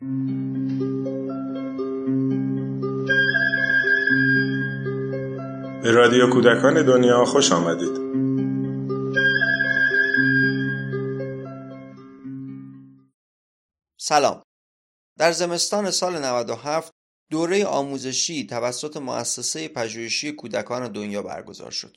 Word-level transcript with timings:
به 0.00 0.06
رادیو 5.90 6.30
کودکان 6.30 6.86
دنیا 6.86 7.24
خوش 7.24 7.52
آمدید 7.52 8.00
سلام 14.00 14.42
در 15.18 15.32
زمستان 15.32 15.90
سال 15.90 16.24
97 16.24 16.92
دوره 17.30 17.66
آموزشی 17.66 18.46
توسط 18.46 18.96
مؤسسه 18.96 19.68
پژوهشی 19.68 20.32
کودکان 20.32 20.92
دنیا 20.92 21.22
برگزار 21.22 21.70
شد. 21.70 21.96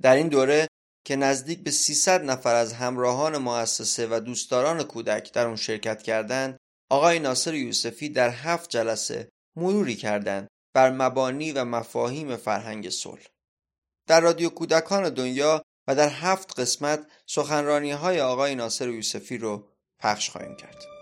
در 0.00 0.16
این 0.16 0.28
دوره 0.28 0.68
که 1.04 1.16
نزدیک 1.16 1.64
به 1.64 1.70
300 1.70 2.24
نفر 2.24 2.54
از 2.54 2.72
همراهان 2.72 3.38
مؤسسه 3.38 4.06
و 4.10 4.20
دوستداران 4.20 4.82
کودک 4.82 5.32
در 5.32 5.46
اون 5.46 5.56
شرکت 5.56 6.02
کردند، 6.02 6.58
آقای 6.90 7.18
ناصر 7.18 7.54
یوسفی 7.54 8.08
در 8.08 8.30
هفت 8.30 8.70
جلسه 8.70 9.28
مروری 9.56 9.96
کردند 9.96 10.48
بر 10.74 10.90
مبانی 10.90 11.52
و 11.52 11.64
مفاهیم 11.64 12.36
فرهنگ 12.36 12.90
صلح. 12.90 13.26
در 14.08 14.20
رادیو 14.20 14.48
کودکان 14.48 15.08
دنیا 15.08 15.62
و 15.88 15.94
در 15.94 16.08
هفت 16.08 16.60
قسمت 16.60 17.06
سخنرانی 17.26 17.90
های 17.90 18.20
آقای 18.20 18.54
ناصر 18.54 18.88
یوسفی 18.88 19.38
رو 19.38 19.68
پخش 19.98 20.30
خواهیم 20.30 20.56
کرد. 20.56 20.93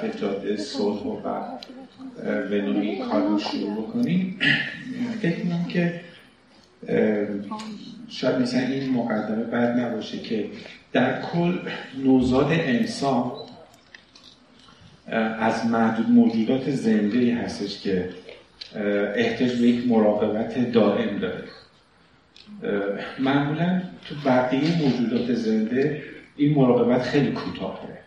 طرف 0.00 0.20
جاده 0.20 0.56
صلح 0.56 1.02
و 1.02 2.54
نوعی 2.54 2.98
کار 2.98 3.22
رو 3.22 3.38
شروع 3.38 3.82
بکنیم. 3.82 4.38
فکر 5.22 5.40
کنم 5.40 5.64
که 5.64 6.00
شاید 8.08 8.36
مثلا 8.36 8.60
این 8.60 8.90
مقدمه 8.90 9.44
بد 9.44 9.80
نباشه 9.80 10.18
که 10.18 10.46
در 10.92 11.22
کل 11.22 11.58
نوزاد 12.04 12.46
انسان 12.50 13.32
از 15.38 15.66
محدود 15.66 16.10
موجودات 16.10 16.70
زنده 16.70 17.34
هستش 17.34 17.80
که 17.80 18.08
احتیاج 19.14 19.52
به 19.52 19.68
یک 19.68 19.88
مراقبت 19.88 20.72
دائم 20.72 21.18
داره. 21.18 21.44
معمولا 23.18 23.82
تو 24.08 24.14
بقیه 24.26 24.82
موجودات 24.82 25.34
زنده 25.34 26.02
این 26.36 26.54
مراقبت 26.54 27.02
خیلی 27.02 27.32
کوتاهه. 27.32 27.99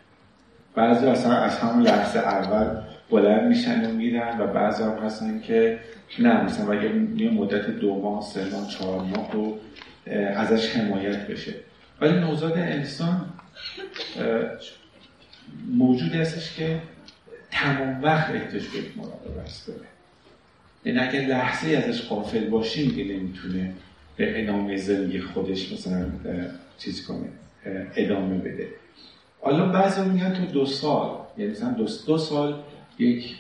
بعضی 0.75 1.06
اصلا 1.06 1.34
از 1.38 1.57
همون 1.57 1.84
لحظه 1.84 2.19
اول 2.19 2.81
بلند 3.09 3.47
میشن 3.47 3.85
و 3.85 3.94
میرن 3.94 4.39
و 4.39 4.47
بعضی 4.47 4.84
هم 4.84 4.97
هستن 4.97 5.41
که 5.41 5.79
نه 6.19 6.44
مثلا 6.44 6.72
اگه 6.73 6.91
یه 7.17 7.29
مدت 7.29 7.69
دو 7.69 8.01
ماه 8.01 8.23
سه 8.23 8.50
ماه 8.50 8.69
چهار 8.69 9.01
ماه 9.01 9.31
رو 9.31 9.57
ازش 10.35 10.75
حمایت 10.75 11.28
بشه. 11.28 11.53
ولی 12.01 12.19
نوزاد 12.19 12.57
انسان 12.57 13.25
موجودی 15.67 16.17
هستش 16.17 16.56
که 16.56 16.79
تمام 17.51 18.03
وقت 18.03 18.29
احتیاج 18.29 18.63
به 18.63 18.79
مراقبت 19.01 19.63
داره. 19.67 19.88
یعنی 20.85 21.00
اگر 21.00 21.28
لحظه 21.28 21.78
ازش 21.78 22.01
قافل 22.01 22.50
باشیم 22.50 22.95
که 22.95 23.03
نمی‌تونه 23.03 23.73
به 24.17 24.44
ادامه 24.44 24.78
زندگی 24.78 25.22
خودش 25.22 25.73
مثلا 25.73 26.05
چیز 26.78 27.07
کنه 27.07 27.28
ادامه 27.95 28.38
بده. 28.38 28.67
حالا 29.43 29.65
بعضی 29.65 30.09
میگن 30.09 30.33
تو 30.33 30.45
دو 30.45 30.65
سال. 30.65 31.09
یعنی 31.37 31.51
مثلا 31.51 31.69
دو, 31.69 31.87
دو 32.07 32.17
سال 32.17 32.55
یک 32.99 33.35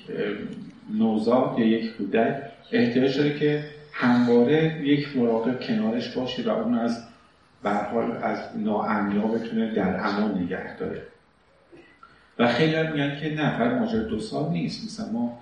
نوزاد 0.93 1.59
یا 1.59 1.65
یک 1.65 1.97
کودک 1.97 2.41
احتیاج 2.71 3.17
داره 3.17 3.39
که 3.39 3.65
همواره 3.93 4.81
یک 4.83 5.17
مراقب 5.17 5.59
کنارش 5.59 6.17
باشه 6.17 6.43
و 6.43 6.49
اون 6.49 6.73
از 6.73 7.03
حال 7.63 8.11
از 8.21 8.37
ناامنیا 8.55 9.21
بتونه 9.21 9.73
در 9.73 10.07
امان 10.07 10.37
نگه 10.37 10.77
داره. 10.77 11.01
و 12.39 12.47
خیلی 12.47 12.75
هم 12.75 12.91
میگن 12.91 13.19
که 13.19 13.33
نه 13.35 13.57
فقط 13.57 13.71
ماجرا 13.71 14.03
دو 14.03 14.19
سال 14.19 14.51
نیست. 14.51 14.85
مثلا 14.85 15.11
ما 15.11 15.39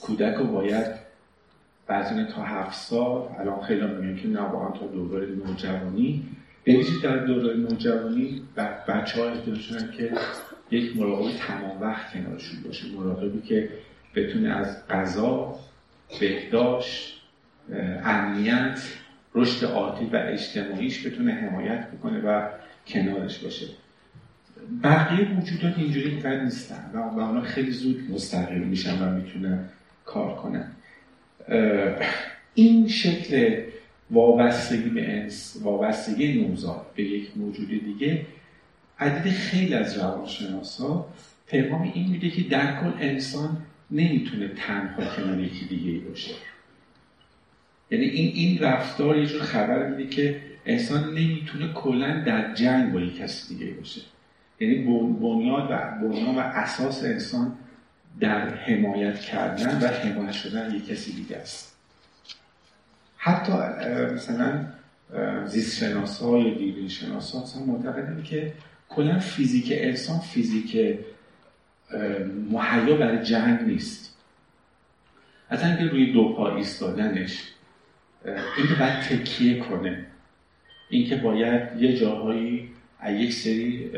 کودک 0.00 0.34
رو 0.34 0.44
باید 0.44 0.86
بعضی 1.86 2.24
تا 2.24 2.42
هفت 2.42 2.74
سال 2.74 3.28
الان 3.38 3.60
خیلی 3.60 3.80
هم 3.80 3.90
میگن 3.90 4.22
که 4.22 4.28
نه 4.28 4.40
واقعا 4.40 4.70
تا 4.70 4.86
دوباره 4.86 5.26
نوجوانی 5.26 6.24
به 6.64 6.84
در 7.02 7.16
دوره 7.16 7.56
نوجوانی 7.56 8.42
بچه 8.88 9.20
ها 9.20 9.28
احتیاج 9.30 9.90
که 9.96 10.12
یک 10.70 10.96
مراقب 10.96 11.30
تمام 11.36 11.80
وقت 11.80 12.12
کنارشون 12.12 12.62
باشه 12.64 12.84
مراقبی 12.96 13.40
که 13.40 13.68
بتونه 14.14 14.48
از 14.48 14.88
غذا 14.88 15.58
بهداشت 16.20 17.20
امنیت 18.04 18.80
رشد 19.34 19.66
عاطفی 19.66 20.04
و 20.04 20.16
اجتماعیش 20.16 21.06
بتونه 21.06 21.32
حمایت 21.32 21.86
بکنه 21.90 22.20
و 22.20 22.48
کنارش 22.86 23.38
باشه. 23.38 23.66
بقیه 24.82 25.28
موجودات 25.28 25.78
اینجوری 25.78 26.10
اینقدر 26.10 26.44
نیستن 26.44 26.90
و 26.94 26.98
اونا 26.98 27.40
خیلی 27.40 27.70
زود 27.70 28.10
مستقل 28.10 28.58
میشن 28.58 29.02
و 29.02 29.14
می‌تونن 29.14 29.68
کار 30.04 30.34
کنن. 30.34 30.72
این 32.54 32.88
شکل 32.88 33.62
وابستگی 34.10 34.90
به 34.90 35.16
انس 35.16 35.56
وابستگی 35.62 36.42
نوزاد 36.42 36.86
به 36.96 37.02
یک 37.02 37.36
موجود 37.36 37.68
دیگه. 37.68 38.26
عدد 38.98 39.30
خیلی 39.30 39.74
از 39.74 39.98
روانشناسا 39.98 41.06
پیغام 41.46 41.82
این 41.94 42.10
میده 42.10 42.30
که 42.30 42.42
در 42.42 42.80
کل 42.80 42.92
انسان 43.00 43.62
نمی‌تونه 43.90 44.48
تنها 44.48 45.16
کنار 45.16 45.40
یکی 45.40 45.66
دیگه 45.66 46.08
باشه. 46.08 46.34
یعنی 47.90 48.04
این 48.04 48.32
این 48.34 48.58
رفتار 48.58 49.18
یه 49.18 49.26
جور 49.26 49.42
خبر 49.42 49.88
میده 49.88 50.10
که 50.10 50.40
انسان 50.66 51.14
نمی‌تونه 51.14 51.72
کلا 51.72 52.24
در 52.26 52.54
جنگ 52.54 52.92
با 52.92 53.00
یک 53.00 53.16
کسی 53.16 53.54
دیگه 53.54 53.72
باشه. 53.72 54.00
یعنی 54.60 54.74
بنیاد 55.20 55.70
و 55.70 56.08
بنیاد 56.08 56.36
و 56.36 56.40
اساس 56.40 57.04
انسان 57.04 57.52
در 58.20 58.54
حمایت 58.54 59.20
کردن 59.20 59.78
و 59.82 59.86
حمایت 59.86 60.32
شدن 60.32 60.74
یک 60.74 60.86
کسی 60.86 61.12
دیگه 61.12 61.36
است. 61.36 61.69
حتی 63.22 63.52
مثلا 64.14 64.64
زیست 65.46 65.78
شناس 65.78 66.22
یا 66.22 66.54
دیرین 66.54 66.88
شناس 66.88 67.54
ها 67.54 67.64
معتقدن 67.64 68.22
که 68.22 68.52
کلا 68.88 69.18
فیزیک 69.18 69.72
انسان 69.76 70.18
فیزیک 70.18 70.98
محیا 72.50 72.96
برای 72.96 73.24
جنگ 73.24 73.60
نیست. 73.60 74.16
از 75.48 75.64
اینکه 75.64 75.84
روی 75.84 76.12
دو 76.12 76.32
پا 76.32 76.56
ایستادنش 76.56 77.42
اینکه 78.24 78.74
باید 78.78 79.00
تکیه 79.00 79.58
کنه. 79.58 80.06
اینکه 80.90 81.16
باید 81.16 81.82
یه 81.82 81.96
جاهایی 81.96 82.68
از 83.00 83.14
یک 83.14 83.32
سری 83.32 83.90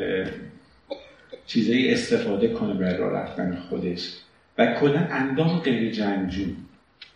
چیزایی 1.47 1.95
استفاده 1.95 2.49
کنه 2.49 2.75
برای 2.75 2.97
راه 2.97 3.13
رفتن 3.13 3.57
خودش. 3.57 4.19
و 4.59 4.75
کلا 4.75 5.01
اندام 5.01 5.59
غیر 5.59 5.93
جنگجو. 5.93 6.45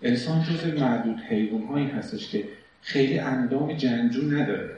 انسان 0.06 0.42
جز 0.42 0.80
معدود 0.80 1.20
حیوان 1.28 1.62
هایی 1.62 1.86
هستش 1.86 2.30
که 2.30 2.44
خیلی 2.80 3.18
اندام 3.18 3.72
جنگجو 3.72 4.30
نداره. 4.30 4.70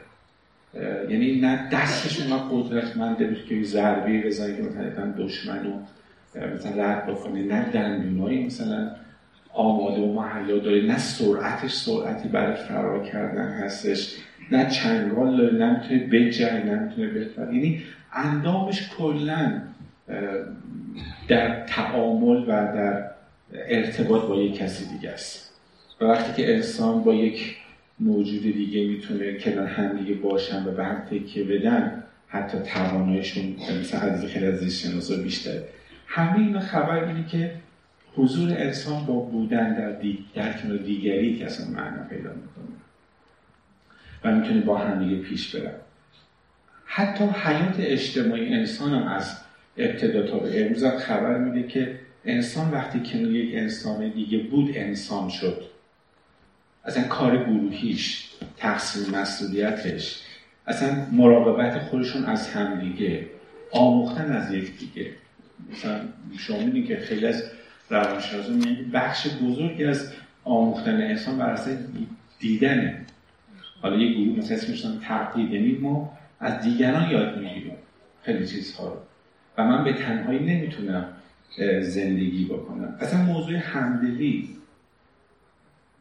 یعنی 1.11 1.41
نه 1.41 1.69
دستش 1.73 2.21
اونقدر 2.21 2.45
قدرتمنده 2.51 3.27
بود 3.27 3.45
که 3.45 3.63
ضربه 3.63 4.23
بزنه 4.23 4.57
که 4.57 4.63
مثلا 4.63 5.15
دشمن 5.19 5.65
رو 5.65 5.73
مثلا 6.55 6.85
رد 6.85 7.07
بکنه. 7.07 7.43
نه 7.43 7.71
دندونایی 7.71 8.47
مثلا 8.47 8.91
آماده 9.53 10.01
و 10.01 10.13
محیا 10.13 10.59
داره. 10.59 10.81
نه 10.81 10.99
سرعتش 10.99 11.73
سرعتی 11.73 12.29
برای 12.29 12.57
فرار 12.57 13.05
کردن 13.05 13.49
هستش. 13.49 14.17
نه 14.53 14.71
چنگال 14.71 15.37
داره. 15.37 15.55
نه 15.55 15.81
می‌تونه 15.81 16.07
بجنگ 16.07 16.65
نه 16.65 16.79
می‌تونه 16.79 17.09
بفر 17.09 17.53
یعنی 17.53 17.83
اندامش 18.13 18.91
کلا 18.99 19.61
در 21.29 21.67
تعامل 21.67 22.43
و 22.43 22.47
در 22.47 23.18
ارتباط 23.53 24.23
با 24.23 24.37
یک 24.37 24.56
کسی 24.56 24.85
دیگه 24.95 25.11
است. 25.11 25.55
و 26.00 26.05
وقتی 26.05 26.43
که 26.43 26.55
انسان 26.55 27.03
با 27.03 27.15
یک 27.15 27.56
موجود 28.00 28.43
دیگه 28.43 28.87
می‌تونه 28.87 29.39
کنار 29.39 29.67
هم 29.67 29.99
دیگه 29.99 30.15
باشن 30.15 30.65
و 30.65 30.71
به 30.71 30.85
هم 30.85 31.00
تکیه 31.11 31.45
بدن 31.45 32.05
حتی 32.29 32.59
توانایشون 32.59 33.56
مثل 33.81 33.97
حدیث 33.97 34.31
خیلی 34.31 34.47
از 34.47 34.59
زیست 34.59 35.12
بیشتره. 35.23 35.65
همه 36.06 36.39
اینا 36.39 36.61
خبر 36.61 37.05
میده 37.05 37.29
که 37.29 37.53
حضور 38.17 38.50
انسان 38.50 39.06
با 39.06 39.15
بودن 39.15 39.75
در, 39.75 39.93
دی... 39.93 40.25
در 40.35 40.53
دیگری 40.87 41.39
که 41.39 41.47
اصلا 41.47 41.67
معنا 41.67 42.03
پیدا 42.09 42.31
می‌کنه. 42.31 42.77
و 44.25 44.37
می‌تونه 44.37 44.61
با 44.61 44.79
هم 44.79 45.09
دیگه 45.09 45.23
پیش 45.23 45.56
برن 45.56 45.75
حتی 46.85 47.25
حیات 47.25 47.75
اجتماعی 47.79 48.55
انسان 48.55 48.94
هم 48.94 49.06
از 49.06 49.37
ابتدا 49.77 50.27
تا 50.27 50.39
به 50.39 50.67
امروز 50.67 50.85
خبر 50.85 51.39
میده 51.39 51.69
که 51.69 51.99
انسان 52.25 52.70
وقتی 52.70 53.00
کنار 53.00 53.31
یک 53.31 53.55
انسان 53.55 54.09
دیگه 54.09 54.38
بود 54.38 54.70
انسان 54.75 55.29
شد. 55.29 55.62
اصلا 56.85 57.03
کار 57.03 57.44
گروهیش 57.44 58.29
تقسیم 58.56 59.15
مسئولیتش 59.15 60.23
اصلا 60.67 61.06
مراقبت 61.12 61.79
خودشون 61.79 62.25
از 62.25 62.49
همدیگه 62.49 63.26
آموختن 63.73 64.32
از 64.32 64.53
یکدیگه 64.53 65.11
مثلا 65.73 66.00
شما 66.38 66.59
می‌دونید 66.59 66.87
که 66.87 66.97
خیلی 66.97 67.26
از 67.26 67.44
روانشناسا 67.91 68.53
میگن 68.53 68.91
بخش 68.93 69.26
بزرگی 69.43 69.85
از 69.85 70.12
آموختن 70.44 70.94
انسان 70.94 71.38
بر 71.38 71.50
اساس 71.50 71.76
دیدنه 72.38 73.06
حالا 73.82 73.97
یه 73.97 74.15
گروه 74.15 74.38
مثلا 74.38 74.56
اسمش 74.56 74.87
تقلید 75.03 75.53
یعنی 75.53 75.73
ما 75.73 76.19
از 76.41 76.62
دیگران 76.62 77.11
یاد 77.11 77.38
می‌گیریم. 77.38 77.76
خیلی 78.23 78.47
چیزها 78.47 78.88
رو. 78.88 78.97
و 79.59 79.65
من 79.65 79.85
به 79.85 79.93
تنهایی 79.93 80.38
نمی‌تونم 80.38 81.06
زندگی 81.81 82.45
بکنم. 82.45 82.97
اصلا 83.00 83.23
موضوع 83.23 83.56
همدلی 83.56 84.49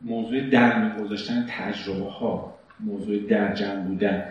موضوع 0.01 0.49
در 0.49 0.99
گذاشتن 0.99 1.45
تجربه 1.49 2.09
ها 2.09 2.57
موضوع 2.79 3.19
در 3.19 3.53
جمع 3.53 3.81
بودن 3.81 4.23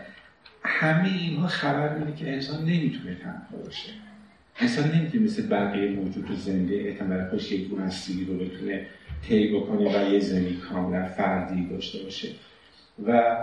همه 0.63 1.09
اینها 1.09 1.47
خبر 1.47 1.99
میده 1.99 2.13
که 2.13 2.33
انسان 2.33 2.65
نمی‌تونه 2.65 3.15
تنها 3.15 3.65
باشه. 3.65 3.91
انسان 4.59 4.91
نمی‌تونه 4.91 5.25
مثل 5.25 5.49
بقیه 5.49 5.91
موجود 5.91 6.37
زنده 6.37 6.75
اعتماد 6.75 7.29
خوش 7.29 7.53
یک 7.53 7.75
مسیری 7.75 8.25
رو 8.25 8.35
بتونه 8.35 8.87
طی 9.29 9.57
بکنه 9.57 10.07
و 10.07 10.13
یه 10.13 10.21
زندگی 10.21 10.57
کاملا 10.57 11.07
فردی 11.07 11.67
داشته 11.69 11.99
باشه. 12.03 12.29
و 13.07 13.37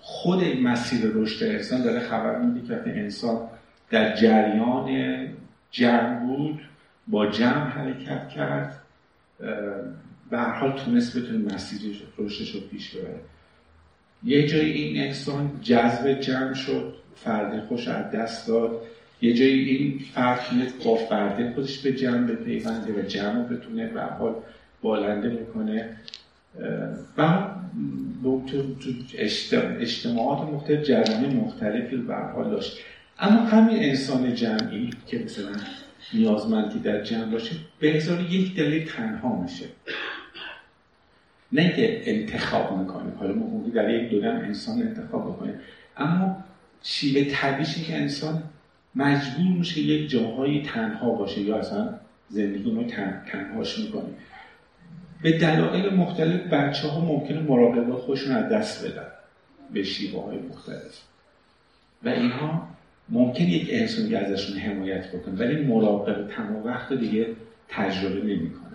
خود 0.00 0.42
این 0.42 0.62
مسیر 0.62 1.00
رشد 1.14 1.44
انسان 1.44 1.82
داره 1.82 2.00
خبر 2.00 2.38
میده 2.38 2.66
که 2.66 2.90
انسان 2.90 3.48
در 3.90 4.16
جریان 4.16 5.26
جمع 5.70 6.20
بود 6.20 6.60
با 7.06 7.26
جمع 7.26 7.68
حرکت 7.68 8.28
کرد. 8.28 8.82
به 10.30 10.38
حال 10.38 10.72
تونست 10.72 11.18
بتونه 11.18 11.54
مسیر 11.54 12.02
رشدش 12.18 12.54
رو 12.54 12.60
پیش 12.60 12.90
ببره. 12.90 13.20
یه 14.24 14.48
جایی 14.48 14.72
این 14.72 15.06
انسان 15.06 15.60
جذب 15.62 16.20
جمع 16.20 16.54
شد 16.54 16.94
فرد 17.16 17.66
خوش 17.66 17.88
از 17.88 18.10
دست 18.10 18.48
داد. 18.48 18.80
یه 19.20 19.34
جایی 19.34 19.68
این 19.68 19.98
فرد 20.14 20.40
تونست 20.50 20.84
با 20.84 20.96
فرد 20.96 21.54
خودش 21.54 21.78
به 21.78 21.92
جمع 21.92 22.26
بپیونده 22.26 22.92
و 22.92 23.02
جمع 23.02 23.48
رو 23.48 23.56
بتونه 23.56 23.86
به 23.86 24.02
حال 24.02 24.34
بالنده 24.82 25.28
بکنه. 25.28 25.96
و 27.18 27.48
اجتماعات 29.78 30.48
مختلف 30.48 30.82
جریان 30.82 31.36
مختلفی 31.36 31.96
به 31.96 32.14
حال 32.14 32.50
داشت. 32.50 32.78
اما 33.18 33.40
همین 33.40 33.76
انسان 33.76 34.34
جمعی 34.34 34.90
که 35.06 35.18
مثلا 35.18 35.52
نیازمندی 36.12 36.78
در 36.78 37.02
جمع 37.02 37.24
باشه 37.24 37.56
به 37.80 37.96
ازار 37.96 38.20
یک 38.20 38.56
دلیل 38.56 38.88
تنها 38.88 39.42
میشه. 39.42 39.64
نه 41.52 41.72
که 41.76 42.10
انتخاب 42.10 42.78
می‌کنه 42.78 43.12
حالا 43.18 43.32
ممکنه 43.32 43.74
در 43.74 43.90
یک 43.90 44.10
دوران 44.10 44.36
انسان 44.36 44.82
انتخاب 44.82 45.32
بکنه 45.32 45.54
اما 45.96 46.44
شیوه 46.82 47.30
طبیعی 47.30 47.84
که 47.86 47.96
انسان 47.96 48.42
مجبور 48.94 49.56
میشه 49.58 49.80
یک 49.80 50.10
جاهایی 50.10 50.62
تنها 50.62 51.10
باشه 51.10 51.40
یا 51.40 51.56
اصلا 51.56 51.94
زندگی 52.28 52.70
رو 52.70 52.84
تن، 52.84 53.22
تنهاش 53.32 53.78
می‌کنه. 53.78 54.08
به 55.22 55.38
دلایل 55.38 55.94
مختلف 55.94 56.40
بچه 56.40 56.88
ها 56.88 57.00
ممکنه 57.00 57.40
مراقبه 57.40 57.92
خودشون 57.92 58.32
از 58.32 58.52
دست 58.52 58.86
بدن 58.86 59.06
به 59.72 59.82
شیوه 59.82 60.24
های 60.24 60.38
مختلف. 60.38 61.02
و 62.02 62.08
اینها 62.08 62.68
ممکن 63.08 63.44
یک 63.44 63.68
انسانی 63.70 64.14
ازشون 64.14 64.56
حمایت 64.56 65.12
بکنه 65.12 65.34
ولی 65.34 65.64
مراقبه 65.64 66.32
تمام 66.34 66.64
وقت 66.64 66.92
دیگه 66.92 67.26
تجربه 67.68 68.20
نمی‌کنن. 68.20 68.66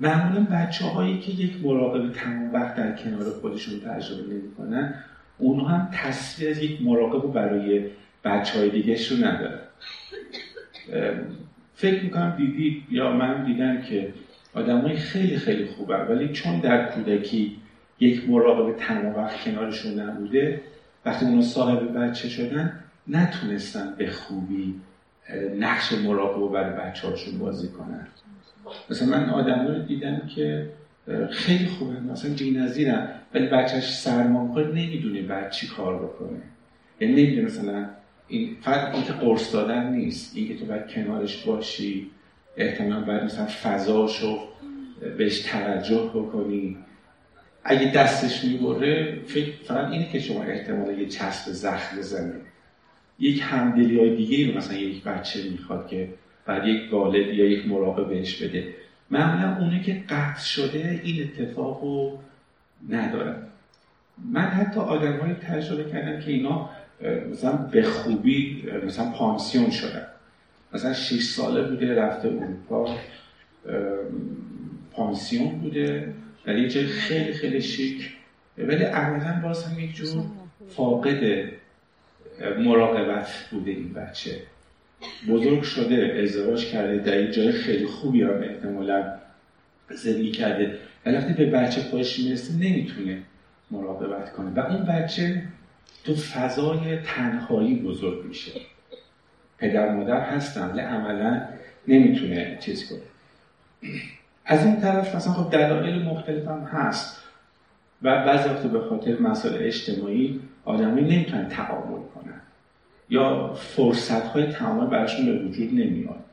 معمولا 0.00 0.46
بچه 0.52 0.84
هایی 0.84 1.18
که 1.18 1.32
یک 1.32 1.64
مراقبه 1.64 2.12
تمام 2.14 2.52
وقت 2.52 2.76
در 2.76 2.96
کنار 2.96 3.30
خودشون 3.30 3.80
تجربه 3.80 4.34
نمی‌کنن 4.34 4.94
اونها 5.38 5.68
هم 5.68 5.90
تصویر 5.94 6.50
از 6.50 6.62
یک 6.62 6.82
مراقب 6.82 7.32
برای 7.32 7.90
بچه 8.24 8.58
های 8.58 8.70
دیگه 8.70 8.98
ندارن 9.22 9.60
فکر 11.74 12.02
می‌کنم 12.02 12.36
دیدید 12.36 12.82
یا 12.90 13.12
من 13.12 13.44
دیدم 13.44 13.82
که 13.82 14.12
آدمای 14.54 14.96
خیلی 14.96 15.36
خیلی 15.36 15.66
خوبه 15.66 15.96
ولی 15.96 16.28
چون 16.32 16.60
در 16.60 16.90
کودکی 16.90 17.56
یک 18.00 18.30
مراقب 18.30 18.76
تمام 18.76 19.14
وقت 19.14 19.44
کنارشون 19.44 20.00
نبوده 20.00 20.60
وقتی 21.04 21.26
اونو 21.26 21.42
صاحب 21.42 21.98
بچه 21.98 22.28
شدن 22.28 22.80
نتونستن 23.08 23.94
به 23.98 24.10
خوبی 24.10 24.74
نقش 25.58 25.92
مراقب 25.92 26.52
برای 26.52 26.90
بچه 26.90 27.08
هاشون 27.08 27.38
بازی 27.38 27.68
کنن. 27.68 28.06
مثلا 28.90 29.08
من 29.08 29.30
آدم 29.30 29.66
رو 29.66 29.82
دیدم 29.82 30.28
که 30.34 30.70
خیلی 31.30 31.66
خوبه 31.66 32.00
مثلا 32.00 32.30
نظیرم 32.56 33.08
ولی 33.34 33.46
بچهش 33.46 33.94
سرما 33.98 34.46
می‌خوره 34.46 34.68
نمی‌دونه 34.68 35.22
بعد 35.22 35.50
چی 35.50 35.68
کار 35.68 35.96
بکنه. 35.96 36.42
یعنی 37.00 37.22
نمی‌دونه 37.22 37.46
مثلا 37.46 37.86
این 38.28 38.56
فقط 38.60 38.94
اینکه 38.94 39.12
قرص 39.12 39.52
دادن 39.54 39.92
نیست 39.92 40.36
اینکه 40.36 40.56
تو 40.56 40.64
باید 40.64 40.86
کنارش 40.86 41.44
باشی 41.44 42.10
احتمال 42.56 43.04
باید 43.04 43.22
مثلا 43.22 43.46
فضاشو 43.46 44.38
بهش 45.18 45.40
توجه 45.40 46.10
بکنی. 46.14 46.76
اگه 47.64 47.92
دستش 47.92 48.44
می‌بره 48.44 49.18
فکر 49.26 49.52
فقط 49.64 49.90
اینه 49.90 50.08
که 50.08 50.20
شما 50.20 50.42
احتمال 50.42 50.98
یه 50.98 51.06
چسب 51.06 51.52
زخم 51.52 51.98
بزنید 51.98 52.42
یک 53.18 53.42
همدلی 53.44 53.98
های 53.98 54.16
دیگه 54.16 54.50
رو 54.50 54.58
مثلا 54.58 54.76
یک 54.78 55.04
بچه 55.04 55.50
می‌خواد 55.50 55.88
که 55.88 56.08
بعد 56.46 56.66
یک 56.66 56.92
والد 56.92 57.34
یا 57.34 57.44
یک 57.44 57.66
مراقب 57.66 58.08
بهش 58.08 58.42
بده. 58.42 58.74
معمولا 59.10 59.56
اونه 59.56 59.82
که 59.82 60.02
قطع 60.08 60.40
شده 60.40 61.00
این 61.04 61.22
اتفاق 61.22 61.82
رو 61.82 62.18
من 64.32 64.40
حتی 64.40 64.80
آدم 64.80 65.16
های 65.16 65.34
تجربه 65.34 65.90
کردم 65.90 66.20
که 66.20 66.30
اینا 66.30 66.70
مثلا 67.32 67.52
به 67.52 67.82
خوبی 67.82 68.64
مثلا 68.86 69.10
پانسیون 69.10 69.70
شدن. 69.70 70.06
مثلا 70.72 70.92
6 70.92 71.22
ساله 71.22 71.62
بوده 71.62 71.94
رفته 71.94 72.28
اروپا 72.28 72.96
پانسیون 74.92 75.48
بوده. 75.48 76.14
در 76.44 76.58
یه 76.58 76.68
جای 76.68 76.86
خیلی 76.86 77.32
خیلی 77.32 77.62
شیک. 77.62 78.10
ولی 78.58 78.84
عملا 78.84 79.40
باز 79.42 79.64
هم 79.64 79.80
یک 79.80 79.94
جور 79.94 80.24
فاقد 80.76 81.50
مراقبت 82.58 83.48
بوده 83.50 83.70
این 83.70 83.92
بچه. 83.92 84.36
بزرگ 85.28 85.62
شده 85.62 86.20
ازدواج 86.22 86.66
کرده 86.66 86.98
در 86.98 87.20
یک 87.20 87.32
جای 87.32 87.52
خیلی 87.52 87.86
خوبی 87.86 88.22
هم 88.22 88.42
احتمالا 88.42 89.12
زندگی 89.90 90.30
کرده. 90.30 90.78
ولی 91.06 91.16
وقتی 91.16 91.32
به 91.32 91.46
بچه 91.46 91.80
خودش 91.80 92.18
می‌رسه 92.18 92.54
نمی‌تونه 92.54 93.22
مراقبت 93.70 94.32
کنه. 94.32 94.50
و 94.50 94.60
اون 94.60 94.84
بچه 94.84 95.42
تو 96.04 96.14
فضای 96.14 96.96
تنهایی 96.96 97.74
بزرگ 97.74 98.24
میشه. 98.24 98.60
پدر 99.58 99.94
مادر 99.94 100.20
هستن 100.20 100.70
ولی 100.70 100.80
عملا 100.80 101.48
نمی‌تونه 101.88 102.58
چیز 102.60 102.88
کنه. 102.88 103.00
از 104.44 104.64
این 104.66 104.80
طرف 104.80 105.14
مثلا 105.14 105.32
خب 105.32 105.50
دلایل 105.50 106.02
مختلف 106.02 106.48
هم 106.48 106.60
هست. 106.60 107.16
و 108.02 108.24
بعضی 108.24 108.48
وقت 108.48 108.62
به 108.62 108.80
خاطر 108.80 109.18
مسائل 109.18 109.62
اجتماعی 109.62 110.40
آدمی 110.64 111.02
نمی‌تونن 111.02 111.48
تعامل 111.48 112.02
کنن. 112.14 112.40
یا 113.10 113.52
فرصت 113.54 114.26
های 114.26 114.46
تعامل 114.46 114.86
براشون 114.86 115.26
به 115.26 115.44
وجود 115.44 115.68
نمیاد. 115.74 116.24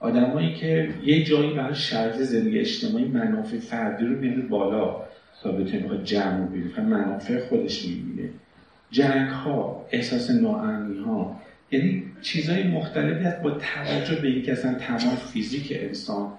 آدمایی 0.00 0.54
که 0.54 0.94
یه 1.04 1.24
جایی 1.24 1.54
برای 1.54 1.74
شرط 1.74 2.16
زندگی 2.16 2.58
اجتماعی 2.58 3.04
منافع 3.04 3.58
فردی 3.58 4.04
رو 4.04 4.20
میاره 4.20 4.42
بالا. 4.42 4.96
تا 5.42 5.52
بتونه 5.52 6.04
جمع 6.04 6.48
رو 6.76 6.82
منافع 6.82 7.48
خودش 7.48 7.84
می‌بینه. 7.84 8.28
جنگ 8.90 9.28
ها 9.28 9.86
احساس 9.90 10.30
ناامنی 10.30 10.98
ها 10.98 11.40
یعنی 11.70 12.02
چیزهای 12.22 12.62
مختلفی 12.62 13.24
هست 13.24 13.42
با 13.42 13.50
توجه 13.50 14.22
به 14.22 14.28
اینکه 14.28 14.52
اصلا 14.52 14.74
تمام 14.74 15.16
فیزیک 15.16 15.72
انسان 15.76 16.32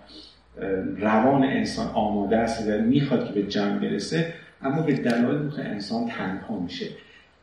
روان 0.98 1.44
انسان 1.44 1.88
آماده 1.88 2.38
است 2.38 2.68
و 2.68 2.72
می‌خواد 2.82 3.28
که 3.28 3.34
به 3.34 3.44
جمع 3.48 3.80
برسه 3.80 4.34
اما 4.62 4.82
به 4.82 4.94
دلایل 4.94 5.38
مختلف 5.38 5.66
انسان 5.66 6.08
تنها 6.10 6.60
میشه. 6.60 6.86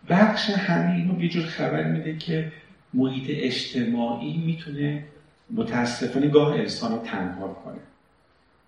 بخش 0.09 0.51
همه 0.51 0.95
اینو 0.95 1.23
یه 1.23 1.29
جور 1.29 1.45
خبر 1.45 1.85
میده 1.85 2.17
که 2.17 2.53
محیط 2.95 3.25
اجتماعی 3.29 4.43
می‌تونه 4.47 5.05
متاسفانه 5.51 6.29
گاه 6.29 6.55
انسان 6.55 6.93
رو 6.93 6.99
تنها 6.99 7.49
کنه. 7.49 7.81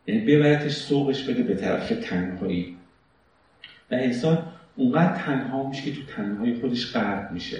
یعنی 0.06 0.20
ببرتش 0.20 0.72
سوقش 0.72 1.24
بده 1.24 1.42
به 1.42 1.54
طرف 1.54 1.88
تنهایی. 1.88 2.76
و 3.90 3.94
انسان 3.94 4.38
اونقدر 4.76 5.22
تنها 5.22 5.68
میشه 5.68 5.82
که 5.82 5.92
تو 5.92 6.02
تنهایی 6.16 6.54
خودش 6.54 6.92
غرق 6.92 7.32
میشه. 7.32 7.58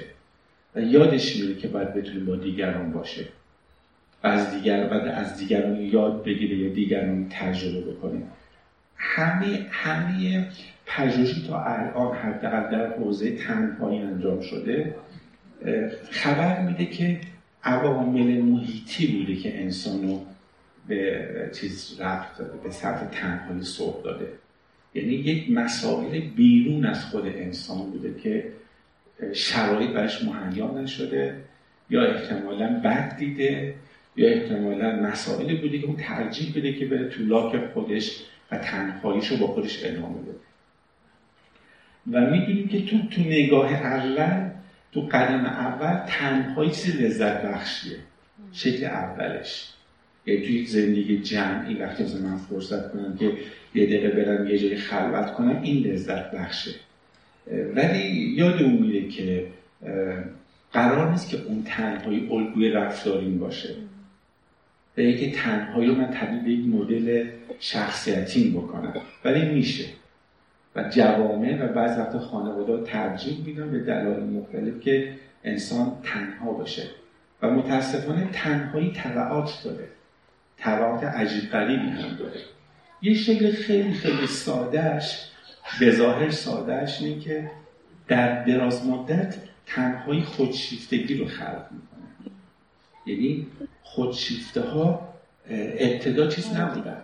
و 0.74 0.80
یادش 0.80 1.36
میره 1.36 1.54
که 1.54 1.68
باید 1.68 1.94
بتونه 1.94 2.20
با 2.20 2.36
دیگران 2.36 2.92
باشه. 2.92 3.24
و 4.24 4.26
از 4.26 4.50
دیگر 4.50 4.86
بعد 4.86 5.08
از 5.08 5.36
دیگران 5.36 5.80
یاد 5.80 6.24
بگیره 6.24 6.56
یا 6.56 6.74
دیگران 6.74 7.26
تجربه 7.30 7.92
بکنه. 7.92 8.22
همه 8.96 9.66
همه 9.70 10.48
پژوهشی 10.86 11.46
تا 11.48 11.64
الان 11.64 12.16
حداقل 12.16 12.70
در 12.70 12.96
حوزه 12.96 13.36
تنهایی 13.36 13.98
انجام 13.98 14.40
شده 14.40 14.94
خبر 16.10 16.62
میده 16.62 16.86
که 16.86 17.20
عوامل 17.64 18.42
محیطی 18.42 19.06
بوده 19.06 19.36
که 19.36 19.62
انسان 19.62 20.20
به 20.88 21.50
چیز 21.54 22.00
رفت 22.00 22.38
داده 22.38 22.58
به 22.64 22.70
سطح 22.70 23.06
تنهایی 23.06 23.62
سوق 23.62 24.02
داده. 24.02 24.28
یعنی 24.94 25.12
یک 25.12 25.50
مسائل 25.50 26.20
بیرون 26.20 26.86
از 26.86 27.04
خود 27.04 27.26
انسان 27.26 27.90
بوده 27.90 28.14
که 28.22 28.52
شرایط 29.32 29.90
برش 29.90 30.24
مهیا 30.24 30.70
نشده 30.70 31.36
یا 31.90 32.02
احتمالا 32.02 32.80
بد 32.84 33.16
دیده. 33.16 33.74
یا 34.16 34.28
احتمالا 34.28 34.96
مسائلی 34.96 35.56
بوده 35.56 35.78
که 35.78 35.86
اون 35.86 35.96
ترجیح 35.96 36.52
بده 36.56 36.72
که 36.72 36.86
بره 36.86 37.08
تو 37.08 37.22
لاک 37.22 37.66
خودش 37.74 38.20
و 38.50 38.58
تنهاییش 38.58 39.28
رو 39.28 39.36
با 39.36 39.46
خودش 39.46 39.84
ادامه 39.84 40.18
بده. 40.18 40.34
و 42.12 42.30
می‌دونیم 42.30 42.68
که 42.68 42.84
تو 42.84 42.98
تو 43.10 43.20
نگاه 43.20 43.72
اول 43.72 44.50
تو 44.92 45.00
قدم 45.00 45.46
اول 45.46 46.06
تنهایی 46.06 46.70
چیز 46.70 46.96
لذت 46.96 47.42
بخشیه. 47.42 47.96
شکل 48.52 48.84
اولش. 48.84 49.68
یعنی 50.26 50.46
توی 50.46 50.66
زندگی 50.66 51.18
جمعی 51.18 51.74
وقتی 51.74 52.02
از 52.02 52.22
من 52.22 52.36
فرصت 52.36 52.92
کنم 52.92 53.16
که 53.16 53.32
یه 53.74 53.86
دقیقه 53.86 54.08
برم 54.08 54.46
یه 54.46 54.58
جایی 54.58 54.76
خلوت 54.76 55.32
کنم 55.32 55.62
این 55.62 55.86
لذت 55.86 56.30
بخشه. 56.30 56.70
ولی 57.74 58.08
یاد 58.36 58.62
اون 58.62 58.72
میره 58.72 59.08
که 59.08 59.46
قرار 60.72 61.10
نیست 61.10 61.30
که 61.30 61.36
اون 61.46 61.62
تنهایی 61.62 62.28
الگوی 62.30 62.70
رفتارین 62.70 63.38
باشه. 63.38 63.74
به 64.94 65.02
اینکه 65.02 65.30
تنهایی 65.30 65.88
رو 65.88 65.94
من 65.94 66.06
تبدیل 66.06 66.42
به 66.44 66.50
یک 66.50 66.74
مدل 66.74 67.26
شخصیتی 67.58 68.50
بکنم 68.50 68.94
ولی 69.24 69.54
میشه. 69.54 69.84
و 70.76 70.88
جوامع 70.90 71.64
و 71.64 71.72
بعض 71.72 71.98
وقت 71.98 72.18
خانواده 72.18 72.84
ترجیح 72.84 73.46
میدن 73.46 73.70
به 73.70 73.78
دلایل 73.78 74.24
مختلف 74.24 74.80
که 74.80 75.14
انسان 75.44 75.92
تنها 76.02 76.52
بشه 76.52 76.82
و 77.42 77.50
متاسفانه 77.50 78.28
تنهایی 78.32 78.92
تبعات 78.96 79.60
داره. 79.64 79.88
تبعات 80.58 81.04
عجیب 81.04 81.50
غریبی 81.50 81.88
هم 81.88 82.16
داره. 82.16 82.40
یه 83.02 83.14
شکل 83.14 83.52
خیلی 83.52 83.92
خیلی 83.92 84.26
سادهش 84.26 85.30
به 85.80 85.90
ظاهر 85.90 86.30
سادهش 86.30 87.02
اینه 87.02 87.20
که 87.20 87.50
در 88.08 88.44
دراز 88.44 88.86
مدت 88.86 89.36
تنهایی 89.66 90.22
خودشیفتگی 90.22 91.14
رو 91.14 91.26
خلق 91.26 91.66
می‌کنه. 91.70 92.32
یعنی 93.06 93.46
خودشیفته 93.94 94.60
ها 94.60 95.14
ابتدا 95.50 96.26
چیز 96.26 96.52
نبودن. 96.56 97.02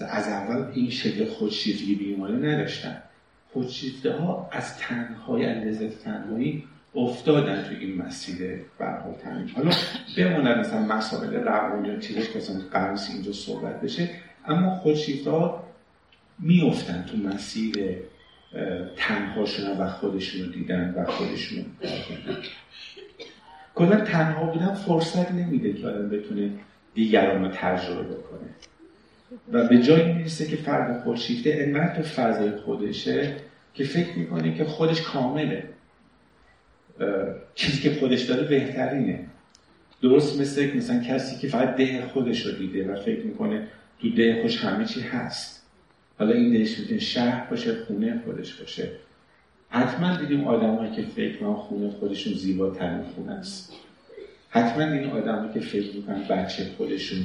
از 0.00 0.28
اول 0.28 0.70
این 0.72 0.90
شکل 0.90 1.24
خودشیفتگی 1.24 1.94
بیماری 1.94 2.36
نداشتن. 2.36 3.02
خودشیفته 3.52 4.12
ها 4.12 4.48
از 4.52 4.78
تنهایی 4.78 5.44
از 5.44 5.78
تنهایی 6.04 6.64
افتادن 6.94 7.62
تو 7.62 7.74
این 7.80 8.02
مسیر 8.02 8.60
برحال 8.78 9.14
تنهایی. 9.14 9.52
حالا 9.56 9.70
بماند 10.16 10.58
مثلا 10.58 10.80
مسائل 10.80 11.34
روانی 11.34 11.88
یا 11.88 11.98
چیزش 11.98 12.28
که 12.28 12.38
مثلا 12.38 12.96
اینجا 13.12 13.32
صحبت 13.32 13.80
بشه 13.80 14.08
اما 14.46 14.76
خودشیفته 14.76 15.30
ها 15.30 15.64
میافتن 16.38 17.04
تو 17.08 17.16
مسیر 17.16 17.96
تنها 18.96 19.44
شدن 19.44 19.76
و 19.76 19.88
خودشون 19.88 20.42
رو 20.42 20.52
دیدن 20.52 20.94
و 20.96 21.04
خودشون 21.04 21.58
رو 21.58 21.64
کلا 23.74 24.00
تنها 24.00 24.44
بودن 24.44 24.74
فرصت 24.74 25.32
نمیده 25.32 25.72
که 25.72 25.86
آدم 25.86 26.08
بتونه 26.08 26.50
دیگران 26.94 27.44
رو 27.44 27.50
تجربه 27.54 28.02
بکنه. 28.02 28.48
و 29.52 29.68
به 29.68 29.78
جایی 29.78 30.12
می‌رسه 30.12 30.46
که 30.46 30.56
فرد 30.56 31.02
خودشیفته 31.02 31.54
انقدر 31.58 31.96
تو 31.96 32.02
فضای 32.02 32.50
خودشه 32.50 33.36
که 33.74 33.84
فکر 33.84 34.18
می‌کنه 34.18 34.54
که 34.54 34.64
خودش 34.64 35.02
کامله. 35.02 35.64
چیزی 37.54 37.82
که 37.82 38.00
خودش 38.00 38.22
داره 38.22 38.42
بهترینه. 38.42 39.26
درست 40.02 40.40
مثل 40.40 40.76
مثلا 40.76 41.02
کسی 41.02 41.36
که 41.36 41.48
فقط 41.48 41.76
ده 41.76 42.06
خودش 42.06 42.46
رو 42.46 42.52
دیده 42.52 42.92
و 42.92 42.96
فکر 42.96 43.26
می‌کنه 43.26 43.68
تو 44.00 44.10
ده 44.10 44.42
خوش 44.42 44.64
همه 44.64 44.84
چی 44.84 45.00
هست. 45.00 45.66
حالا 46.18 46.32
این 46.32 46.52
دهش 46.52 46.78
می‌تونه 46.78 47.00
شهر 47.00 47.50
باشه 47.50 47.74
خونه 47.74 48.22
خودش 48.24 48.54
باشه. 48.54 48.90
حتما 49.74 50.16
دیدیم 50.16 50.44
آدمایی 50.44 50.90
که 50.90 51.02
فکر 51.02 51.32
می‌کنن 51.32 51.54
خونه 51.54 51.90
خودشون 51.90 52.32
زیباترین 52.32 53.02
خونه 53.02 53.32
است 53.32 53.72
حتما 54.50 54.82
این 54.84 55.10
آدمایی 55.10 55.52
که 55.54 55.60
فکر 55.60 55.96
می‌کنن 55.96 56.22
بچه 56.30 56.64
خودشون 56.76 57.18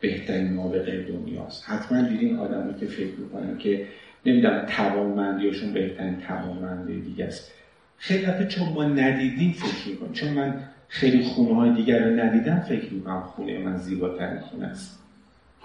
بهترین 0.00 0.52
نابغه 0.52 1.06
دنیاست. 1.08 1.70
حتما 1.70 2.02
دیدیم 2.02 2.38
آدمایی 2.38 2.74
که 2.80 2.86
فکر 2.86 3.14
می‌کنن 3.18 3.58
که 3.58 3.86
نمی‌دونم 4.26 4.66
توانمندیشون 4.66 5.72
بهترین 5.72 6.16
توانمندی 6.20 7.00
دیگه 7.00 7.24
است. 7.24 7.52
خیلی 7.98 8.26
وقت 8.26 8.48
چون 8.48 8.68
ما 8.68 8.84
ندیدیم 8.84 9.52
فکر 9.52 9.90
می‌کنم 9.90 10.12
چون 10.12 10.28
من 10.28 10.60
خیلی 10.88 11.24
خونه 11.24 11.54
های 11.54 11.74
دیگر 11.74 12.08
رو 12.08 12.20
ندیدم 12.20 12.60
فکر 12.60 12.92
می‌کنم 12.92 13.20
خونه 13.20 13.58
من 13.58 13.76
زیباترین 13.76 14.40
خونه 14.40 14.66
است. 14.66 15.03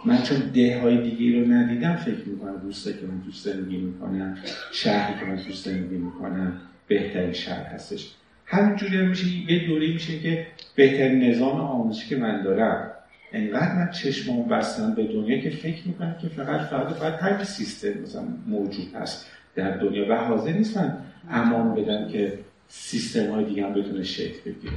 من 0.06 0.24
چون 0.24 0.38
ده 0.38 0.82
های 0.82 1.10
دیگه 1.10 1.40
رو 1.40 1.52
ندیدم 1.52 1.96
فکر 1.96 2.26
می‌کنم 2.26 2.62
روسته 2.64 2.94
که 2.94 3.06
من 3.06 3.18
دوست 3.18 3.52
زندگی 3.52 3.78
می‌کنم 3.78 4.38
شهری 4.72 5.20
که 5.20 5.26
من 5.26 5.36
دوست 5.36 5.66
زندگی 5.66 5.98
می‌کنم 5.98 6.62
بهترین 6.88 7.34
شهر 7.34 7.64
هستش. 7.64 8.14
همینجوری 8.46 9.06
میشه 9.06 9.52
یه 9.52 9.68
دوره 9.68 9.94
میشه 9.94 10.20
که 10.20 10.48
بهترین 10.76 11.24
نظام 11.24 11.60
آموزشی 11.60 12.10
که 12.10 12.16
من 12.18 12.44
دارم. 12.44 12.92
انقدر 13.34 13.76
من 13.76 13.92
چشممو 13.92 14.44
بستم 14.44 14.94
به 14.96 15.04
دنیا 15.04 15.40
که 15.42 15.50
فکر 15.50 15.88
می‌کنم 15.88 16.16
که 16.22 16.28
فقط 16.28 16.62
فقط 16.62 17.00
باید 17.00 17.14
هر 17.14 17.44
سیستم 17.44 18.02
مثلا 18.04 18.24
موجود 18.48 18.94
هست 18.96 19.26
در 19.56 19.78
دنیا 19.78 20.10
و 20.10 20.16
حاضر 20.16 20.52
نیستم 20.52 20.98
امان 21.30 21.76
بدم 21.76 22.08
که 22.08 22.40
سیستم 22.68 23.32
های 23.32 23.46
دیگه 23.46 23.66
هم 23.66 23.74
بتونه 23.74 24.04
شکل 24.04 24.40
بگیره. 24.46 24.74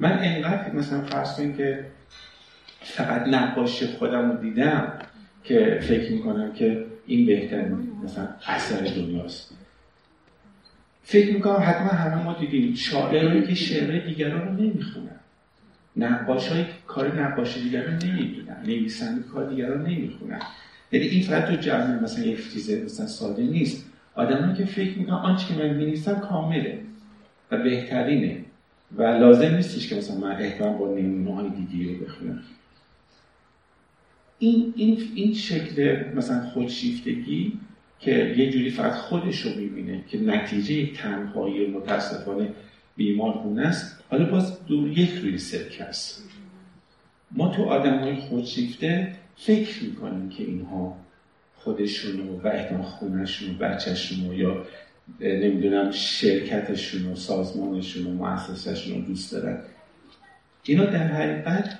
من 0.00 0.18
انقدر 0.22 0.72
مثلا 0.72 1.00
فرض 1.00 1.36
کنیم 1.36 1.56
که 1.56 1.84
فقط 2.84 3.28
نقاشی 3.28 3.86
خودم 3.86 4.30
رو 4.30 4.36
دیدم 4.36 4.92
که 5.44 5.80
فکر 5.82 6.12
می‌کنم 6.12 6.52
که 6.52 6.84
این 7.06 7.26
بهترین 7.26 7.92
مثلا 8.04 8.28
اثر 8.46 8.84
دنیاست. 8.84 9.56
فکر 11.02 11.34
می‌کنم 11.34 11.62
حتما 11.66 11.88
همه 11.88 12.22
ما 12.22 12.32
دیدیم. 12.40 12.74
شاعرهایی 12.74 13.42
که 13.42 13.54
شعرهای 13.54 14.00
دیگران 14.00 14.48
رو 14.48 14.52
نمی‌خونن. 14.52 15.20
نقاش 15.96 16.48
های 16.48 16.64
کار 16.86 17.22
نقاشی 17.22 17.62
دیگران 17.62 17.98
نمی‌دونن. 18.04 18.56
نویسنده 18.66 19.22
کار 19.22 19.50
دیگران 19.50 19.82
نمی‌خونن. 19.86 20.40
یعنی 20.92 21.06
این 21.06 21.22
فقط 21.22 21.44
تو 21.44 21.56
جمعه 21.56 22.02
مثلا 22.02 22.24
چیز 22.52 22.70
مثلا 22.70 23.06
ساده 23.06 23.42
نیست. 23.42 23.86
آدمایی 24.14 24.54
که 24.54 24.64
فکر 24.64 24.98
می‌کنن 24.98 25.14
آنچه 25.14 25.46
که 25.46 25.54
من 25.54 25.74
می‌نویسم 25.74 26.20
کامله 26.20 26.78
و 27.50 27.58
بهترینه. 27.58 28.44
و 28.96 29.02
لازم 29.02 29.54
نیستش 29.54 29.88
که 29.88 29.96
مثلا 29.96 30.16
من 30.16 30.32
احتمال 30.32 30.78
با 30.78 30.94
نمونه 30.94 31.34
های 31.34 31.50
دیگه 31.50 31.92
رو 31.92 32.04
بخونم. 32.04 32.42
این, 34.42 34.72
این, 34.76 34.98
این 35.14 35.34
شکل 35.34 36.04
مثلا 36.14 36.50
خودشیفتگی 36.50 37.52
که 38.00 38.34
یه 38.38 38.50
جوری 38.50 38.70
فقط 38.70 38.92
خودش 38.92 39.40
رو 39.40 39.60
می‌بینه 39.60 40.04
که 40.08 40.20
نتیجه 40.20 40.92
تنهایی 40.96 41.66
متاسفانه 41.66 42.48
بیمار 42.96 43.42
گونه 43.42 43.66
است 43.66 44.04
حالا 44.10 44.24
باز 44.24 44.66
دور 44.66 44.98
یک 44.98 45.10
روی 45.10 45.38
سرک 45.38 45.82
هست 45.88 46.24
ما 47.30 47.48
تو 47.48 47.64
آدم 47.64 47.98
های 47.98 48.16
خودشیفته 48.16 49.14
فکر 49.36 49.84
می‌کنیم 49.84 50.28
که 50.28 50.44
اینها 50.44 50.96
خودشونو 51.56 52.40
و 52.40 52.46
احتمال 52.46 52.82
خونشون 52.82 53.54
و 53.54 53.58
بچهشون 53.58 54.34
یا 54.34 54.66
نمی‌دونم 55.20 55.90
شرکتشون 55.90 57.12
و 57.12 57.16
سازمانشون 57.16 58.06
و 58.06 58.10
مؤسسشون 58.10 58.94
رو 58.94 59.00
دوست 59.00 59.32
دارن. 59.32 59.58
اینا 60.64 60.84
در 60.84 61.06
حقیقت 61.06 61.78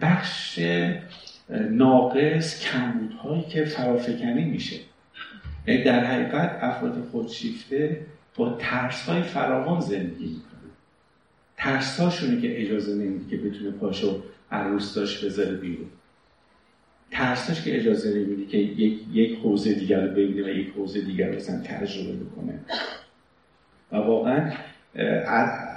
بخش 0.00 0.60
ناقص 1.50 2.60
کمبودهایی 2.60 3.42
که 3.42 3.64
فرافکنی 3.64 4.44
میشه. 4.44 4.76
یعنی 5.66 5.84
در 5.84 6.04
حقیقت 6.04 6.58
افراد 6.60 7.08
خودشیفته 7.12 8.06
با 8.36 8.56
ترس 8.58 9.02
های 9.02 9.22
فراوان 9.22 9.80
زندگی 9.80 10.24
می‌کنن. 10.24 10.70
ترس 11.56 12.00
هاشونه 12.00 12.40
که 12.40 12.62
اجازه 12.62 12.94
نمیده 12.94 13.30
که 13.30 13.36
بتونه 13.36 13.70
پاشو 13.70 14.22
عروس 14.50 14.94
داشت 14.94 15.24
بذاره 15.24 15.56
بیرون. 15.56 15.86
ترسش 17.10 17.64
که 17.64 17.76
اجازه 17.76 18.14
نمیده 18.18 18.46
که 18.46 18.58
یک, 18.58 19.00
یک 19.12 19.38
حوزه 19.38 19.74
دیگر 19.74 20.00
رو 20.00 20.10
ببینه 20.10 20.42
و 20.42 20.48
یک 20.48 20.68
حوزه 20.76 21.00
دیگر 21.00 21.28
رو 21.28 21.38
تجربه 21.38 22.12
بکنه. 22.24 22.60
و 23.92 23.96
واقعا 23.96 24.52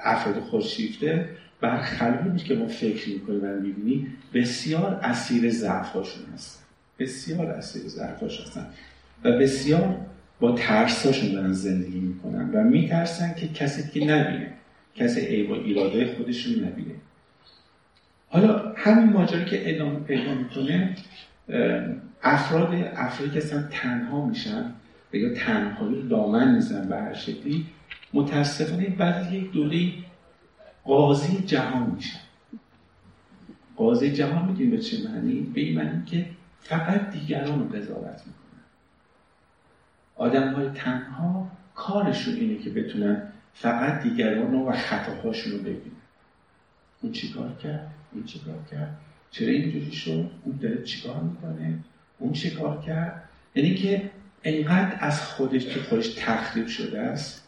افراد 0.03 0.39
خودشیفته 0.39 1.29
برخلاف 1.61 2.43
که 2.43 2.55
ما 2.55 2.67
فکر 2.67 3.09
می‌کنیم 3.09 3.43
و 3.43 3.47
می‌بینیم 3.47 4.17
بسیار 4.33 4.99
اسیر 5.03 5.49
ضعفاشون 5.49 6.23
هستن. 6.33 6.63
بسیار 6.99 7.45
اسیر 7.45 7.81
ضعفاش 7.81 8.41
هستن. 8.41 8.65
و 9.23 9.31
بسیار 9.31 9.97
با 10.39 10.51
ترساشون 10.51 11.31
دارن 11.31 11.51
زندگی 11.51 11.99
می‌کنن 11.99 12.49
و 12.53 12.63
میترسن 12.63 13.33
که 13.33 13.47
کسی 13.47 13.99
که 13.99 14.05
نبینه. 14.05 14.53
کسی 14.95 15.19
عیب 15.21 15.49
و 15.49 15.53
ایراده 15.53 16.15
خودشون 16.15 16.53
نبینه. 16.53 16.95
حالا 18.29 18.73
همین 18.77 19.13
ماجرا 19.13 19.43
که 19.43 19.75
ادامه 19.75 19.99
پیدا 19.99 20.33
می‌کنه 20.33 20.95
افراد 22.23 22.91
افرادی 22.95 23.31
که 23.31 23.37
اصلا 23.37 23.63
تنها 23.71 24.25
میشن 24.25 24.71
یا 25.13 25.33
تنهایی 25.33 26.07
دامن 26.07 26.55
میزن 26.55 26.89
به 26.89 26.95
هر 26.95 27.13
شکلی 27.13 27.65
متاسفانه 28.13 28.89
بعد 28.89 29.33
یک 29.33 29.51
دوره 29.51 29.77
قاضی 30.85 31.37
جهان 31.37 31.91
میشن 31.95 32.19
قاضی 33.75 34.11
جهان 34.11 34.45
میگیم 34.45 34.71
به 34.71 34.77
چه 34.79 35.09
معنی؟ 35.09 35.41
به 35.41 35.61
این 35.61 35.77
معنی 35.77 36.05
که 36.05 36.25
فقط 36.59 37.11
دیگران 37.11 37.59
رو 37.59 37.65
قضاوت 37.65 38.21
می‌کنن 38.27 38.63
آدم 40.15 40.53
های 40.53 40.69
تنها 40.69 41.51
کارشون 41.75 42.35
اینه 42.35 42.63
که 42.63 42.69
بتونن 42.69 43.31
فقط 43.53 44.03
دیگران 44.03 44.51
رو 44.51 44.69
و 44.69 44.71
خطاهاشون 44.71 45.53
رو 45.53 45.59
ببینن 45.59 46.01
اون 47.01 47.11
چیکار 47.11 47.55
کرد؟ 47.63 47.93
این 48.13 48.23
چیکار 48.23 48.59
کرد؟ 48.71 48.97
چرا 49.31 49.47
اینجوری 49.47 49.91
شد؟ 49.91 50.31
اون 50.43 50.57
داره 50.61 50.83
چیکار 50.83 51.19
می‌کنه؟ 51.19 51.79
اون 52.19 52.33
چیکار 52.33 52.81
کرد؟ 52.81 53.29
یعنی 53.55 53.75
که 53.75 54.09
انقدر 54.43 54.97
از 54.99 55.21
خودش 55.21 55.65
که 55.65 55.79
خودش 55.79 56.09
تخریب 56.17 56.67
شده 56.67 56.99
است 57.01 57.40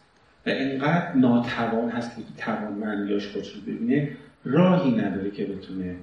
و 0.46 0.50
انقدر 0.50 1.14
ناتوان 1.14 1.90
هست 1.90 2.16
که 2.16 2.22
توانمندیاش 2.38 3.28
خودش 3.28 3.52
رو 3.54 3.60
ببینه 3.60 4.16
راهی 4.44 4.90
نداره 4.90 5.30
که 5.30 5.44
بتونه 5.44 5.96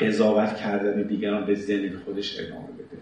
قضاوت 0.00 0.56
کردن 0.56 1.02
دیگران 1.02 1.46
به 1.46 1.54
زندگی 1.54 1.96
خودش 1.96 2.40
ادامه 2.40 2.66
بده 2.66 2.98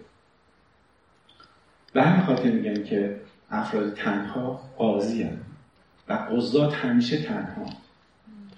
به 1.92 2.02
همین 2.02 2.26
خاطر 2.26 2.50
میگن 2.50 2.84
که 2.84 3.16
افراد 3.50 3.94
تنها 3.94 4.60
قاضی. 4.76 5.30
و 6.08 6.12
قضات 6.12 6.74
همیشه 6.74 7.22
تنها 7.22 7.66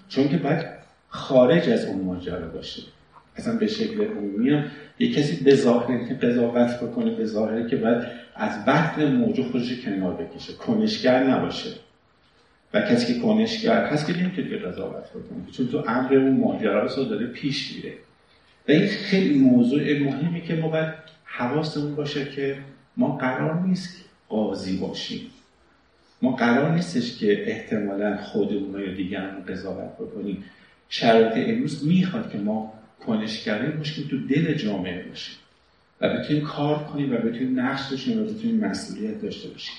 چون 0.09 0.29
که 0.29 0.37
باید 0.37 0.65
خارج 1.09 1.69
از 1.69 1.85
اون 1.85 2.01
ماجرا 2.01 2.47
باشه 2.47 2.81
اصلا 3.35 3.55
به 3.55 3.67
شکل 3.67 4.01
عمومی 4.01 4.49
هم 4.49 4.65
یه 4.99 5.13
کسی 5.13 5.43
به 5.43 5.55
ظاهر 5.55 6.07
که 6.07 6.13
قضاوت 6.13 6.79
بکنه 6.79 7.15
به 7.15 7.25
ظاهره 7.25 7.69
که 7.69 7.75
باید 7.75 8.03
از 8.37 8.65
بطن 8.65 9.15
موجود 9.15 9.51
خودش 9.51 9.81
کنار 9.85 10.13
بکشه. 10.13 10.53
کنشگر 10.53 11.23
نباشه. 11.23 11.69
و 12.73 12.81
کسی 12.81 13.13
که 13.13 13.19
کنشگر 13.19 13.85
هست 13.85 14.07
که 14.07 14.13
نمی‌تونه 14.13 14.49
که 14.49 14.55
قضاوت 14.55 15.09
بکنه. 15.09 15.51
چون 15.51 15.67
تو 15.67 15.83
امر 15.87 16.13
اون 16.13 16.37
ماجرا 16.37 16.85
رو 16.85 17.03
داره 17.03 17.27
پیش 17.27 17.75
میره. 17.75 17.93
و 18.67 18.71
این 18.71 18.87
خیلی 18.87 19.39
موضوع 19.39 19.99
مهمی 19.99 20.41
که 20.41 20.55
ما 20.55 20.67
باید 20.67 20.93
حواسمون 21.23 21.95
باشه 21.95 22.25
که 22.25 22.57
ما 22.97 23.17
قرار 23.17 23.61
نیست 23.61 24.05
قاضی 24.29 24.77
باشیم. 24.77 25.21
ما 26.21 26.31
قرار 26.31 26.71
نیستش 26.71 27.17
که 27.17 27.51
احتمالا 27.51 28.17
خودمون 28.17 28.81
یا 28.81 28.93
دیگران 28.93 29.45
قضاوت 29.45 29.93
بکنیم. 29.93 30.43
شرایط 30.89 31.49
امروز 31.49 31.87
می‌خواد 31.87 32.31
که 32.31 32.37
ما 32.37 32.73
کنشگری 33.05 33.71
باشیم 33.71 34.07
تو 34.07 34.27
دل 34.27 34.53
جامعه 34.53 35.03
باشیم. 35.03 35.35
و 36.01 36.09
بتونیم 36.09 36.43
کار 36.43 36.83
کنیم 36.83 37.13
و 37.13 37.17
بتونیم 37.17 37.59
نقش 37.59 37.91
داشتیم 37.91 38.21
و 38.21 38.25
بتونیم 38.25 38.65
مسئولیت 38.65 39.21
داشته 39.21 39.49
باشیم. 39.49 39.75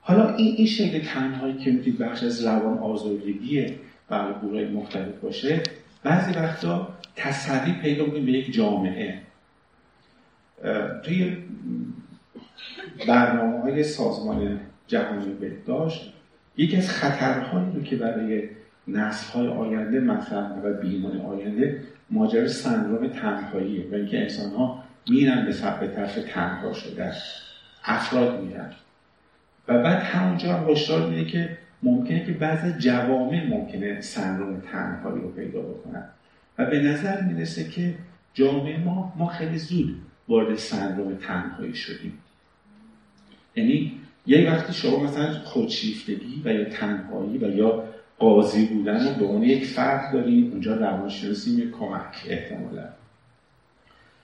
حالا 0.00 0.34
این 0.34 0.54
این 0.56 0.66
شکل 0.66 0.98
تنهایی 0.98 1.54
که 1.54 1.70
می‌تونید 1.70 1.98
بخش 1.98 2.22
از 2.22 2.46
روان 2.46 2.78
آزردگی 2.78 3.66
برای 4.08 4.34
گروه 4.42 4.64
مختلف 4.64 5.14
باشه 5.22 5.62
بعضی 6.02 6.32
وقتا 6.32 6.88
تسری 7.16 7.72
پیدا 7.72 8.06
کنیم 8.06 8.26
به 8.26 8.32
یک 8.32 8.52
جامعه. 8.52 9.18
توی 11.02 11.36
برنامه 13.08 13.60
های 13.60 13.82
سازمان 13.82 14.60
جهانی 14.86 15.34
بهداشت 15.34 16.12
یکی 16.56 16.76
از 16.76 16.90
خطرهایی 16.90 17.72
رو 17.74 17.82
که 17.82 17.96
برای 17.96 18.48
نسل 18.88 19.32
های 19.32 19.48
آینده 19.48 20.00
مثلا 20.00 20.56
و 20.64 20.72
بیمان 20.72 21.20
آینده 21.20 21.82
ماجرا 22.10 22.48
سندروم 22.48 23.08
تنهاییه 23.08 23.90
و 23.92 23.94
اینکه 23.94 24.20
انسان 24.20 24.50
ها 24.50 24.81
میرن 25.08 25.44
به 25.44 25.52
سبب 25.52 25.86
طرف 25.86 26.18
تنها 26.28 26.72
شده 26.72 27.12
افراد 27.84 28.44
میرن. 28.44 28.72
و 29.68 29.82
بعد 29.82 30.02
همونجا 30.02 30.56
هم 30.56 30.70
هشدار 30.70 31.10
میده 31.10 31.24
که 31.24 31.58
ممکنه 31.82 32.26
که 32.26 32.32
بعضی 32.32 32.72
جوامع 32.78 33.46
ممکنه 33.46 34.00
سندروم 34.00 34.60
تنهایی 34.72 35.22
رو 35.22 35.28
پیدا 35.28 35.60
بکنن. 35.60 36.04
و 36.58 36.66
به 36.66 36.80
نظر 36.80 37.20
می‌رسه 37.20 37.68
که 37.68 37.94
جامعه 38.34 38.78
ما 38.78 39.12
ما 39.16 39.26
خیلی 39.26 39.58
زود 39.58 39.96
وارد 40.28 40.56
سندروم 40.56 41.14
تنهایی 41.14 41.74
شدیم. 41.74 42.18
یعنی 43.56 43.92
یه 44.26 44.50
وقتی 44.50 44.72
شما 44.72 45.02
مثلا 45.04 45.32
خودشیفتگی 45.32 46.42
و 46.44 46.52
یا 46.52 46.64
تنهایی 46.64 47.38
و 47.38 47.56
یا 47.56 47.84
قاضی 48.18 48.66
بودن 48.66 49.08
رو 49.08 49.14
به 49.14 49.24
اون 49.24 49.42
یک 49.42 49.66
فرق 49.66 50.12
داریم 50.12 50.50
اونجا 50.50 50.76
روانشناسی 50.76 51.56
می 51.56 51.72
کمک 51.72 52.24
احتمالا. 52.28 52.88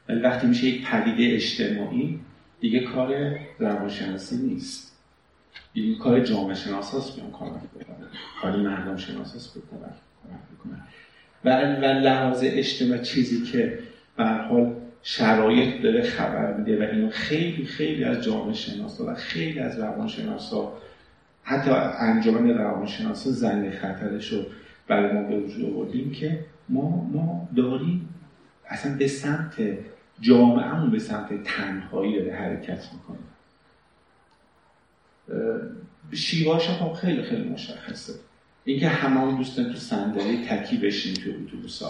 ولی 0.09 0.21
وقتی 0.21 0.47
میشه 0.47 0.67
یک 0.67 0.87
پدیده 0.87 1.35
اجتماعی 1.35 2.21
دیگه 2.61 2.81
کار 2.81 3.39
روانشناسی 3.59 4.37
نیست. 4.37 4.89
دیگه 5.73 5.99
کار 5.99 6.21
جامعه 6.21 6.55
شناس 6.55 6.95
هست 6.95 7.17
بیان 7.17 7.31
کمک 7.31 7.51
بکنن 7.51 8.09
کار 8.43 8.57
مردم 8.57 8.97
شناس 8.97 9.35
هست 9.35 9.55
کمک 9.55 9.93
بکنن 10.55 10.81
و, 11.45 11.51
و 11.81 11.85
لحاظ 11.85 12.41
اجتماع 12.43 12.99
چیزی 12.99 13.43
که 13.53 13.79
به 14.17 14.25
حال 14.25 14.75
شرایط 15.03 15.83
داره 15.83 16.03
خبر 16.03 16.53
میده 16.53 16.87
و 16.87 16.91
اینو 16.91 17.11
خیلی 17.11 17.65
خیلی 17.65 18.05
از 18.05 18.25
جامعه 18.25 18.55
شناسا 18.55 19.07
و 19.07 19.15
خیلی 19.15 19.59
از 19.59 19.79
روانشناسا 19.79 20.73
حتی 21.43 21.71
انجمن 21.99 22.49
روانشناسا 22.49 23.31
زنگ 23.31 23.71
خطرش 23.71 24.33
رو 24.33 24.39
برای 24.87 25.13
ما 25.13 25.23
به 25.23 25.37
وجود 25.37 25.75
آوردیم 25.75 26.13
که 26.13 26.45
ما 26.69 27.11
ما 27.13 27.49
داریم 27.57 28.09
اصلا 28.69 28.97
به 28.97 29.07
سمت 29.07 29.55
جامعهمون 30.21 30.91
به 30.91 30.99
سمت 30.99 31.43
تنهایی 31.45 32.19
داره 32.19 32.37
حرکت 32.37 32.89
می‌کنه. 32.93 33.19
شیواش 36.13 36.69
هم 36.69 36.95
خیلی 36.95 37.23
خیلی 37.23 37.49
مشخصه. 37.49 38.13
اینکه 38.65 38.89
همه 38.89 39.37
دوست 39.37 39.57
تو 39.57 39.77
صندلی 39.77 40.47
تکی 40.47 40.77
بشین 40.77 41.15
تو 41.15 41.31
اتوبوس 41.31 41.83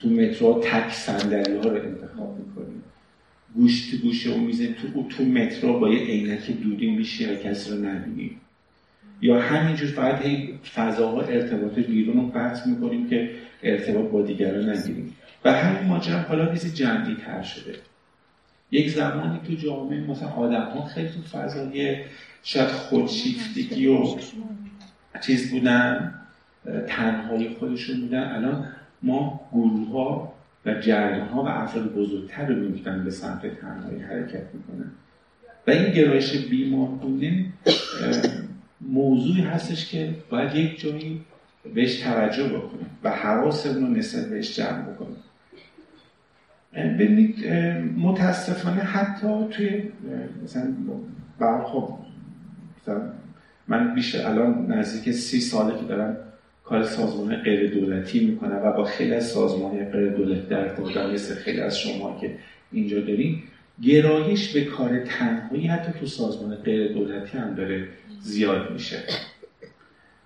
تو 0.00 0.08
مترو 0.08 0.60
تک 0.64 0.92
صندلی 0.92 1.56
ها 1.56 1.62
رو 1.62 1.82
انتخاب 1.82 2.38
می‌کنیم. 2.38 2.82
گوش 3.54 3.90
تو 3.90 3.96
گوشه 3.96 4.34
و 4.34 4.38
میزه 4.38 4.72
تو 4.72 5.08
تو 5.08 5.24
مترو 5.24 5.78
با 5.78 5.88
یه 5.88 6.06
عینک 6.06 6.50
دورین 6.50 6.94
میشی 6.94 7.26
و 7.26 7.36
کسی 7.36 7.70
رو 7.70 7.76
نبینیم 7.76 8.40
یا 9.20 9.40
همینجور 9.40 9.88
فقط 9.88 10.22
هی 10.22 10.58
فضاها 10.74 11.22
ارتباط 11.22 11.72
بیرون 11.72 12.16
رو 12.16 12.26
قطع 12.28 12.68
می‌کنیم 12.68 13.08
که 13.08 13.30
ارتباط 13.62 14.10
با 14.10 14.22
دیگران 14.22 14.70
نگیریم. 14.70 15.16
و 15.46 15.52
همین 15.52 15.88
ماجرا 15.88 16.18
حالا 16.18 16.52
چیزی 16.52 16.70
جمعی 16.70 17.14
تر 17.14 17.42
شده. 17.42 17.74
یک 18.70 18.90
زمانی 18.90 19.40
تو 19.46 19.54
جامعه 19.54 20.00
مثلا 20.00 20.28
آدم 20.28 20.62
ها 20.62 20.84
خیلی 20.84 21.08
تو 21.08 21.22
فضای 21.22 22.04
شاید 22.42 22.68
خودشیفتگی 22.68 23.86
و 23.86 24.16
چیز 25.26 25.50
بودن 25.50 26.14
تنهایی 26.88 27.48
خودشون 27.48 28.00
بودن. 28.00 28.32
الان 28.32 28.68
ما 29.02 29.40
گروه 29.52 29.92
ها 29.92 30.32
و 30.66 30.74
جریان 30.74 31.28
ها 31.28 31.42
و 31.42 31.48
افراد 31.48 31.94
بزرگتر 31.94 32.46
رو 32.46 32.68
به 33.04 33.10
سمت 33.10 33.60
تنهایی 33.60 34.02
حرکت 34.02 34.44
می‌کنن. 34.54 34.90
و 35.66 35.70
این 35.70 35.92
گرایش 35.92 36.36
بیمارگونه 36.36 37.46
موضوعی 38.80 39.40
هستش 39.40 39.90
که 39.90 40.14
باید 40.30 40.54
یک 40.54 40.80
جایی 40.80 41.20
بهش 41.74 42.00
توجه 42.00 42.48
بکنیم 42.48 42.90
و 43.02 43.10
حواسمون 43.10 43.86
رو 43.86 43.90
نسبت 43.90 44.26
بهش 44.26 44.56
جمع 44.56 44.82
بکنیم. 44.82 45.16
ببینید 46.76 47.46
متاسفانه 47.96 48.80
حتی 48.80 49.48
توی 49.50 49.82
مثلا 50.44 50.74
خب 51.64 51.98
من 53.68 53.94
بیشتر 53.94 54.26
الان 54.26 54.72
نزدیک 54.72 55.14
سی 55.14 55.40
ساله 55.40 55.78
که 55.78 55.84
دارم 55.84 56.16
کار 56.64 56.82
سازمان 56.82 57.36
غیر 57.36 57.74
دولتی 57.74 58.26
می‌کنه 58.26 58.54
و 58.54 58.72
با 58.72 58.84
خیلی 58.84 59.14
از 59.14 59.26
سازمان 59.26 59.84
غیر 59.84 60.08
دولتی 60.10 60.46
در 60.46 60.60
ارتباط 60.60 60.96
مثل 60.96 61.34
خیلی 61.34 61.60
از 61.60 61.78
شما 61.78 62.18
که 62.20 62.38
اینجا 62.72 63.00
داریم 63.00 63.42
گرایش 63.82 64.52
به 64.52 64.64
کار 64.64 64.98
تنهایی 64.98 65.66
حتی 65.66 65.92
تو 66.00 66.06
سازمان 66.06 66.54
غیر 66.54 66.92
دولتی 66.92 67.38
هم 67.38 67.54
داره 67.54 67.88
زیاد 68.20 68.72
میشه. 68.72 68.98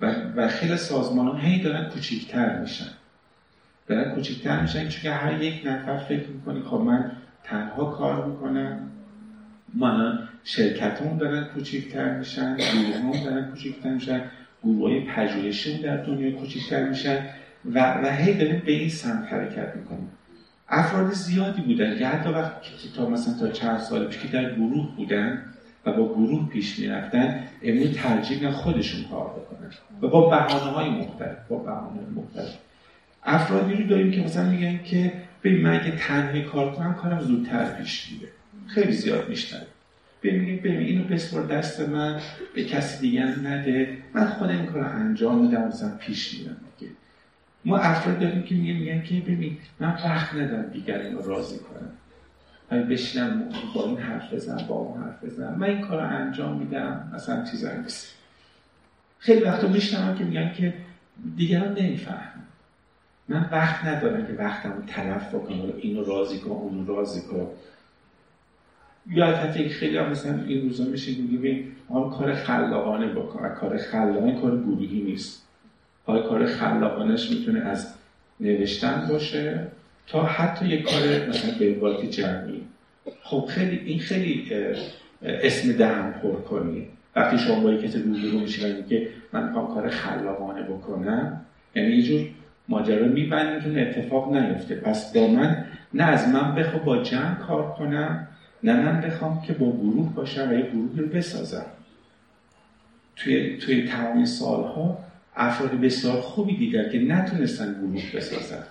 و, 0.01 0.15
و 0.37 0.49
خیلی 0.49 0.77
سازمان 0.77 1.41
هی 1.41 1.63
دارن 1.63 1.89
کوچیکتر 1.89 2.61
میشن. 2.61 2.91
دارن 3.91 4.15
کوچیکتر 4.15 4.61
میشن 4.63 4.89
چون 4.89 5.03
که 5.03 5.11
هر 5.11 5.43
یک 5.43 5.67
نفر 5.67 5.97
فکر 5.99 6.29
می‌کنه 6.29 6.61
خب 6.61 6.77
من 6.77 7.13
تنها 7.45 7.85
کار 7.85 8.27
می‌کنم. 8.27 8.91
من 9.75 10.19
شرکت 10.45 11.03
هم 11.03 11.19
دارن 11.19 11.45
کوچیکتر 11.45 12.19
میشن 12.19 12.57
گروه 12.57 12.97
هم 12.97 13.25
دارن 13.25 13.51
کوچیکتر 13.51 13.95
میشن 13.95 14.23
گروه 14.65 15.01
پژوهشی 15.01 15.83
در 15.83 15.97
دنیا 15.97 16.31
کوچکتر 16.31 16.89
میشن 16.89 17.19
و, 17.65 17.95
و 18.03 18.11
هی 18.11 18.35
داریم 18.35 18.63
به 18.67 18.73
این 18.73 18.89
سمت 18.89 19.33
حرکت 19.33 19.77
می‌کنیم. 19.77 20.09
افراد 20.69 21.13
زیادی 21.13 21.63
بودن 21.63 21.99
که 21.99 22.07
حتی 22.07 22.31
وقتی 22.31 22.71
تا 22.97 23.09
مثلا 23.09 23.35
تا 23.35 23.49
چند 23.53 23.79
سال 23.79 24.07
پیش 24.07 24.19
که 24.19 24.29
در 24.29 24.55
گروه 24.55 24.97
بودن 24.97 25.43
و 25.87 25.93
با 25.93 26.09
گروه 26.15 26.49
پیش 26.49 26.79
می‌رفتن 26.79 27.41
امروز 27.63 27.93
ترجیح 27.93 28.51
خودشون 28.51 29.05
کار 29.11 29.27
بکنن 29.27 29.71
و 30.03 30.09
با 30.09 30.31
بحانه 30.31 30.73
های 30.73 30.91
مختلف 30.91 31.37
با 31.49 31.57
بحانه 31.57 32.01
مختلف. 32.17 32.70
افرادی 33.25 33.75
رو 33.75 33.89
داریم 33.89 34.11
که 34.11 34.21
مثلا 34.21 34.51
میگن 34.51 34.83
که 34.85 35.13
ببین 35.45 35.61
من 35.61 35.81
اگه 35.81 35.97
تنهایی 35.97 36.43
کار 36.45 36.75
کنم 36.75 36.95
کارم 36.95 37.21
زودتر 37.21 37.65
پیش 37.65 38.13
میره. 38.13 38.33
خیلی 38.67 38.93
زیاد 38.93 39.29
میشنویم 39.29 39.67
ببینیم 40.23 40.57
ببین 40.57 40.79
اینو 40.79 41.05
بسپار 41.05 41.47
دست 41.47 41.81
من 41.81 42.21
به 42.55 42.65
کسی 42.65 43.01
دیگه 43.01 43.23
نده. 43.23 43.99
من 44.15 44.27
خودم 44.27 44.57
این 44.57 44.67
کار 44.67 44.85
انجام 44.85 45.43
میدم 45.43 45.69
مثلا 45.69 45.97
پیش 45.97 46.39
میرم 46.39 46.57
دیگه. 46.79 46.93
ما 47.65 47.79
افراد 47.79 48.19
داریم 48.19 48.43
که 48.43 48.55
میگن 48.55 48.79
میگن 48.79 49.03
که 49.03 49.15
ببین 49.15 49.59
من 49.81 49.89
وقت 49.89 50.35
ندارم 50.35 50.71
دیگران 50.71 51.13
رو 51.13 51.23
راضی 51.23 51.59
کنم. 51.59 51.89
من 52.71 52.89
بشینم 52.89 53.49
با 53.75 53.85
این 53.85 53.99
حرف 53.99 54.35
بزنم 54.35 54.67
با 54.67 54.75
اون 54.75 55.03
حرف 55.03 55.25
بزنم. 55.25 55.59
من 55.59 55.67
این 55.67 55.81
کار 55.81 56.03
رو 56.03 56.09
انجام 56.09 56.59
میدم 56.59 57.13
مثلا 57.15 57.45
چیزایی 57.45 57.79
نیست. 57.79 58.15
خیلی 59.19 59.41
وقتا 59.41 59.69
میشنم 59.69 60.19
که 60.19 60.25
میگن 60.25 60.53
که 60.53 60.75
دیگران 61.37 61.79
نمی‌فهمن. 61.79 62.40
من 63.31 63.49
وقت 63.53 63.85
ندارم 63.85 64.27
که 64.27 64.33
وقتم 64.33 64.73
رو 64.73 64.83
تلف 64.87 65.35
بکنم. 65.35 65.73
اینو 65.79 66.05
راضی 66.05 66.39
کنم 66.39 66.53
اونو 66.53 66.87
راضی 66.87 67.21
کنم 67.21 67.47
یا 69.11 69.27
حتی 69.27 69.69
خیلی 69.69 69.97
هم 69.97 70.11
مثلا 70.11 70.45
این 70.45 70.63
روزا 70.63 70.85
میشه 70.85 71.13
میگه 71.23 71.65
ما 71.89 72.09
کار 72.09 72.35
خلاقانه 72.35 73.07
بکن. 73.07 73.49
کار 73.49 73.77
خلاقانه 73.77 74.41
کار 74.41 74.57
گروهی 74.61 75.01
نیست. 75.01 75.47
حالا 76.05 76.23
کار 76.23 76.47
خلاقانش 76.47 77.31
می‌تونه 77.31 77.61
از 77.61 77.95
نوشتن 78.41 79.07
باشه 79.11 79.67
تا 80.07 80.23
حتی 80.23 80.67
یک 80.67 80.83
کار 80.83 81.29
مثلا 81.29 81.59
به 81.59 82.07
جمعی. 82.11 82.63
خب 83.23 83.45
خیلی 83.49 83.77
این 83.77 83.99
خیلی 83.99 84.51
اسم 85.23 85.73
دهم 85.73 86.13
پر 86.13 86.41
کنی 86.41 86.87
وقتی 87.17 87.39
شما 87.39 87.61
با 87.61 87.75
کسی 87.75 88.03
روبرو 88.03 88.39
میشید 88.41 88.89
که 88.89 89.09
من 89.33 89.47
می‌خوام 89.47 89.75
کار 89.75 89.91
خلاقانه 89.91 90.63
بکنم 90.63 91.41
یعنی 91.75 91.91
یه 91.91 92.03
جور 92.03 92.27
ماجرا 92.71 93.09
میبندیم 93.09 93.75
که 93.75 93.83
اتفاق 93.83 94.37
نیفته. 94.37 94.75
پس 94.75 95.17
من 95.17 95.65
نه 95.95 96.05
از 96.05 96.29
من 96.29 96.55
بخوا 96.55 96.79
با 96.79 97.03
جمع 97.03 97.35
کار 97.35 97.73
کنم 97.73 98.29
نه 98.63 98.77
من 98.77 99.01
بخوام 99.01 99.43
که 99.43 99.53
با 99.53 99.73
گروه 99.73 100.15
باشم 100.15 100.51
و 100.51 100.53
یه 100.53 100.71
گروه 100.71 100.99
رو 100.99 101.07
بسازم. 101.07 101.67
توی, 103.17 103.57
توی 103.57 103.89
تمام 103.89 104.25
سالها 104.25 104.99
افراد 105.37 105.81
بسیار 105.81 106.21
خوبی 106.21 106.57
دیگر 106.57 106.89
که 106.89 106.99
نتونستن 106.99 107.73
گروه 107.73 108.03
بسازن. 108.17 108.63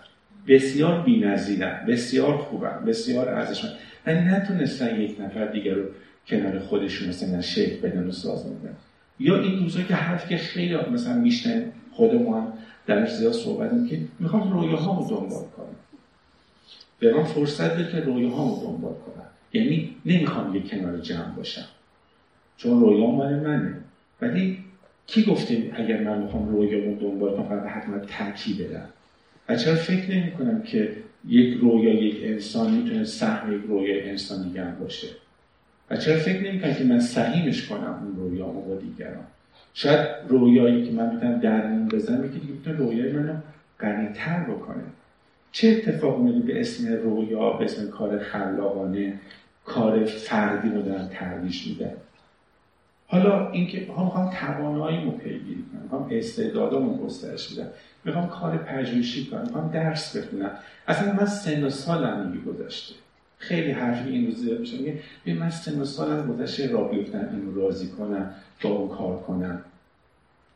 بسیار 0.48 1.02
بی‌نظیرن 1.02 1.86
بسیار 1.88 2.38
خوبن 2.38 2.86
بسیار 2.86 3.30
ارزشمند. 3.30 3.74
و 4.08 4.12
نتونستن 4.12 5.02
یک 5.02 5.22
نفر 5.22 5.46
دیگر 5.46 5.74
رو 5.74 5.84
کنار 6.28 6.60
خودشون 6.60 7.10
مثلا 7.10 7.42
شکل 7.42 7.90
بدن 7.90 8.08
و 8.08 8.12
ساز 8.12 8.46
بدن 8.46 8.76
یا 9.20 9.42
این 9.42 9.60
روزا 9.60 9.82
که 9.82 9.96
حرف 9.96 10.30
که 10.30 10.38
خیلی 10.38 10.76
مثلا 10.76 11.14
میشنه 11.14 11.66
خودمون 11.92 12.54
درش 12.90 13.16
زیاد 13.16 13.34
صحبت 13.34 13.90
که 13.90 14.00
می‌خوام 14.20 14.54
رویاهامو 14.54 15.10
دنبال 15.10 15.44
کنم. 15.58 15.76
به 17.00 17.14
من 17.14 17.24
فرصت 17.24 17.74
بده 17.74 17.92
که 17.92 18.00
رویاهامو 18.00 18.64
دنبال 18.64 18.94
کنم. 18.94 19.26
یعنی 19.54 19.96
نمی‌خوام 20.06 20.56
یک 20.56 20.72
کنار 20.72 20.98
جمع 20.98 21.36
باشم. 21.36 21.66
چون 22.58 22.80
رویام 22.80 23.16
مال 23.16 23.36
منه. 23.36 23.76
ولی 24.22 24.58
کی 25.08 25.24
گفته 25.24 25.72
اگر 25.74 26.04
من 26.04 26.22
می‌خوام 26.22 26.50
رویامو 26.50 27.00
دنبال 27.00 27.36
کنم 27.36 27.48
فقط 27.48 27.66
حتما 27.66 28.00
ترکی 28.00 28.54
بدم؟ 28.54 28.90
و 29.50 29.56
چرا 29.56 29.76
فکر 29.76 30.12
نمی 30.12 30.32
کنم 30.32 30.62
که 30.62 30.96
یک 31.28 31.58
رویا 31.62 31.94
یک 31.94 32.16
انسان 32.24 32.72
می‌تونه 32.72 33.04
سهم 33.04 33.54
یک 33.54 33.62
رویا 33.68 34.04
انسان 34.04 34.48
دیگر 34.48 34.72
باشه؟ 34.72 35.08
و 35.90 35.98
چرا 35.98 36.20
فکر 36.20 36.52
نمی 36.52 36.62
کنم 36.62 36.74
که 36.74 36.84
من 36.84 37.00
سهیمش 37.00 37.68
کنم 37.68 38.04
اون 38.04 38.16
رویامو 38.16 38.62
با 38.62 38.76
دیگران؟ 38.76 39.26
شاید 39.74 40.08
رویایی 40.28 40.86
که 40.86 40.92
من 40.92 41.14
می‌تونم 41.14 41.40
درمون 41.40 41.88
بزنم 41.88 42.26
یکی 42.26 42.40
دیگه 42.40 42.54
می‌تونه 42.54 42.78
رویای 42.78 43.12
منو 43.12 43.34
غنیتر 43.80 44.44
بکنه. 44.44 44.84
چه 45.52 45.68
اتفاق 45.68 46.20
میلی 46.20 46.40
به 46.40 46.60
اسم 46.60 46.94
رویا 46.94 47.50
به 47.50 47.66
اسم 47.66 47.90
کار 47.90 48.20
خلاقانه 48.20 49.20
کار 49.66 50.06
فردی 50.06 50.70
رو 50.70 50.82
دارن 50.82 51.08
ترویج 51.08 51.68
میده 51.68 51.94
حالا 53.08 53.52
اینکه 53.52 53.88
ها 53.92 54.04
می‌خوام 54.04 54.30
توانایی 54.30 55.12
پیگیری 55.12 55.66
کنم 55.72 55.82
می‌خوام 55.84 56.08
استعدادامو 56.12 56.98
گسترش 57.06 57.54
بدم 57.54 57.68
می‌خوام 58.06 58.30
کار 58.30 58.58
پژوهشی 58.58 59.26
کنم 59.26 59.42
می‌خوام 59.42 59.72
درس 59.72 60.18
بخونم. 60.18 60.52
اصلا 60.88 61.14
من 61.14 61.26
سن 61.26 61.64
و 61.64 61.70
سالم 61.70 62.44
گذشته. 62.48 62.96
خیلی 63.40 63.72
حرفی 63.72 64.10
این 64.10 64.26
روزی 64.26 64.58
میشه. 64.58 64.78
میگه 65.26 65.40
من 65.40 65.50
سن 65.50 65.82
و 65.82 65.86
سالم 65.86 66.34
گذشته 66.34 66.72
را 66.72 66.84
بیفتن 66.84 67.30
اینو 67.34 67.62
راضی 67.62 67.88
کنم 67.88 68.34
با 68.64 68.70
اون 68.70 68.98
کار 68.98 69.20
کنم. 69.20 69.62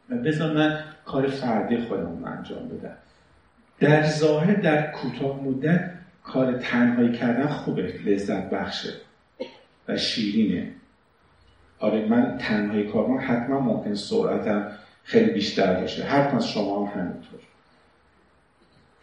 و 0.10 0.16
بذار 0.16 0.54
من 0.54 0.80
کار 1.06 1.28
فردی 1.28 1.78
خودم 1.78 2.24
انجام 2.26 2.68
بدم. 2.68 2.96
در 3.80 4.04
ظاهر 4.04 4.54
در 4.54 4.92
کوتاه 4.92 5.44
مدت 5.44 5.92
کار 6.24 6.54
تنهایی 6.54 7.12
کردن 7.12 7.48
خوبه 7.48 7.82
لذت 8.06 8.50
بخشه 8.50 8.94
و 9.88 9.98
شیرینه. 9.98 10.72
آره 11.80 12.06
من 12.06 12.38
تنهایی 12.38 12.92
کار 12.92 13.06
کنم 13.08 13.20
حتما 13.22 13.60
ممکن 13.60 13.96
سرعتم 13.96 14.68
خیلی 15.04 15.32
بیشتر 15.32 15.82
باشه. 15.82 16.04
هر 16.04 16.36
از 16.36 16.48
شما 16.48 16.86
هم 16.86 17.02
همینطور. 17.02 17.40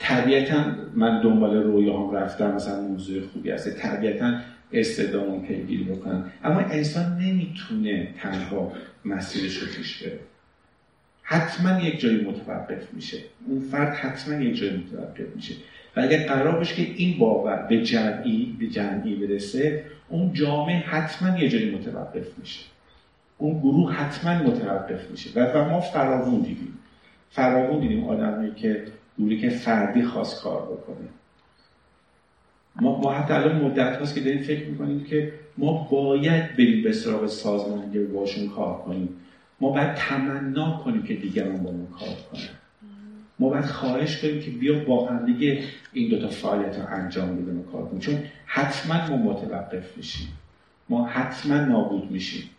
طبیعتا 0.01 0.65
من 0.95 1.23
دنبال 1.23 1.57
رویه 1.57 1.93
هم 1.93 2.11
رفتم 2.11 2.55
مثلا 2.55 2.81
موضوع 2.81 3.23
خوبی 3.27 3.51
هست. 3.51 3.71
طبیعتا 3.71 4.39
استعدامون 4.73 5.43
پیگیری 5.43 5.85
بکنم. 5.85 6.33
اما 6.45 6.61
انسان 6.61 7.19
نمی‌تونه 7.19 8.09
تنها 8.23 8.73
مسیرش 9.05 9.57
رو 9.57 9.67
پیش 9.77 10.03
بره. 10.03 10.19
حتما 11.23 11.81
یک 11.81 12.01
جایی 12.01 12.21
متوقف 12.21 12.93
میشه. 12.93 13.19
اون 13.47 13.61
فرد 13.61 13.95
حتما 13.95 14.43
یک 14.43 14.57
جایی 14.57 14.77
متوقف 14.77 15.37
میشه. 15.37 15.55
و 15.97 16.01
اگر 16.01 16.27
قرار 16.27 16.57
باشه 16.59 16.75
که 16.75 16.93
این 16.97 17.19
باور 17.19 17.67
به 17.69 17.83
جمعی 17.83 18.57
به 18.61 18.67
جمعی 18.67 19.15
برسه 19.15 19.85
اون 20.09 20.33
جامعه 20.33 20.77
حتما 20.77 21.39
یه 21.39 21.49
جایی 21.49 21.71
متوقف 21.71 22.39
میشه. 22.39 22.61
اون 23.39 23.59
گروه 23.59 23.93
حتما 23.93 24.43
متوقف 24.43 25.11
میشه. 25.11 25.31
و, 25.37 25.65
ما 25.65 25.81
فراوون 25.81 26.41
دیدیم. 26.41 26.79
فراوون 27.31 27.81
دیدیم 27.81 28.05
آدمایی 28.05 28.53
که 28.57 28.83
گروهی 29.20 29.40
که 29.40 29.48
فردی 29.48 30.02
خواست 30.02 30.42
کار 30.42 30.62
بکنه. 30.62 31.09
ما, 32.76 33.00
ما 33.00 33.12
حتی 33.12 33.35
الان 33.35 33.64
مدت 33.64 33.96
هاست 33.96 34.14
که 34.14 34.20
داریم 34.20 34.42
فکر 34.42 34.66
می‌کنیم 34.66 35.04
که 35.04 35.33
ما 35.59 35.88
باید 35.90 36.56
بریم 36.56 36.83
به 36.83 36.92
سراغ 36.92 37.26
سازمانی 37.26 37.92
که 37.92 38.00
باشون 38.00 38.48
کار 38.48 38.78
کنیم. 38.78 39.09
ما 39.61 39.70
باید 39.70 39.94
تمنا 39.94 40.80
کنیم 40.85 41.02
که 41.02 41.14
دیگران 41.14 41.62
با 41.62 41.72
ما 41.72 41.87
کار 41.98 42.16
کنن. 42.33 42.48
ما 43.38 43.48
باید 43.48 43.64
خواهش 43.64 44.22
کنیم 44.22 44.40
که 44.40 44.50
بیا 44.50 44.85
با 44.85 45.09
هم 45.09 45.26
دیگه 45.26 45.64
این 45.92 46.11
دوتا 46.11 46.28
فعالیت 46.28 46.78
رو 46.78 46.87
انجام 46.88 47.37
بدیم 47.37 47.61
و 47.61 47.62
کار 47.62 47.87
کنیم. 47.87 48.00
چون 48.00 48.18
حتما 48.46 49.06
ما 49.06 49.16
متوقف 49.16 49.96
میشیم. 49.96 50.28
ما 50.88 51.06
حتما 51.06 51.54
نابود 51.54 52.11
میشیم. 52.11 52.50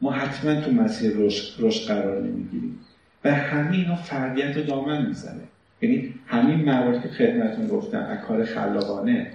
ما 0.00 0.12
حتما 0.12 0.60
تو 0.60 0.70
مسیر 0.70 1.12
رشد 1.58 1.88
قرار 1.88 2.22
نمی‌گیریم. 2.22 2.78
و 3.24 3.34
همه 3.34 3.76
اینا 3.76 3.96
فردیت 3.96 4.56
رو 4.56 4.62
دامن 4.62 5.06
می‌زنه. 5.06 5.42
یعنی 5.82 6.14
همین 6.26 6.64
مواردی 6.64 7.00
که 7.00 7.08
خدمتون 7.08 7.68
گفتم 7.68 7.98
از 7.98 8.18
کار 8.18 8.44
خلاقانه 8.44 9.30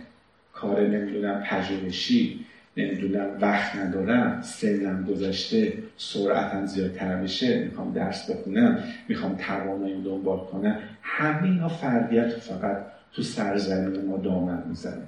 کار 0.54 0.88
نمی‌دونم 0.88 1.44
پژوهشی 1.50 2.46
نمی‌دونم 2.78 3.28
وقت 3.42 3.76
ندارم 3.76 4.42
سنم 4.42 5.06
گذشته 5.06 5.74
سرعتم 5.98 6.66
زیادتر 6.66 7.16
بشه 7.16 7.64
می‌خوام 7.64 7.94
درس 7.94 8.32
بخونم 8.32 8.84
می‌خوام 9.10 9.36
توانایی 9.36 10.02
دنبال 10.04 10.40
کنم 10.40 10.78
همه 11.02 11.44
اینا 11.44 11.68
فردیت 11.68 12.30
فقط 12.30 12.78
تو 13.14 13.22
سرزمین 13.22 14.06
ما 14.06 14.18
دامن 14.18 14.64
می‌زنه. 14.70 15.04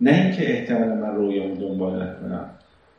نه 0.00 0.10
اینکه 0.10 0.58
احتمالا 0.58 0.94
من 0.94 1.14
رویامو 1.14 1.56
دنبال 1.56 2.02
نکنم 2.02 2.50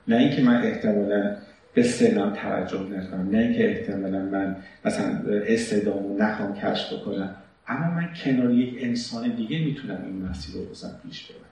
نه 0.08 0.16
اینکه 0.16 0.42
من 0.42 0.64
احتمالا 0.64 1.36
به 1.73 1.84
سنم 1.84 2.34
توجه 2.34 2.79
نکنم. 2.79 3.29
نه 3.32 3.38
اینکه 3.38 3.69
احتمالا 3.69 4.19
من 4.19 4.55
مثلا 4.86 5.19
استعدامو 5.47 6.17
نخوام 6.17 6.53
کشف 6.53 6.93
بکنم. 6.93 7.36
اما 7.67 7.91
من 7.91 8.10
کنار 8.23 8.51
یک 8.51 8.75
انسان 8.79 9.29
دیگه 9.29 9.60
می‌تونم 9.65 9.97
این 10.05 10.25
مسیر 10.25 10.55
رو 10.55 10.65
بزن 10.65 10.91
پیش 11.08 11.25
برم 11.25 11.49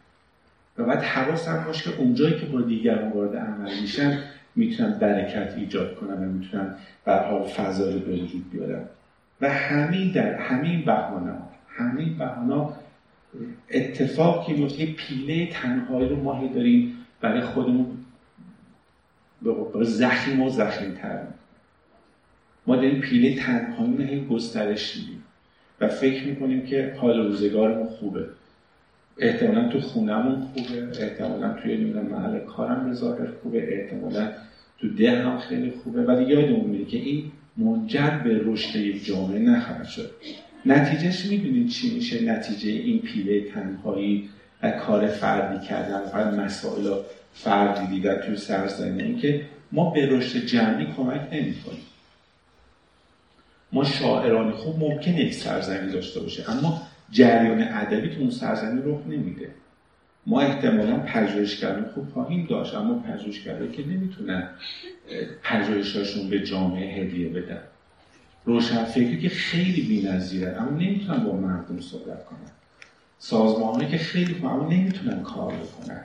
و 0.77 0.89
بعد 0.89 1.03
حواسم 1.03 1.63
باشه 1.67 1.91
که 1.91 1.97
اونجایی 1.97 2.39
که 2.39 2.45
با 2.45 2.61
دیگران 2.61 3.11
وارد 3.11 3.35
عمل 3.35 3.81
میشن 3.81 4.19
می‌تونم 4.55 4.99
برکت 4.99 5.53
ایجاد 5.57 5.95
کنم 5.95 6.21
و 6.23 6.25
می‌تونم 6.25 6.75
بر 7.05 7.29
حال 7.29 7.43
فضا 7.43 7.89
رو 7.89 7.99
به 7.99 8.11
وجود 8.11 8.51
بیارم. 8.51 8.85
و 9.41 9.49
همین 9.49 10.11
در 10.11 10.33
همین 10.33 10.85
بهانه 10.85 11.33
همین 11.67 12.17
بهانه 12.17 12.69
اتفاقی 13.71 14.53
میفته 14.53 14.85
پیله 14.85 15.51
تنهایی 15.51 16.09
رو 16.09 16.23
ماهی 16.23 16.49
داریم 16.49 16.93
برای 17.21 17.41
خودمون 17.41 17.87
به 19.41 19.83
زخیم 19.83 20.41
و 20.41 20.49
زخیم 20.49 20.91
تر 20.91 21.19
ما 22.67 22.75
داریم 22.75 23.01
پیله 23.01 23.35
تنهایی 23.35 24.19
رو 24.19 24.35
گسترش 24.35 24.95
میدیم 24.95 25.23
و 25.81 25.87
فکر 25.87 26.27
می‌کنیم 26.27 26.65
که 26.65 26.95
حال 26.97 27.27
روزگارمون 27.27 27.87
خوبه. 27.87 28.25
احتمالا 29.17 29.69
تو 29.69 29.79
خونمون 29.79 30.41
خوبه 30.41 30.87
احتمالا 30.99 31.53
توی 31.53 31.77
نمی‌دونم 31.77 32.05
محل 32.05 32.39
کارم 32.39 32.89
به 32.89 33.31
خوبه 33.43 33.81
احتمالا 33.81 34.31
تو 34.79 34.89
ده 34.89 35.11
هم 35.11 35.37
خیلی 35.37 35.71
خوبه. 35.83 36.03
ولی 36.03 36.23
یادمون 36.23 36.65
میره 36.65 36.85
که 36.85 36.97
این 36.97 37.31
منجر 37.57 38.09
به 38.09 38.41
رشد 38.45 38.79
جامعه 38.79 39.39
نخواهد 39.39 39.87
شد. 39.87 40.11
نتیجهش 40.65 41.25
می‌دونید 41.25 41.69
چی 41.69 41.95
میشه. 41.95 42.31
نتیجه 42.31 42.69
این 42.69 42.99
پیله 42.99 43.51
تنهایی 43.51 44.29
و 44.63 44.71
کار 44.71 45.07
فردی 45.07 45.67
کردن 45.67 46.05
فقط 46.05 46.33
مسائل 46.33 46.93
فردی 47.43 47.87
دیدن 47.87 48.21
توی 48.21 48.37
سرزمین 48.37 49.01
این 49.01 49.19
که 49.19 49.45
ما 49.71 49.89
به 49.89 50.05
رشد 50.05 50.45
جمعی 50.45 50.85
کمک 50.97 51.21
نمی‌کنیم. 51.31 51.85
ما 53.71 53.83
شاعران 53.83 54.51
خوب 54.51 54.79
ممکن 54.79 55.13
یک 55.13 55.33
سرزمین 55.33 55.91
داشته 55.91 56.19
باشه 56.19 56.51
اما 56.51 56.81
جریان 57.11 57.61
ادبی 57.61 58.09
تو 58.09 58.19
اون 58.19 58.29
سرزمین 58.29 58.83
رخ 58.85 58.99
نمیده. 59.07 59.49
ما 60.25 60.41
احتمالا 60.41 60.97
پژوهشگران 60.97 61.85
خوب 61.93 62.09
خواهیم 62.09 62.45
داشت 62.49 62.75
اما 62.75 62.99
پژوهشگرایی 62.99 63.71
که 63.71 63.85
نمی‌تونن 63.87 64.49
پژوهشاشون 65.43 66.29
به 66.29 66.39
جامعه 66.39 67.03
هدیه 67.03 67.29
بدن. 67.29 67.61
روشنفکری 68.45 69.21
که 69.21 69.29
خیلی 69.29 69.81
بی‌نظیرن 69.81 70.59
اما 70.59 70.69
نمی‌تونن 70.69 71.23
با 71.23 71.31
مردم 71.31 71.79
صحبت 71.79 72.25
کنن. 72.25 72.51
سازمانهایی 73.19 73.87
که 73.87 73.97
خیلی 73.97 74.35
اما 74.43 74.69
نمی‌تونن 74.69 75.23
کار 75.23 75.53
بکنن. 75.53 76.03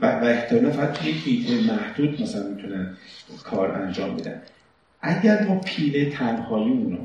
و, 0.00 0.20
و 0.20 0.24
احتمالا 0.24 0.70
فقط 0.70 1.04
یک 1.04 1.50
محدود 1.70 2.22
مثلا 2.22 2.48
می‌تونن 2.48 2.96
کار 3.44 3.70
انجام 3.70 4.16
بدن. 4.16 4.42
اگر 5.00 5.42
ما 5.42 5.60
پیله 5.60 6.10
تنهایی 6.10 6.70
رو 6.70 6.98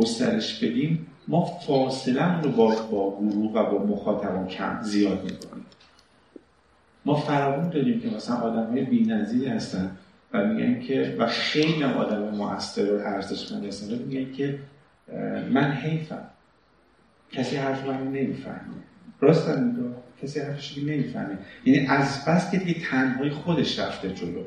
گسترش 0.00 0.64
بدیم 0.64 1.06
ما 1.28 1.44
فاصله 1.44 2.42
رو 2.42 2.50
با, 2.50 2.68
با 2.90 3.18
گروه 3.20 3.52
و 3.52 3.70
با 3.70 3.86
مخاطبان 3.86 4.46
کم 4.46 4.82
زیاد 4.82 5.24
می‌کنیم. 5.24 5.64
ما 7.04 7.14
فرامون 7.14 7.68
داریم 7.68 8.00
که 8.00 8.08
مثلا 8.08 8.36
آدم 8.36 8.70
های 8.72 8.84
بی 8.84 9.46
هستن 9.46 9.90
و 10.32 10.44
میگن 10.44 10.80
که 10.80 11.16
و 11.18 11.26
خیلی 11.26 11.84
آدم 11.84 12.18
موثر 12.18 12.94
و 12.94 12.98
ارزشمند 12.98 13.64
هستن 13.64 13.98
میگن 13.98 14.32
که 14.32 14.58
من 15.50 15.72
حیفم. 15.72 16.24
کسی 17.32 17.56
حرف 17.56 17.86
من 17.86 18.12
نمی‌فهمه. 18.12 18.58
راست 19.20 19.48
میگه. 19.48 19.88
کسی 20.22 20.40
حرفش 20.40 20.78
نمی‌فهمه. 20.78 21.38
یعنی 21.64 21.86
از 21.86 22.24
بس 22.24 22.50
که 22.50 22.58
دیگه 22.58 22.80
تنهایی 22.80 23.30
خودش 23.30 23.78
رفته 23.78 24.14
جلو. 24.14 24.42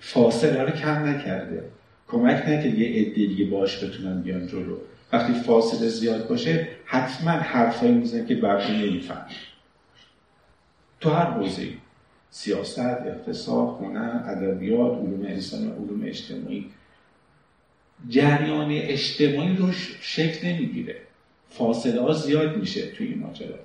فاصله 0.00 0.62
رو 0.62 0.70
کم 0.70 1.06
نکرده. 1.06 1.64
کمک 2.08 2.36
نکرده. 2.36 2.78
یه 2.80 3.02
عده 3.02 3.14
دیگه 3.14 3.44
باش 3.44 3.84
بتونن 3.84 4.22
بیان 4.22 4.46
جلو. 4.46 4.76
وقتی 5.12 5.32
فاصله 5.32 5.88
زیاد 5.88 6.28
باشه 6.28 6.68
حتما 6.84 7.30
حرفایی 7.30 7.92
می‌زنه 7.92 8.26
که 8.26 8.34
بقیه 8.34 8.86
نمی‌فهمه 8.86 9.26
تو 11.00 11.10
هر 11.10 11.30
حوزه 11.30 11.68
سیاست، 12.30 12.78
اقتصاد، 12.78 13.68
هنر، 13.80 14.22
ادبیات، 14.26 14.98
علوم 14.98 15.26
انسانی 15.26 15.66
علوم 15.66 16.02
اجتماعی. 16.04 16.66
جریان 18.08 18.70
اجتماعی 18.70 19.56
روش 19.56 19.98
شکل 20.00 20.48
نمی‌گیره. 20.48 20.96
فاصله 21.48 22.00
ها 22.02 22.12
زیاد 22.12 22.56
میشه 22.56 22.86
توی 22.86 23.06
این 23.06 23.18
ماجرا. 23.18 23.58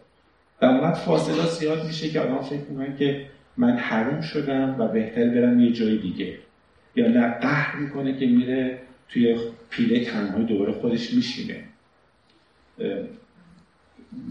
اونقدر 0.61 0.99
فاصله 0.99 1.45
زیاد 1.45 1.85
میشه 1.85 2.09
که 2.09 2.19
آدم 2.19 2.41
فکر 2.41 2.59
می‌کنن 2.69 2.97
که 2.97 3.25
من 3.57 3.77
حروم 3.77 4.21
شدم 4.21 4.75
و 4.79 4.87
بهتر 4.87 5.29
برم 5.29 5.59
یه 5.59 5.71
جای 5.71 5.97
دیگه. 5.97 6.37
یا 6.95 7.07
نه 7.07 7.33
قهر 7.33 7.75
می‌کنه 7.75 8.17
که 8.17 8.25
میره 8.25 8.79
توی 9.09 9.35
پیله 9.69 10.05
تنهایی 10.05 10.45
دوباره 10.45 10.71
خودش 10.71 11.13
میشینه. 11.13 11.63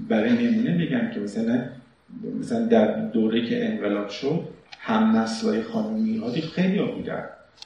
برای 0.09 0.33
نمونه 0.33 0.77
میگم 0.77 1.11
که 1.15 1.21
مثلا 1.21 1.65
مثلا 2.41 2.67
در 2.67 3.01
دوره 3.01 3.47
که 3.47 3.67
انقلاب 3.67 4.09
شد 4.09 4.41
هم 4.81 5.17
نسلای 5.17 5.63
خانم 5.63 5.95
میرادی 5.95 6.41
خیلی 6.41 6.79
ها 6.79 6.87
بودن. 6.87 7.25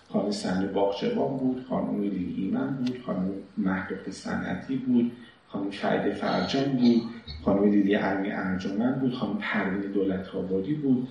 خانم 0.08 0.30
سند 0.30 0.72
باغچبان 0.72 1.36
بود 1.36 1.64
خانم 1.68 2.02
لیلی 2.02 2.34
ایمن 2.38 2.76
بود 2.76 3.02
خانم 3.06 3.30
مهدوخت 3.58 4.10
صنعتی 4.10 4.76
بود. 4.76 5.12
خانم 5.52 5.70
شهید 5.70 6.14
فرجان 6.14 6.64
بود 6.64 7.02
خانم 7.44 7.70
لیلی 7.70 7.96
ارمی 7.96 8.32
ارجمند 8.32 9.00
بود 9.00 9.14
خانم 9.14 9.38
پروین 9.38 9.92
دولت 9.92 10.28
آبادی 10.28 10.74
بود. 10.74 11.08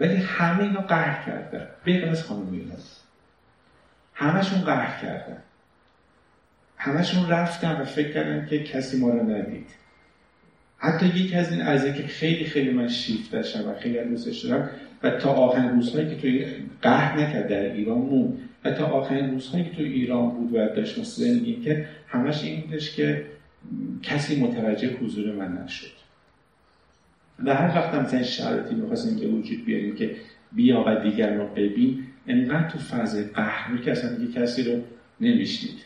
ولی 0.00 0.16
همه 0.16 0.62
اینا 0.62 0.80
قهر 0.80 1.26
کردن. 1.26 1.66
بغیر 1.86 2.08
از 2.08 2.24
خانم 2.24 2.46
میرادی 2.46 2.82
همشون 4.14 4.60
قهر 4.60 5.02
کردن. 5.02 5.36
همشون 6.76 7.28
رفتن 7.28 7.80
و 7.80 7.84
فکر 7.84 8.12
کردن 8.12 8.46
که 8.46 8.64
کسی 8.64 9.00
ما 9.00 9.10
رو 9.10 9.30
ندید. 9.30 9.66
حتی 10.78 11.06
یکی 11.06 11.36
از 11.36 11.52
این 11.52 11.62
از 11.62 11.84
که 11.84 12.02
خیلی 12.02 12.44
خیلی 12.44 12.70
من 12.70 12.88
شیفت 12.88 13.32
داشتم 13.32 13.68
و 13.68 13.74
خیلی 13.74 14.04
دوستش 14.04 14.44
دارم 14.44 14.70
و 15.02 15.10
تا 15.10 15.30
آخرین 15.30 15.68
روزهایی 15.68 16.08
که 16.08 16.16
توی 16.16 16.46
قهر 16.82 17.20
نکرد 17.20 17.48
در 17.48 17.72
ایران 17.72 17.98
مون 17.98 18.38
و 18.64 18.70
تا 18.70 18.86
آخرین 18.86 19.30
روزهایی 19.30 19.64
که 19.64 19.70
توی 19.70 19.92
ایران 19.92 20.30
بود 20.30 20.54
و 20.54 20.68
داشت 20.68 21.02
زندگی 21.02 21.54
که 21.54 21.86
همش 22.08 22.44
این 22.44 22.60
بودش 22.60 22.96
که 22.96 23.24
کسی 24.02 24.40
متوجه 24.40 24.96
حضور 24.96 25.32
من 25.32 25.62
نشد. 25.62 26.00
و 27.44 27.54
هر 27.54 27.76
وقت 27.76 27.94
هم 27.94 28.02
مثلا 28.02 28.22
شرایطی 28.22 28.74
می‌خواستیم 28.74 29.18
که 29.18 29.26
وجود 29.26 29.64
بیاریم 29.64 29.94
که 29.94 30.16
بیا 30.52 30.84
و 30.86 30.96
دیگر 30.96 31.34
رو 31.34 31.46
ببین 31.46 32.06
انقدر 32.26 32.68
تو 32.68 32.78
فاز 32.78 33.32
قهر 33.32 33.76
که 33.76 33.92
اصلا 33.92 34.16
دیگه 34.16 34.32
کسی 34.32 34.62
رو 34.62 34.82
نمیشنید. 35.20 35.84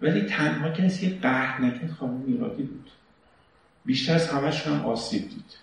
ولی 0.00 0.20
تنها 0.20 0.70
کسی 0.70 1.18
قهر 1.22 1.64
نکرد 1.64 1.90
خانم 1.90 2.20
میرادی 2.26 2.62
بود. 2.62 2.90
بیشتر 3.84 4.14
از 4.14 4.28
همشون 4.28 4.72
هم 4.72 4.84
آسیب 4.84 5.22
دید. 5.22 5.56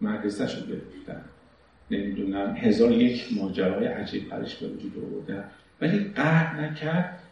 مدرسه 0.00 0.46
شو 0.46 0.66
گرفتن. 0.66 1.24
نمی‌دونم 1.90 2.56
هزار 2.56 2.92
یک 2.92 3.26
ماجرای 3.36 3.86
عجیب 3.86 4.28
پرش 4.28 4.56
به 4.56 4.68
وجود 4.68 5.04
آوردن 5.04 5.44
ولی 5.80 5.98
قهر 5.98 6.60
نکرد 6.60 7.22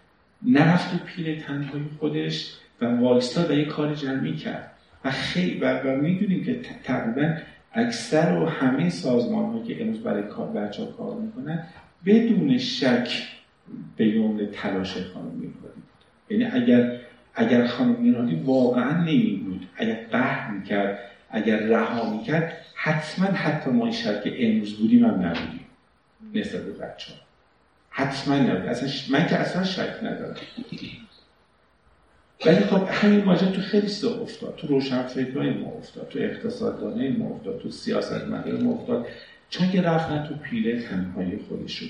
نرفت 0.42 0.90
تو 0.90 1.35
تنهایی 1.40 1.90
خودش. 1.99 2.57
و 2.81 2.85
وایستا 2.85 3.49
و 3.49 3.53
یه 3.53 3.65
کار 3.65 3.95
جمعی 3.95 4.37
کرد. 4.37 4.71
و 5.05 5.11
خیلی 5.11 5.61
و, 5.61 5.97
می‌دونیم 5.97 6.45
که 6.45 6.61
تقریبا 6.85 7.35
اکثر 7.73 8.33
و 8.33 8.47
همه 8.47 8.91
سازمان 8.91 9.65
که 9.65 9.83
امروز 9.83 10.01
برای 10.01 10.23
کار 10.23 10.49
بچه 10.49 10.83
ها 10.83 10.89
کار 10.89 11.21
می‌کنن 11.21 11.67
بدون 12.07 12.59
شک 12.59 13.23
به 13.97 14.07
یوم 14.07 14.47
تلاش 14.53 14.97
خانم 14.97 15.33
میرادی 15.35 15.83
یعنی 16.31 16.45
اگر 16.45 17.01
اگر 17.35 17.67
خانم 17.67 17.97
میرادی 18.01 18.35
واقعا 18.35 19.01
نمی 19.03 19.43
بود 19.47 19.67
اگر 19.77 20.07
قهر 20.11 20.51
می‌کرد 20.51 20.99
اگر 21.31 21.57
رها 21.57 22.17
می‌کرد 22.17 22.53
حتما 22.75 23.27
حتی 23.27 23.71
ما 23.71 23.87
این 23.87 23.95
که 24.25 24.49
امروز 24.49 24.75
بودیم 24.79 25.05
هم 25.05 25.27
نبودیم. 25.27 25.67
نسبت 26.35 26.61
به 26.61 26.73
بچه 26.73 27.12
ها 27.12 27.19
حتما 27.91 28.37
نبود. 28.37 28.67
اصلا 28.69 28.89
من 29.19 29.27
که 29.27 29.37
اصلا 29.37 29.65
شک 29.65 29.95
ندارم. 30.03 30.37
ولی 32.46 32.61
خب 32.61 32.88
همین 32.90 33.25
ماجرا 33.25 33.51
تو 33.51 33.61
خیلی 33.61 33.88
سا 33.88 34.14
افتاد. 34.20 34.57
تو 34.57 34.66
روشنفکرهای 34.66 35.51
ما 35.51 35.72
افتاد 35.79 36.09
تو 36.09 36.18
اقتصاددانه 36.18 37.11
ما 37.11 37.29
افتاد 37.29 37.59
تو 37.59 37.70
سیاست 37.70 38.25
ما 38.62 38.72
افتاد. 38.72 39.07
چون 39.51 39.70
که 39.70 39.83
رفتن 39.83 40.27
تو 40.29 40.35
پیله 40.35 40.81
تنهایی 40.81 41.38
خودشون 41.49 41.88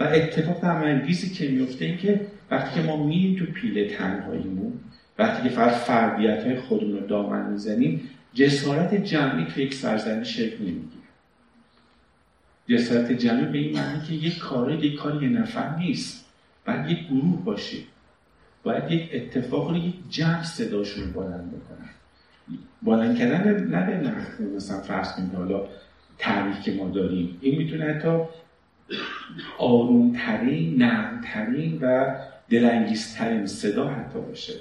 و 0.00 0.04
اتفاق 0.04 0.64
عملگیزی 0.64 1.30
که 1.30 1.48
میفته 1.48 1.84
این 1.84 1.98
که 1.98 2.26
وقتی 2.50 2.80
که 2.80 2.86
ما 2.86 3.04
میریم 3.06 3.38
تو 3.38 3.52
پیله 3.52 3.96
تنهاییمون 3.96 4.72
وقتی 5.18 5.48
که 5.48 5.54
فقط 5.54 5.72
فردیت 5.72 6.44
های 6.44 6.56
خودمون 6.56 6.98
رو 6.98 7.06
دامن 7.06 7.52
می‌زنیم 7.52 8.10
جسارت 8.34 8.94
جمعی 8.94 9.44
تو 9.44 9.60
یک 9.60 9.74
سرزمین 9.74 10.24
شکل 10.24 10.58
نمی‌گیره. 10.60 11.00
جسارت 12.68 13.12
جمعی 13.12 13.44
به 13.44 13.58
این 13.58 13.76
معنی 13.76 14.06
که 14.08 14.14
یک 14.14 14.38
کار 14.38 14.84
یک 14.84 14.94
کار 14.94 15.22
یه 15.22 15.28
نفر 15.28 15.76
نیست 15.76 16.24
باید 16.66 16.90
یک 16.90 17.06
گروه 17.06 17.44
باشه. 17.44 17.76
باید 18.62 18.90
یک 18.90 19.10
اتفاق 19.12 19.70
رو 19.70 19.76
یک 19.76 19.94
جمع 20.10 20.42
صداشون 20.42 21.12
بلند 21.12 21.50
بکنن. 21.50 21.90
بلند 22.82 23.18
کردن 23.18 23.64
نه 23.64 23.86
به 24.38 24.56
مثلا 24.56 24.80
فرض 24.80 25.12
کنید 25.12 25.34
حالا 25.34 25.64
تعریف 26.18 26.62
که 26.62 26.72
ما 26.72 26.88
داریم. 26.88 27.38
این 27.40 27.58
می‌تونه 27.58 27.84
حتی 27.84 28.18
آرومترین 29.58 30.82
نرمترین 30.82 31.78
و 31.82 32.14
دلانگیزترین 32.50 33.46
صدا 33.46 33.88
حتی 33.88 34.18
باشه. 34.18 34.54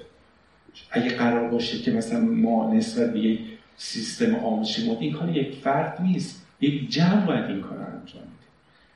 اگه 0.91 1.09
قرار 1.09 1.49
باشه 1.49 1.77
که 1.77 1.91
مثلا 1.91 2.19
ما 2.19 2.73
نسبت 2.73 3.13
به 3.13 3.19
یک 3.19 3.39
سیستم 3.77 4.35
آموزشی 4.35 4.89
این 4.89 5.13
کار 5.13 5.37
یک 5.37 5.55
فرد 5.55 6.01
نیست. 6.01 6.45
یک 6.61 6.89
جمع 6.89 7.25
باید 7.25 7.45
این 7.45 7.61
کار 7.61 7.77
انجام 7.77 8.23
بده. 8.23 8.47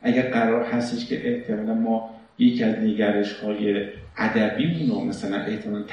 اگر 0.01 0.31
قرار 0.31 0.63
هستش 0.63 1.05
که 1.05 1.33
احتمالا 1.33 1.73
ما 1.73 2.09
یکی 2.39 2.63
از 2.63 2.75
نگرش 2.79 3.33
های 3.33 3.89
ادبی 4.17 4.87
رو 4.87 5.05
مثلا 5.05 5.37
احتمال 5.37 5.83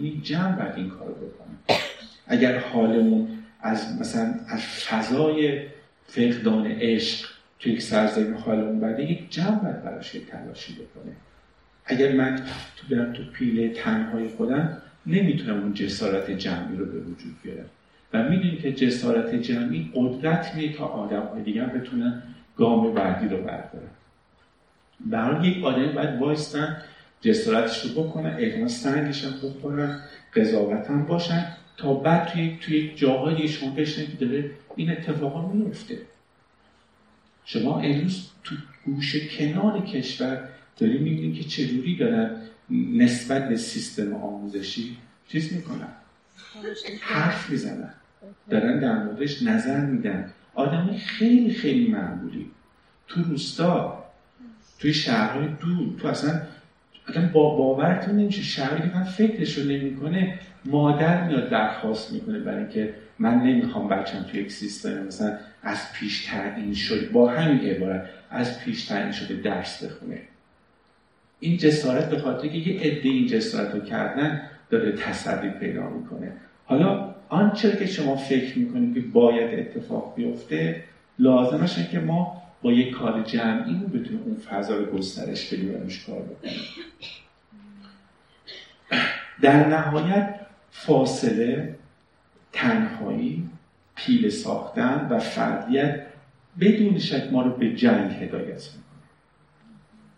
یک 0.00 0.24
جمع 0.24 0.56
باید 0.56 0.74
این 0.76 0.88
کار 0.88 1.10
بکنیم 1.10 1.80
اگر 2.26 2.58
حالمون 2.58 3.28
از 3.60 4.00
مثلا 4.00 4.34
از 4.48 4.60
فضای 4.60 5.62
فقدان 6.06 6.66
عشق 6.66 7.28
توی 7.58 7.72
یک 7.72 7.82
سرزمین 7.82 8.34
حالمون 8.34 8.80
بده 8.80 9.10
یک 9.10 9.30
جمع 9.30 9.58
باید 9.62 9.82
براش 9.82 10.14
یک 10.14 10.26
تلاشی 10.26 10.72
بکنه. 10.72 11.12
اگر 11.84 12.12
من 12.12 12.42
تو 12.76 12.96
برم 12.96 13.12
تو 13.12 13.22
پیله 13.32 13.68
تنهای 13.68 14.28
خودم 14.28 14.82
نمی‌تونم 15.06 15.60
اون 15.60 15.74
جسارت 15.74 16.30
جمعی 16.30 16.76
رو 16.76 16.84
به 16.86 16.98
وجود 16.98 17.36
بیارم. 17.42 17.66
و 18.12 18.28
می‌دونیم 18.28 18.58
که 18.62 18.72
جسارت 18.72 19.34
جمعی 19.34 19.90
قدرت 19.94 20.54
میده 20.54 20.76
تا 20.76 20.84
آدم 20.84 21.22
های 21.22 21.42
دیگه 21.42 21.64
بتونن 21.64 22.22
گام 22.56 22.94
بعدی 22.94 23.28
رو 23.28 23.36
بردارن. 23.36 23.90
برای 25.00 25.48
یک 25.48 25.64
آدم 25.64 25.92
باید 25.92 26.20
وایستن 26.20 26.82
جسارتش 27.24 27.84
رو 27.84 28.02
بکنن 28.02 28.36
احتمال 28.38 28.68
سنگش 28.68 29.24
هم 29.24 29.50
بکنن 29.50 30.00
قضاوت 30.36 30.90
هم 30.90 31.06
باشن 31.06 31.46
تا 31.76 31.94
بعد 31.94 32.28
توی 32.28 32.58
توی 32.60 32.94
جاهای 32.94 33.48
شما 33.48 33.70
بشنه 33.70 34.06
که 34.06 34.26
داره 34.26 34.50
این 34.76 34.90
اتفاقا 34.90 35.52
میفته 35.52 35.98
شما 37.44 37.80
امروز 37.80 38.28
تو 38.44 38.54
گوشه 38.86 39.28
کنار 39.28 39.86
کشور 39.86 40.48
داریم 40.76 41.02
می‌بینیم 41.02 41.34
که 41.34 41.44
چجوری 41.44 41.96
دارن 41.96 42.36
نسبت 42.70 43.48
به 43.48 43.56
سیستم 43.56 44.14
آموزشی 44.14 44.96
چیز 45.28 45.52
می‌کنن 45.52 45.92
حرف 47.00 47.50
می‌زنن 47.50 47.94
دارن 48.50 48.80
در 48.80 49.04
موردش 49.04 49.42
نظر 49.42 49.80
میدن. 49.80 50.32
آدم 50.54 50.96
خیلی 50.96 51.54
خیلی 51.54 51.88
معمولی. 51.88 52.50
تو 53.08 53.22
روستا 53.22 54.04
توی 54.78 54.94
شهرهای 54.94 55.48
دور 55.60 56.00
تو 56.00 56.08
اصلا 56.08 56.40
آدم 57.08 57.30
با 57.32 57.56
باورتون 57.56 58.16
نمیشه. 58.16 58.42
شهری 58.42 58.90
که 58.90 58.96
من 58.96 59.04
فکرش 59.04 59.58
رو 59.58 59.64
نمی‌کنه 59.64 60.38
مادر 60.64 61.26
میاد 61.26 61.50
درخواست 61.50 62.12
می‌کنه 62.12 62.38
برای 62.38 62.58
اینکه 62.58 62.94
من 63.18 63.34
نمی‌خوام 63.34 63.88
بچم 63.88 64.22
توی 64.30 64.40
یک 64.40 64.52
سیستم. 64.52 65.06
مثلا 65.06 65.38
از 65.62 65.92
پیش 65.92 66.26
تعیین 66.26 66.74
شده 66.74 67.06
با 67.06 67.30
همین 67.30 67.60
عبارت 67.60 68.08
از 68.30 68.60
پیش 68.60 68.84
تعیین 68.84 69.12
شده 69.12 69.34
درس 69.34 69.84
بخونه. 69.84 70.18
این 71.40 71.56
جسارت 71.56 72.10
به 72.10 72.18
خاطر 72.18 72.48
که 72.48 72.58
یه 72.58 72.80
عده 72.80 73.08
این 73.08 73.26
جسارت 73.26 73.74
رو 73.74 73.80
کردن 73.80 74.42
داره 74.70 74.92
تسری 74.92 75.50
پیدا 75.50 75.88
می‌کنه. 75.88 76.32
حالا 76.64 77.14
آنچه 77.28 77.76
که 77.76 77.86
شما 77.86 78.16
فکر 78.16 78.58
می‌کنید 78.58 78.94
که 78.94 79.00
باید 79.00 79.58
اتفاق 79.58 80.14
بیفته 80.16 80.84
لازمش 81.18 81.88
که 81.90 81.98
ما 81.98 82.42
با 82.64 82.72
یک 82.72 82.90
کار 82.94 83.22
جمعی 83.22 83.74
بتونیم 83.74 84.22
اون 84.24 84.36
فضا 84.36 84.76
رو 84.76 84.84
گسترش 84.84 85.52
بدیم 85.52 85.70
و 85.70 85.78
کار 86.06 86.22
بکنیم. 86.22 86.60
در 89.40 89.68
نهایت 89.68 90.34
فاصله 90.70 91.76
تنهایی 92.52 93.48
پیل 93.94 94.28
ساختن 94.28 95.08
و 95.10 95.18
فردیت 95.18 96.06
بدون 96.60 96.98
شک 96.98 97.32
ما 97.32 97.42
رو 97.42 97.50
به 97.56 97.74
جنگ 97.74 98.12
هدایت 98.12 98.68
می‌کنه. 98.76 99.04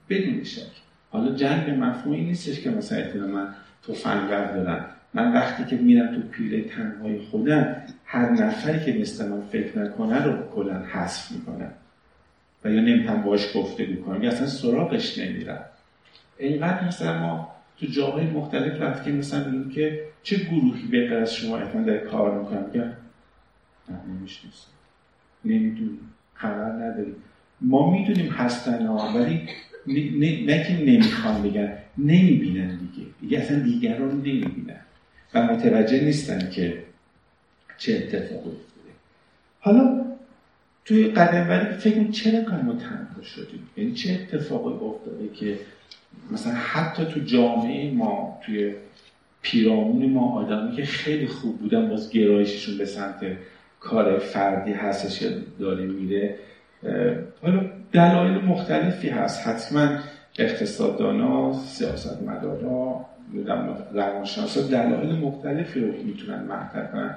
بدون 0.09 0.45
شک. 0.45 0.63
حالا 1.11 1.35
جنگ 1.35 1.71
مفهومی 1.71 2.25
نیستش 2.25 2.61
که 2.61 2.71
مثلا 2.71 3.27
من 3.27 3.55
تفنگ 3.89 4.29
دارم 4.29 4.87
من 5.15 5.33
وقتی 5.33 5.65
که 5.65 5.77
میرم 5.77 6.15
تو 6.15 6.29
پیله 6.29 6.69
تنهای 6.69 7.19
خودم 7.21 7.83
هر 8.05 8.31
نفری 8.31 8.85
که 8.85 9.01
مثل 9.01 9.29
من 9.29 9.41
فکر 9.41 9.79
نکنه 9.79 10.25
رو 10.25 10.51
کلا 10.55 10.79
حذف 10.79 11.33
می‌کنم. 11.33 11.73
یا 12.75 12.81
نمی‌تونم 12.81 13.23
باش 13.23 13.57
گفته 13.57 13.85
بکنم 13.85 14.23
یا 14.23 14.31
اصلا 14.31 14.47
سراغش 14.47 15.19
نمیرم. 15.19 15.65
اینقدر 16.39 16.87
مثلا 16.87 17.19
ما 17.19 17.53
تو 17.81 17.87
جاهای 17.87 18.27
مختلف 18.27 18.81
رفتیم 18.81 19.17
مثلا 19.17 19.51
میگیم 19.51 19.71
که 19.71 20.01
چه 20.23 20.37
گروهی 20.37 20.87
بهتر 20.87 21.17
از 21.17 21.35
شما 21.35 21.59
احتمال 21.59 21.85
در 21.85 21.99
کار 21.99 22.39
می‌کنم 22.39 22.71
که 22.73 22.79
نه 22.79 24.01
نمی‌شناسم. 24.09 24.69
نمی‌دونیم 25.45 25.99
خبر 26.35 26.73
نداریم. 26.73 27.15
ما 27.61 27.91
می‌دونیم 27.91 28.33
هستن 28.33 28.87
ها 28.87 29.13
ولی 29.15 29.49
نه 30.47 30.65
که 30.65 30.85
نمی‌خوان 30.85 31.43
بگن 31.43 31.73
نمی‌بینن 31.99 32.69
دیگه. 32.69 33.09
دیگه 33.21 33.39
اصلا 33.39 33.59
دیگران 33.59 34.17
نمی‌بینن. 34.17 34.81
و 35.35 35.43
متوجه 35.43 36.05
نیستن 36.05 36.51
که 36.51 36.83
چه 37.79 37.95
اتفاقی 37.95 38.51
افتاده. 38.51 38.93
حالا 39.61 40.05
توی 40.87 41.09
قدم 41.09 41.49
ولی 41.49 41.65
فکر 41.65 42.11
چرا 42.11 42.41
ما 42.41 42.73
تنها 42.73 43.23
شدیم؟ 43.23 43.69
یعنی 43.77 43.93
چه 43.93 44.13
اتفاقی 44.13 44.87
افتاده 44.87 45.29
که 45.35 45.59
مثلا 46.31 46.53
حتی 46.53 47.05
تو 47.05 47.21
جامعه 47.21 47.91
ما 47.91 48.41
توی 48.47 48.75
پیرامون 49.43 50.11
ما 50.11 50.41
آدمی 50.41 50.77
که 50.77 50.85
خیلی 50.85 51.27
خوب 51.27 51.59
بودن 51.59 51.89
باز 51.89 52.11
گرایششون 52.11 52.79
به 52.79 52.85
سمت 52.85 53.27
کار 53.81 54.19
فردی 54.19 54.73
هستش 54.73 55.19
که 55.19 55.35
داره 55.59 55.85
میره 55.85 56.39
حالا 57.43 57.71
دلایل 57.93 58.45
مختلفی 58.45 59.09
هست. 59.09 59.47
حتما 59.47 59.99
اقتصاددانا 60.39 61.53
سیاست 61.53 62.23
مدارا 62.23 63.07
روانشناسا 63.95 64.61
دلایل 64.63 65.13
مختلفی 65.13 65.81
رو 65.81 65.93
می‌تونن 66.05 66.43
مطرح 66.43 66.93
کنن. 66.93 67.17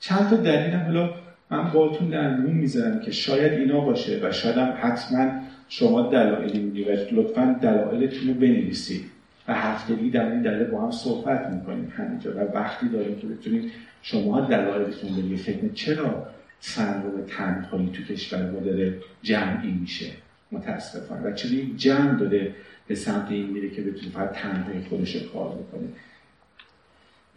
چند 0.00 0.30
تا 0.30 0.36
دلیل 0.36 0.74
حالا 0.74 1.10
من 1.50 1.70
باتون 1.70 2.08
در 2.08 2.36
میون 2.36 2.56
می‌ذارم 2.56 3.00
که 3.00 3.10
شاید 3.10 3.52
اینا 3.52 3.80
باشه 3.80 4.20
و 4.22 4.32
شاید 4.32 4.56
هم 4.56 4.74
حتما 4.80 5.30
شما 5.68 6.02
دلایلی 6.02 6.58
میگی 6.58 6.84
و 6.84 6.90
لطفا 7.12 7.58
دلایلتون 7.62 8.28
رو 8.28 8.34
بنویسید. 8.34 9.04
و 9.48 9.54
هفتگی 9.54 10.10
در 10.10 10.32
این 10.32 10.42
دلیل 10.42 10.64
با 10.64 10.82
هم 10.82 10.90
صحبت 10.90 11.46
می‌کنیم 11.50 11.92
همینجا 11.96 12.30
و 12.36 12.38
وقتی 12.54 12.88
داریم 12.88 13.18
که 13.18 13.26
بتونید 13.26 13.72
شما 14.02 14.40
دلایلتون 14.40 15.30
رو 15.30 15.36
فکر 15.36 15.68
چرا 15.74 16.26
سندروم 16.60 17.20
تنهایی 17.28 17.90
تو 17.92 18.02
کشور 18.02 18.50
ما 18.50 18.60
داره 18.60 18.94
جمعی 19.22 19.70
میشه؟ 19.70 20.06
متاسفانه. 20.52 21.22
و 21.22 21.32
چرا 21.32 21.50
جمع 21.76 22.18
داره 22.18 22.54
به 22.86 22.94
سمت 22.94 23.30
این 23.30 23.50
میره 23.50 23.70
که 23.70 23.82
بتونه 23.82 24.12
فقط 24.12 24.32
تنهایی 24.32 24.80
خودش 24.88 25.16
کار 25.16 25.48
بکنه 25.48 25.88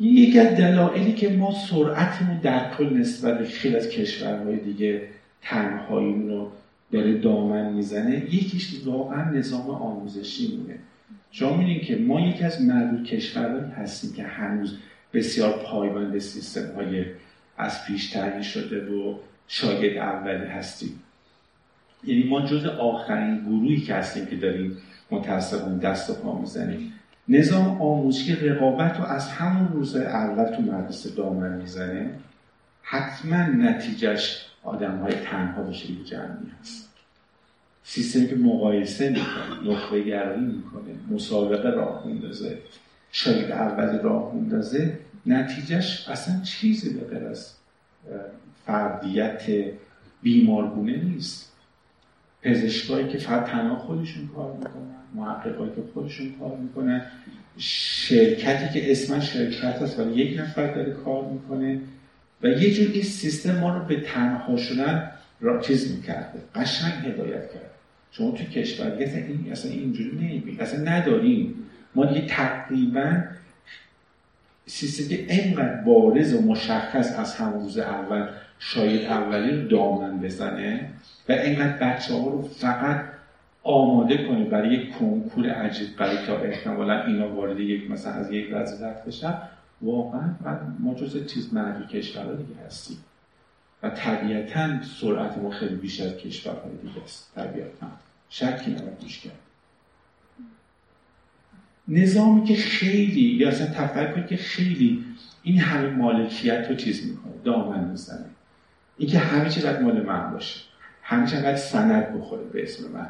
یکی 0.01 0.39
از 0.39 0.57
دلایلی 0.57 1.13
که 1.13 1.29
ما 1.29 1.51
سرعتمون 1.51 2.37
در 2.37 2.73
کل 2.73 2.97
نسبت 2.97 3.39
به 3.39 3.45
خیلی 3.45 3.75
از 3.75 3.89
کشورهای 3.89 4.57
دیگه 4.57 5.07
تنهایی 5.41 6.27
رو 6.27 6.51
داره 6.91 7.17
دامن 7.17 7.73
می‌زنه 7.73 8.15
یکیش 8.15 8.81
واقعا 8.85 9.31
نظام 9.31 9.69
آموزشی 9.69 10.57
مونه. 10.57 10.79
شما 11.31 11.57
میدین 11.57 11.81
که 11.81 11.95
ما 11.95 12.21
یکی 12.21 12.43
از 12.43 12.61
معدود 12.61 13.03
کشورهایی 13.03 13.71
هستیم 13.71 14.13
که 14.13 14.23
هنوز 14.23 14.77
بسیار 15.13 15.51
پایبند 15.51 16.19
سیستم 16.19 16.75
های 16.75 17.05
از 17.57 17.85
پیش 17.85 18.17
شده 18.41 18.91
و 18.91 19.15
شاگرد 19.47 19.97
اولی 19.97 20.45
هستیم. 20.45 20.99
یعنی 22.03 22.23
ما 22.23 22.41
جز 22.41 22.65
آخرین 22.65 23.37
گروهی 23.37 23.81
که 23.81 23.95
هستیم 23.95 24.25
که 24.25 24.35
داریم 24.35 24.77
متاسفانه 25.11 25.79
دست 25.79 26.09
و 26.09 26.13
پا 26.13 26.39
می‌زنیم. 26.39 26.93
نظام 27.27 27.81
آموزشی 27.81 28.35
رقابت 28.35 28.97
رو 28.97 29.05
از 29.05 29.27
همون 29.27 29.73
روز 29.73 29.95
اول 29.95 30.55
تو 30.55 30.61
مدرسه 30.61 31.09
دامن 31.15 31.57
می‌زنه 31.57 32.13
حتما 32.81 33.43
نتیجهش 33.43 34.45
آدم 34.63 34.97
های 34.97 35.13
تنها 35.13 35.63
به 35.63 35.73
شکل 35.73 36.03
جمعی 36.03 36.51
هست. 36.61 36.89
سیستمی 37.83 38.27
که 38.27 38.35
مقایسه 38.35 39.09
می‌کنه 39.09 39.71
نخبه 39.71 40.01
گرایی 40.01 40.45
می‌کنه 40.45 40.93
مسابقه 41.11 41.69
راه 41.69 42.07
میندازه 42.07 42.57
شاید 43.11 43.51
اول 43.51 43.99
راه 43.99 44.33
میندازه 44.33 44.99
نتیجهش 45.25 46.09
اصلا 46.09 46.41
چیزی 46.41 46.99
به 46.99 47.29
از 47.29 47.53
فردیت 48.65 49.41
بیمارگونه 50.21 51.03
نیست. 51.03 51.51
پزشکایی 52.41 53.07
که 53.07 53.17
فقط 53.17 53.45
تنها 53.45 53.75
خودشون 53.75 54.27
کار 54.27 54.53
می‌کنن. 54.53 55.00
محققایی 55.15 55.71
که 55.75 55.81
خودشون 55.93 56.33
کار 56.39 56.57
می‌کنن. 56.57 57.01
شرکتی 57.57 58.79
که 58.79 58.91
اسم 58.91 59.19
شرکت 59.19 59.81
هست 59.81 59.99
ولی 59.99 60.13
یک 60.13 60.39
نفر 60.39 60.73
داره 60.73 60.91
کار 60.91 61.25
می‌کنه 61.25 61.79
و 62.43 62.47
یه 62.47 62.73
جور 62.73 62.91
این 62.93 63.03
سیستم 63.03 63.59
ما 63.59 63.77
رو 63.77 63.85
به 63.85 64.01
تنها 64.01 64.57
شدن 64.57 65.11
را 65.41 65.61
چیز 65.61 65.95
می‌کرده. 65.95 66.39
قشنگ 66.55 66.93
هدایت 67.05 67.53
کرد 67.53 67.71
شما 68.11 68.31
تو 68.31 68.43
کشور 68.43 68.87
اصلا 68.87 69.17
این 69.17 69.47
اصلا 69.51 69.71
اینجوری 69.71 70.17
نمی‌بینید 70.17 70.61
اصلا 70.61 70.79
نداریم. 70.91 71.55
ما 71.95 72.05
دیگه 72.05 72.27
تقریبا 72.27 73.23
سیستم 74.65 75.15
که 75.15 75.33
اینقدر 75.33 75.81
بارز 75.81 76.33
و 76.33 76.41
مشخص 76.41 77.19
از 77.19 77.35
همون 77.35 77.63
روز 77.63 77.77
اول 77.77 78.27
شاید 78.59 79.05
اولی 79.05 79.51
رو 79.51 79.67
دامن 79.67 80.19
بزنه 80.19 80.89
و 81.29 81.31
اینقدر 81.31 81.77
بچه 81.77 82.13
ها 82.13 82.29
رو 82.29 82.41
فقط 82.41 83.05
آماده 83.63 84.27
کنه 84.27 84.43
برای 84.43 84.73
یک 84.73 84.97
کنکور 84.97 85.49
عجیب 85.49 85.95
برای 85.95 86.25
تا 86.25 86.37
احتمالا 86.37 87.05
اینا 87.05 87.35
وارد 87.35 87.59
یک 87.59 87.91
مثلا 87.91 88.13
از 88.13 88.31
یک 88.31 88.49
وضعیت 88.53 89.05
بشن 89.05 89.33
واقعا 89.81 90.35
ما 90.79 90.93
جز 90.93 91.27
چیز 91.27 91.53
معدود 91.53 91.87
کشورها 91.87 92.33
دیگه 92.33 92.59
هستیم. 92.65 92.97
و 93.83 93.89
طبیعتا 93.89 94.81
سرعت 94.81 95.37
ما 95.37 95.49
خیلی 95.49 95.75
بیشتر 95.75 96.05
از 96.05 96.17
کشورهای 96.17 96.75
دیگه 96.81 97.03
است 97.03 97.31
طبیعتا. 97.35 97.87
شکی 98.29 98.71
نباید 98.71 98.99
کرد. 99.23 99.39
نظامی 101.87 102.43
که 102.43 102.55
خیلی 102.55 103.21
یا 103.21 103.49
اصلا 103.49 103.67
تفکر 103.67 104.27
که 104.27 104.37
خیلی 104.37 105.05
این 105.43 105.59
همه 105.59 105.89
مالکیت 105.89 106.67
رو 106.69 106.75
چیز 106.75 107.07
می‌کنه 107.07 107.33
دامن 107.43 107.89
می‌زنه. 107.89 108.25
اینکه 108.97 109.19
همه 109.19 109.49
چی 109.49 109.61
مال 109.83 110.05
من 110.05 110.31
باشه. 110.31 110.59
همه 111.03 111.41
باید 111.41 111.55
سند 111.55 112.17
بخوره 112.17 112.43
به 112.43 112.63
اسم 112.63 112.91
من. 112.91 113.09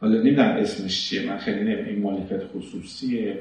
حالا 0.00 0.18
نمی‌دونم 0.18 0.48
اسمش 0.48 1.08
چیه 1.08 1.26
من 1.26 1.38
خیلی 1.38 1.60
نمی‌دونم. 1.60 1.88
این 1.88 2.02
مالکت 2.02 2.42
خصوصیه؟ 2.54 3.38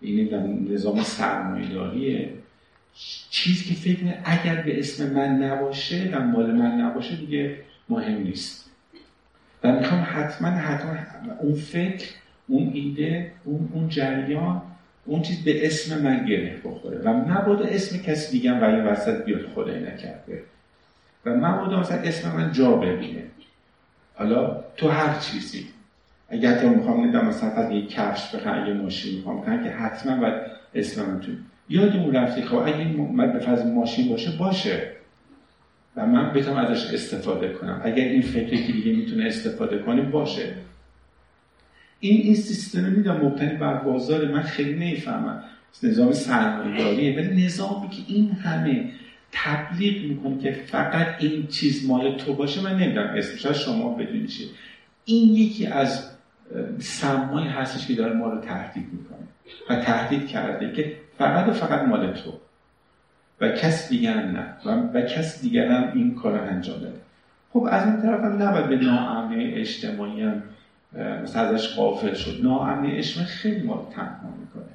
این 0.00 0.34
نظام 0.72 1.02
سرمایه‌داریه؟ 1.02 2.30
چیزی 3.30 3.64
که 3.64 3.74
فکر 3.74 4.14
اگر 4.24 4.62
به 4.62 4.78
اسم 4.78 5.12
من 5.12 5.42
نباشه 5.42 6.10
و 6.12 6.20
مال 6.20 6.50
من 6.50 6.80
نباشه 6.80 7.16
دیگه 7.16 7.56
مهم 7.88 8.22
نیست. 8.22 8.70
و 9.64 9.72
می‌خوام 9.72 10.06
حتما 10.08 10.48
حتما 10.48 10.96
اون 11.40 11.54
فکر 11.54 12.06
اون 12.46 12.70
ایده 12.74 13.32
اون, 13.44 13.68
اون 13.72 13.88
جریان 13.88 14.62
اون 15.04 15.22
چیز 15.22 15.44
به 15.44 15.66
اسم 15.66 16.02
من 16.02 16.26
گره 16.26 16.56
بخوره. 16.64 16.98
و 16.98 17.08
مبادا 17.08 17.64
اسم 17.64 17.98
کسی 17.98 18.32
دیگه 18.32 18.60
و 18.60 18.64
این 18.64 18.84
وسط 18.84 19.24
بیاد 19.24 19.46
خدای 19.54 19.80
نکرده. 19.80 20.42
و 21.24 21.34
مبادا 21.34 21.80
مثلا 21.80 21.98
اسم 21.98 22.36
من 22.36 22.52
جا 22.52 22.76
ببینه. 22.76 23.22
حالا 24.14 24.64
تو 24.76 24.88
هر 24.88 25.18
چیزی. 25.18 25.66
اگر 26.28 26.60
تو 26.60 26.68
می‌خوام 26.68 27.08
ندم 27.08 27.26
مثلا 27.26 27.50
از 27.50 27.72
یک 27.72 27.90
کفش 27.90 28.34
بخوام 28.34 28.66
یه 28.66 28.72
ماشین 28.72 29.16
می‌خوام 29.16 29.44
کنم 29.44 29.64
که 29.64 29.70
حتما 29.70 30.16
باید 30.16 30.34
اسم 30.74 31.06
من 31.06 31.20
تو 31.20 31.32
یادمون 31.68 32.14
رفته 32.14 32.42
خب 32.42 32.56
اگه 32.56 32.78
این 32.78 33.16
به 33.16 33.38
فضل 33.38 33.70
ماشین 33.70 34.08
باشه 34.08 34.30
باشه. 34.30 34.92
و 35.96 36.06
من 36.06 36.32
بتونم 36.32 36.56
ازش 36.56 36.94
استفاده 36.94 37.48
کنم. 37.48 37.80
اگر 37.84 38.04
این 38.04 38.22
فکری 38.22 38.66
که 38.66 38.72
دیگه 38.72 38.92
می‌تونه 38.92 39.24
استفاده 39.24 39.78
کنه 39.78 40.02
باشه. 40.02 40.54
این 42.00 42.20
این 42.22 42.34
سیستم 42.34 42.84
میدم 42.84 43.16
مبتنی 43.16 43.56
بر 43.56 43.74
بازار 43.74 44.28
من 44.28 44.42
خیلی 44.42 44.74
نمی‌فهمم. 44.74 45.42
نظام 45.82 46.12
سرمایه‌داریه. 46.12 47.16
ولی 47.16 47.44
نظامی 47.46 47.88
که 47.88 48.02
این 48.06 48.30
همه 48.30 48.90
تبلیغ 49.32 50.04
می‌کنه 50.04 50.38
که 50.42 50.52
فقط 50.52 51.06
این 51.20 51.46
چیز 51.46 51.86
مال 51.86 52.16
تو 52.16 52.34
باشه 52.34 52.62
من 52.62 52.76
نمی‌دونم 52.76 53.14
اسمش. 53.16 53.64
شما 53.64 53.94
بدونید 53.94 54.30
این 55.04 55.34
یکی 55.34 55.66
از 55.66 56.17
سمایی 56.78 57.48
هستش 57.48 57.86
که 57.86 57.94
داره 57.94 58.12
ما 58.12 58.28
رو 58.28 58.40
تهدید 58.40 58.88
می‌کنه 58.92 59.18
و 59.70 59.82
تهدید 59.82 60.28
کرده 60.28 60.72
که 60.72 60.96
فقط 61.18 61.48
و 61.48 61.52
فقط 61.52 61.88
مال 61.88 62.12
تو. 62.12 62.32
و 63.40 63.48
کس 63.48 63.88
دیگر 63.88 64.22
نه. 64.22 64.54
و, 64.64 64.70
و 64.70 65.02
کس 65.02 65.40
دیگر 65.42 65.68
هم 65.68 65.92
این 65.94 66.14
کار 66.14 66.38
رو 66.38 66.44
انجام 66.44 66.80
داده. 66.80 67.00
خب 67.52 67.68
از 67.70 67.86
این 67.86 68.02
طرف 68.02 68.20
هم 68.20 68.42
نباید 68.42 68.68
به 68.68 68.76
ناامنی 68.76 69.54
اجتماعی 69.54 70.22
هم 70.22 70.42
مثلا 71.22 71.42
ازش 71.42 71.74
قافل 71.74 72.14
شد. 72.14 72.40
ناامنی 72.42 72.92
اجتماعی 72.92 73.28
خیلی 73.28 73.62
ما 73.62 73.74
رو 73.74 73.92
تنها 73.94 74.34
می‌کنه. 74.40 74.72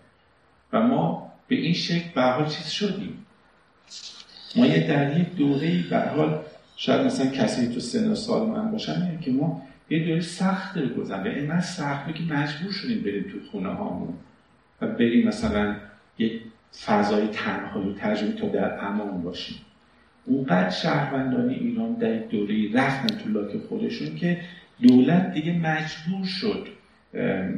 و 0.73 0.87
ما 0.87 1.31
به 1.47 1.55
این 1.55 1.73
شکل 1.73 2.09
به 2.15 2.21
حال 2.21 2.45
چیز 2.45 2.67
شدیم. 2.67 3.25
ما 4.55 4.65
یه 4.65 4.87
در 4.87 5.19
یک 5.19 5.35
دوره 5.35 5.83
به 5.89 5.99
حال 5.99 6.39
شاید 6.75 7.01
مثلا 7.01 7.27
کسی 7.27 7.67
تو 7.67 7.79
سن 7.79 8.11
و 8.11 8.15
سال 8.15 8.49
من 8.49 8.71
باشن 8.71 9.19
که 9.21 9.31
ما 9.31 9.61
یه 9.93 10.05
دوره 10.05 10.21
سخت 10.21 10.77
رو 10.77 10.87
گذرم 10.87 11.23
به 11.23 11.35
اینقدر 11.35 11.61
سخت 11.61 12.15
که 12.15 12.23
مجبور 12.23 12.71
شدیم 12.71 13.01
بریم 13.01 13.23
تو 13.23 13.37
خونه 13.51 13.69
هامون. 13.69 14.13
و 14.81 14.87
بریم 14.87 15.27
مثلا 15.27 15.75
یک 16.17 16.41
فضای 16.85 17.27
تنهایی 17.27 17.95
تجربه 17.99 18.33
تا 18.33 18.47
در 18.47 18.85
امان 18.85 19.21
باشیم. 19.21 19.57
اونقدر 20.25 20.69
شهروندان 20.69 21.49
ایران 21.49 21.93
در 21.93 22.17
دوره 22.17 22.73
رفتن 22.73 23.17
تو 23.17 23.29
لاک 23.29 23.57
خودشون 23.69 24.15
که 24.15 24.41
دولت 24.81 25.33
دیگه 25.33 25.53
مجبور 25.53 26.25
شد 26.25 26.67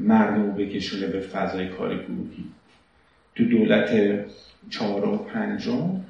مردم 0.02 0.52
بکشونه 0.52 1.08
به 1.08 1.20
فضای 1.20 1.68
کار 1.68 2.04
گروهی. 2.04 2.46
تو 3.36 3.46
دولت 3.46 4.20
چهار 4.70 5.06
و 5.06 5.18
پنجم 5.18 6.02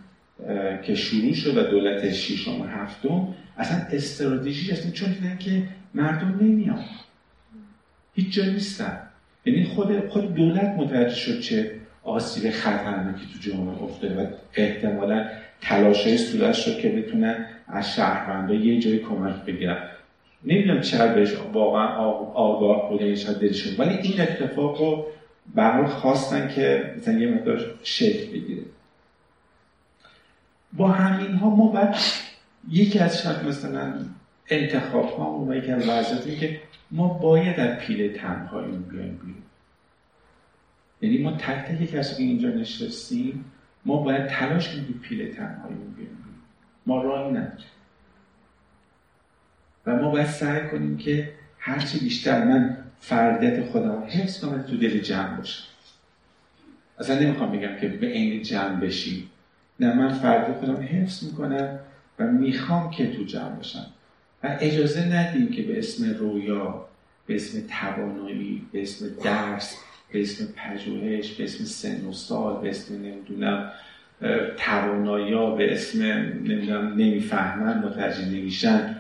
که 0.84 0.96
شروع 0.96 1.34
شد 1.34 1.58
و 1.58 1.64
دولت 1.64 2.12
ششم 2.12 2.62
و 2.62 2.64
هفتم 2.64 3.28
اصلا 3.58 3.78
استراتژی 3.92 4.72
اصلا 4.72 4.92
چون 4.92 5.12
دیدن 5.12 5.38
که 5.38 5.64
مردم 5.94 6.40
نمیان. 6.42 6.84
هیچ 8.16 8.34
جا 8.34 8.46
نیستن. 8.46 9.00
یعنی 9.46 9.64
خود 9.64 10.08
خود 10.08 10.34
دولت 10.34 10.76
متوجه 10.78 11.16
شد 11.16 11.40
چه 11.40 11.72
آسیب 12.04 12.52
خطرناکی 12.52 13.26
تو 13.34 13.50
جامعه 13.50 13.84
افتاده 13.84 14.24
و 14.24 14.28
احتمالا 14.56 15.26
تلاشای 15.62 16.18
صورت 16.18 16.54
شد 16.54 16.80
که 16.80 16.90
بتونن 16.90 17.46
از 17.68 17.96
شهروندا 17.96 18.54
یه 18.54 18.80
جای 18.80 19.00
کمک 19.00 19.36
بگیرن. 19.46 19.90
نمی‌دونم 20.46 20.82
چقدر 20.82 21.16
بهش 21.16 21.34
واقعا 21.54 21.88
آگاه 22.34 22.90
بوده 22.90 23.06
یا 23.06 23.16
شاید 23.16 23.38
دلشون. 23.38 23.76
ولی 23.78 23.98
این 23.98 24.22
اتفاق 24.22 24.82
رو 24.82 25.06
برای 25.56 25.88
خواستن 25.88 26.52
که 26.56 26.94
مثلا 26.98 27.20
یه 27.20 27.28
مقدار 27.28 27.62
شکل 27.84 28.32
بگیره. 28.32 28.62
با 30.78 30.88
همین 30.88 31.32
ها 31.32 31.50
ما 31.50 31.68
باید 31.68 31.96
یکی 32.70 33.00
از 33.00 33.22
شاید 33.22 33.44
مثلا 33.44 33.94
انتخاب 34.48 35.10
ها 35.10 35.40
و 35.40 35.56
یکی 35.56 35.72
از 35.72 35.90
وضعیتی 35.90 36.38
که 36.38 36.62
ما 36.92 37.08
باید 37.08 37.56
در 37.56 37.76
پیل 37.76 38.14
تنهایی 38.14 38.78
بیایم 38.78 39.18
بیرون. 39.18 39.44
یعنی 41.02 41.18
ما 41.18 41.32
تک 41.32 41.66
تک 41.66 41.92
کسی 41.92 42.16
که 42.16 42.24
اینجا 42.24 42.50
نشستیم 42.50 43.46
ما 43.86 43.98
باید 43.98 44.28
تلاش 44.28 44.70
کنیم 44.70 45.00
پیل 45.04 45.36
تنهایی 45.36 45.76
بیایم 45.76 45.96
بیرون. 45.96 46.36
ما 46.86 47.02
راهی 47.02 47.32
نداریم 47.32 47.66
و 49.86 49.96
ما 49.96 50.10
باید 50.10 50.28
سعی 50.28 50.68
کنیم 50.70 50.98
که 50.98 51.34
هرچی 51.60 52.00
بیشتر 52.00 52.46
من 52.46 52.78
فردیت 53.00 53.66
خودم 53.66 54.04
حفظ 54.10 54.46
کنم 54.46 54.62
تو 54.62 54.78
دل 54.78 55.00
جمع 55.00 55.38
باشم. 55.38 55.64
اصلا 57.00 57.20
نمی‌خوام 57.20 57.52
بگم 57.52 57.80
که 57.82 57.88
به 57.88 58.08
عین 58.08 58.44
جمع 58.44 58.80
بشیم. 58.80 59.30
نه 59.80 59.94
من 59.94 60.14
فردیت 60.14 60.58
خودم 60.58 60.82
حفظ 60.82 61.24
می‌کنم 61.24 61.80
و 62.20 62.28
می‌خوام 62.28 62.92
که 62.92 63.16
تو 63.16 63.24
جمع 63.24 63.56
باشم. 63.56 63.86
و 64.44 64.58
اجازه 64.60 65.06
ندیم 65.06 65.52
که 65.52 65.62
به 65.62 65.80
اسم 65.80 66.14
رویا 66.14 66.86
به 67.28 67.36
اسم 67.36 67.68
توانایی 67.82 68.62
به 68.72 68.82
اسم 68.82 69.06
درس 69.24 69.76
به 70.12 70.22
اسم 70.22 70.46
پژوهش 70.56 71.32
به 71.32 71.44
اسم 71.44 71.64
سن 71.64 72.06
و 72.06 72.14
سال 72.14 72.62
به 72.62 72.70
اسم 72.70 72.96
نمی‌دونم 72.96 73.72
توانایی 74.58 75.58
به 75.58 75.74
اسم 75.74 76.04
نمی‌دونم 76.04 76.94
نمی‌فهمن 76.94 77.78
متوجه 77.78 78.26
نمیشن. 78.26 78.96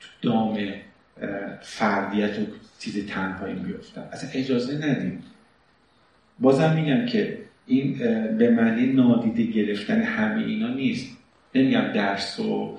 تو 0.00 0.08
دام 0.22 0.58
فردیت 1.62 2.38
و 2.38 2.42
چیز 2.78 3.06
تنهایی 3.06 3.54
میفتن 3.54 4.08
اصلا 4.12 4.30
اجازه 4.32 4.86
ندیم. 4.86 5.22
بازم 6.38 6.72
میگم 6.72 7.06
که 7.06 7.43
این 7.66 7.98
به 8.38 8.50
معنی 8.50 8.86
نادیده 8.86 9.52
گرفتن 9.52 10.02
همه 10.02 10.46
اینا 10.46 10.68
نیست. 10.68 11.16
نمیگم 11.54 11.92
درس 11.94 12.40
و 12.40 12.78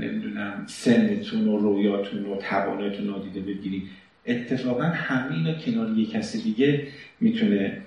نمی‌دونم 0.00 0.64
سنتون 0.66 1.48
و 1.48 1.58
رویاتون 1.58 2.24
و 2.24 2.36
توانایتون 2.36 3.06
نادیده 3.06 3.40
بگیریم 3.40 3.90
اتفاقا 4.26 4.82
همه 4.82 5.36
اینا 5.36 5.54
کنار 5.54 5.98
یک 5.98 6.10
کسی 6.10 6.42
دیگه 6.42 6.86
می‌تونه 7.20 7.78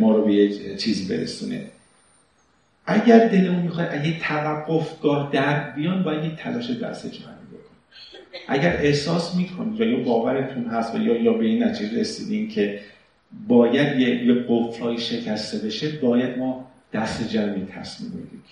ما 0.00 0.16
رو 0.16 0.24
به 0.24 0.32
یه 0.32 0.76
چیزی 0.76 1.16
برسونه. 1.16 1.64
اگر 2.86 3.28
دلمون 3.28 3.62
می‌خواد 3.62 3.88
اگه 3.90 4.18
توقفگاه 4.20 5.30
در 5.32 5.70
بیان 5.70 6.02
باید 6.02 6.24
یه 6.24 6.36
تلاش 6.36 6.70
دست 6.70 7.06
جمعی 7.06 7.46
بکن 7.52 7.76
اگر 8.48 8.76
احساس 8.76 9.34
می‌کنید 9.36 9.80
یا 9.80 9.98
باورتون 10.04 10.64
هست 10.64 10.94
و 10.94 10.98
یا 10.98 11.22
یا 11.22 11.32
به 11.32 11.44
این 11.44 11.62
نتیجه 11.64 12.00
رسیدین 12.00 12.48
که 12.48 12.80
باید 13.48 14.00
یه, 14.00 14.26
یه 14.26 14.44
قفلای 14.48 14.98
شکسته 14.98 15.66
بشه 15.66 15.88
باید 15.88 16.38
ما 16.38 16.70
دست 16.92 17.28
جمعی 17.28 17.64
تصمیم 17.64 18.10
بگیریم. 18.10 18.42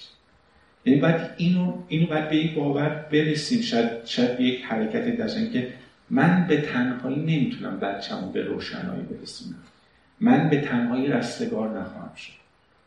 یعنی 0.85 1.01
باید 1.01 1.31
اینو 1.37 1.73
اینو 1.89 2.07
باید 2.07 2.29
به 2.29 2.37
یک 2.37 2.55
باور 2.55 3.07
برسیم. 3.13 3.61
شاید 3.61 3.91
شاید 4.05 4.37
به 4.39 4.45
یک 4.45 4.65
حرکت 4.65 5.19
داشتن 5.19 5.51
که 5.51 5.73
من 6.11 6.47
به 6.49 6.61
تنهایی 6.61 7.21
نمی‌تونم 7.21 7.81
بچه‌مو 7.81 8.31
به 8.31 8.43
روشنایی 8.43 9.03
برسونم. 9.03 9.63
من 10.21 10.51
به 10.51 10.61
تنهایی 10.61 11.07
رستگار 11.07 11.69
نخواهم 11.69 12.15
شد. 12.17 12.33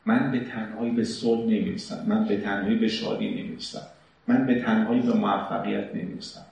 من 0.06 0.32
به 0.32 0.40
تنهایی 0.40 0.92
به 0.92 1.04
صلح 1.04 1.42
نمی‌رسم. 1.42 2.06
من 2.08 2.28
به 2.28 2.38
تنهایی 2.38 2.76
به 2.76 2.88
شادی 2.88 3.30
نمی‌رسم. 3.30 3.82
من 4.28 4.46
به 4.46 4.62
تنهایی 4.62 5.02
به 5.02 5.14
موفقیت 5.14 5.96
نمی‌رسم. 5.96 6.46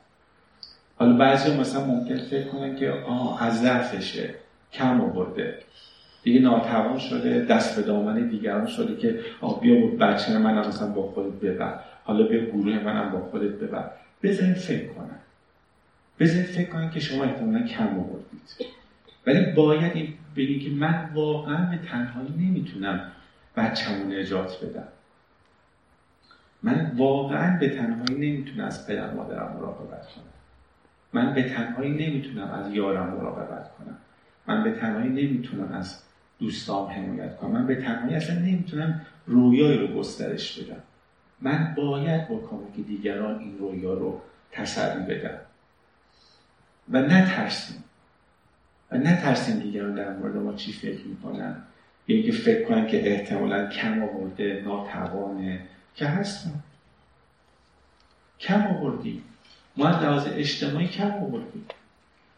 حالا 0.96 1.18
بعضی 1.18 1.58
مثلا 1.58 1.86
ممکن 1.86 2.18
فکر 2.18 2.48
کنن 2.48 2.76
که 2.76 2.92
آه 2.92 3.44
از 3.44 3.62
ضعفشه. 3.62 4.30
کم 4.78 5.02
آورده. 5.02 5.60
دیگه 6.24 6.40
ناتوان 6.40 7.00
شده 7.00 7.46
دست 7.46 7.76
به 7.76 7.82
دامن 7.82 8.28
دیگران 8.28 8.68
شده 8.68 8.96
که 8.96 9.20
آه 9.42 9.62
بیا 9.62 9.88
بچه 9.88 10.38
من 10.38 10.68
مثلا 10.68 10.88
با 10.88 11.02
خودت 11.02 11.34
ببر. 11.40 11.80
حالا 12.04 12.28
بیا 12.28 12.46
گروه 12.46 12.80
منم 12.84 13.12
با 13.12 13.20
خودت 13.20 13.52
ببر. 13.52 13.92
بذارین 14.24 14.54
فکر 14.54 14.88
کنن. 14.88 15.20
بذارین 16.20 16.44
فکر 16.44 16.70
کنن 16.70 16.90
که 16.90 17.00
شما 17.00 17.24
احتمالا 17.24 17.68
کم 17.68 17.88
آوردید. 17.88 18.76
ولی 19.28 19.52
باید 19.52 19.92
این 19.96 20.14
بگید 20.36 20.64
که 20.64 20.70
من 20.70 21.10
واقعا 21.14 21.70
به 21.72 21.78
تنهایی 21.78 22.30
نمی‌تونم 22.30 23.12
بچه‌مو 23.56 24.12
نجات 24.12 24.66
بدم. 24.66 24.88
من 26.64 26.92
واقعا 26.98 27.60
به 27.60 27.70
تنهایی 27.70 28.32
نمی‌تونم 28.32 28.66
از 28.66 28.88
پدر 28.88 29.14
مادرم 29.14 29.58
مراقبت 29.60 30.08
کنم. 30.08 30.34
من 31.14 31.34
به 31.34 31.50
تنهایی 31.50 31.92
نمی‌تونم 31.92 32.52
از 32.52 32.74
یارم 32.74 33.10
مراقبت 33.10 33.72
کنم. 33.78 33.98
من 34.48 34.64
به 34.64 34.72
تنهایی 34.72 35.10
نمی‌تونم 35.10 35.72
از 35.72 36.02
دوستام 36.40 36.90
حمایت 36.92 37.38
کنم. 37.38 37.52
من 37.52 37.68
به 37.68 37.76
تنهایی 37.76 38.16
اصلا 38.16 38.36
نمی‌تونم 38.36 39.02
رویای 39.26 39.78
رو 39.78 39.88
گسترش 39.88 40.60
بدم. 40.60 40.82
من 41.42 41.74
باید 41.78 42.28
با 42.28 42.40
کمک 42.40 42.86
دیگران 42.88 43.40
این 43.40 43.58
رویا 43.58 43.94
رو 43.94 44.22
تسری 44.52 45.00
بدم 45.00 45.40
و 46.90 47.02
نترسیم. 47.02 47.84
و 48.92 48.98
نترسیم 48.98 49.60
دیگران 49.60 49.96
در 49.96 50.14
مورد 50.14 50.36
ما 50.36 50.54
چی 50.54 50.74
فکر 50.74 51.08
می‌کنن. 51.08 51.56
یا 52.08 52.16
اینکه 52.16 52.32
فکر 52.32 52.68
کنن 52.68 52.88
که 52.88 53.12
احتمالا 53.12 53.68
کم 53.70 54.04
آورده 54.04 54.62
ناتوانه. 54.66 55.62
که 55.96 56.06
هستم 56.06 56.64
کم 58.40 58.68
آوردیم. 58.68 59.24
ما 59.78 59.88
از 59.88 60.04
لحاظ 60.04 60.28
اجتماعی 60.28 60.88
کم 60.88 61.12
آوردیم. 61.12 61.66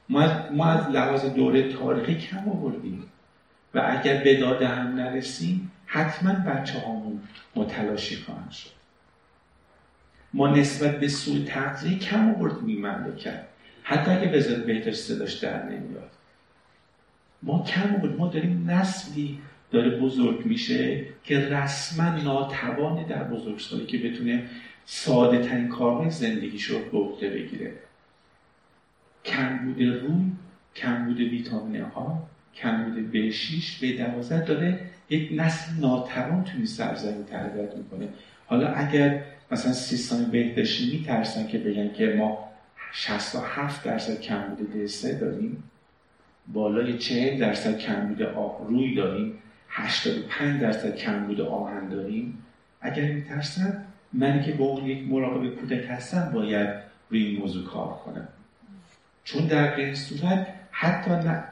ما 0.10 0.22
از, 0.22 0.52
ما 0.52 0.66
از 0.66 0.90
لحاظ 0.90 1.26
دوره 1.26 1.74
تاریخی 1.74 2.16
کم 2.16 2.50
آوردیم. 2.50 3.04
و 3.74 3.98
اگر 3.98 4.24
به 4.24 4.38
داده 4.38 4.68
هم 4.68 4.96
نرسیم 4.96 5.72
حتما 5.86 6.34
بچه 6.34 6.80
هامون 6.80 7.20
متلاشی 7.56 8.16
خواهند 8.16 8.52
شد. 8.52 8.70
ما 10.34 10.48
نسبت 10.48 11.00
به 11.00 11.08
سوی 11.08 11.44
تغذیه 11.44 12.00
کم 12.00 12.36
آوردیم 12.36 12.66
این 12.66 12.86
مملکت. 12.86 13.44
حتی 13.84 14.12
اگه 14.12 14.28
بذار 14.28 14.60
بهتر 14.60 14.92
صداش 14.92 15.34
در 15.34 15.64
نمیاد. 15.64 16.12
ما 17.44 17.64
کم 17.64 17.96
آوردیم. 17.96 18.18
ما 18.18 18.28
داریم 18.28 18.70
نسلی 18.70 19.40
داره 19.72 19.90
بزرگ 19.90 20.46
میشه 20.46 21.06
که 21.24 21.40
رسما 21.40 22.10
ناتوانه 22.10 23.08
در 23.08 23.24
بزرگسالی 23.24 23.86
که 23.86 23.98
بتونه 23.98 24.50
ساده 24.86 25.48
ترین 25.50 25.68
کارهای 25.68 26.10
زندگیش 26.10 26.64
رو 26.64 26.80
به 26.92 26.98
عهده 26.98 27.30
بگیره. 27.30 27.74
کمبود 29.28 29.82
روی 29.82 30.32
کمبود 30.76 31.20
ویتامین 31.20 31.82
ها 31.82 32.28
کمبود 32.56 33.12
به 33.12 33.32
6 33.32 33.78
به 33.78 33.92
12 33.92 34.46
داره 34.46 34.80
یک 35.10 35.30
نسل 35.36 35.72
ناتوان 35.82 36.44
توی 36.44 36.66
سرزمین 36.66 37.26
تربیت 37.26 37.76
می‌کنه. 37.76 38.08
حالا 38.46 38.68
اگر 38.68 39.24
مثلا 39.52 39.74
سیستان 39.74 40.26
بهداشتی 40.26 40.98
میترسن 40.98 41.48
که 41.48 41.58
بگن 41.58 41.94
که 41.94 42.16
ما 42.18 42.48
67 42.94 43.84
درصد 43.84 44.22
کمبود 44.22 44.88
D3 44.88 45.06
داریم 45.06 45.64
بالای 46.48 46.98
40 46.98 47.40
درصد 47.40 47.78
کمبود 47.78 48.22
روی 48.70 48.96
داریم 48.96 49.34
85 49.70 50.62
درصد 50.62 50.96
کمبود 50.96 51.42
آهن 51.42 51.90
داریم 51.90 52.44
اگر 52.82 53.12
میترسن 53.12 53.84
من 54.14 54.44
که 54.44 54.54
عنوان 54.54 54.86
یک 54.86 55.08
مراقب 55.08 55.56
کودک 55.56 55.86
هستم 55.90 56.32
باید 56.34 56.70
روی 57.10 57.24
این 57.24 57.40
موضوع 57.40 57.66
کار 57.66 58.00
کنم. 58.06 58.28
چون 59.28 59.48
در 59.48 59.76
غیر 59.76 59.96
صورت 59.96 60.48
حتی 60.72 61.12
نه 61.12 61.44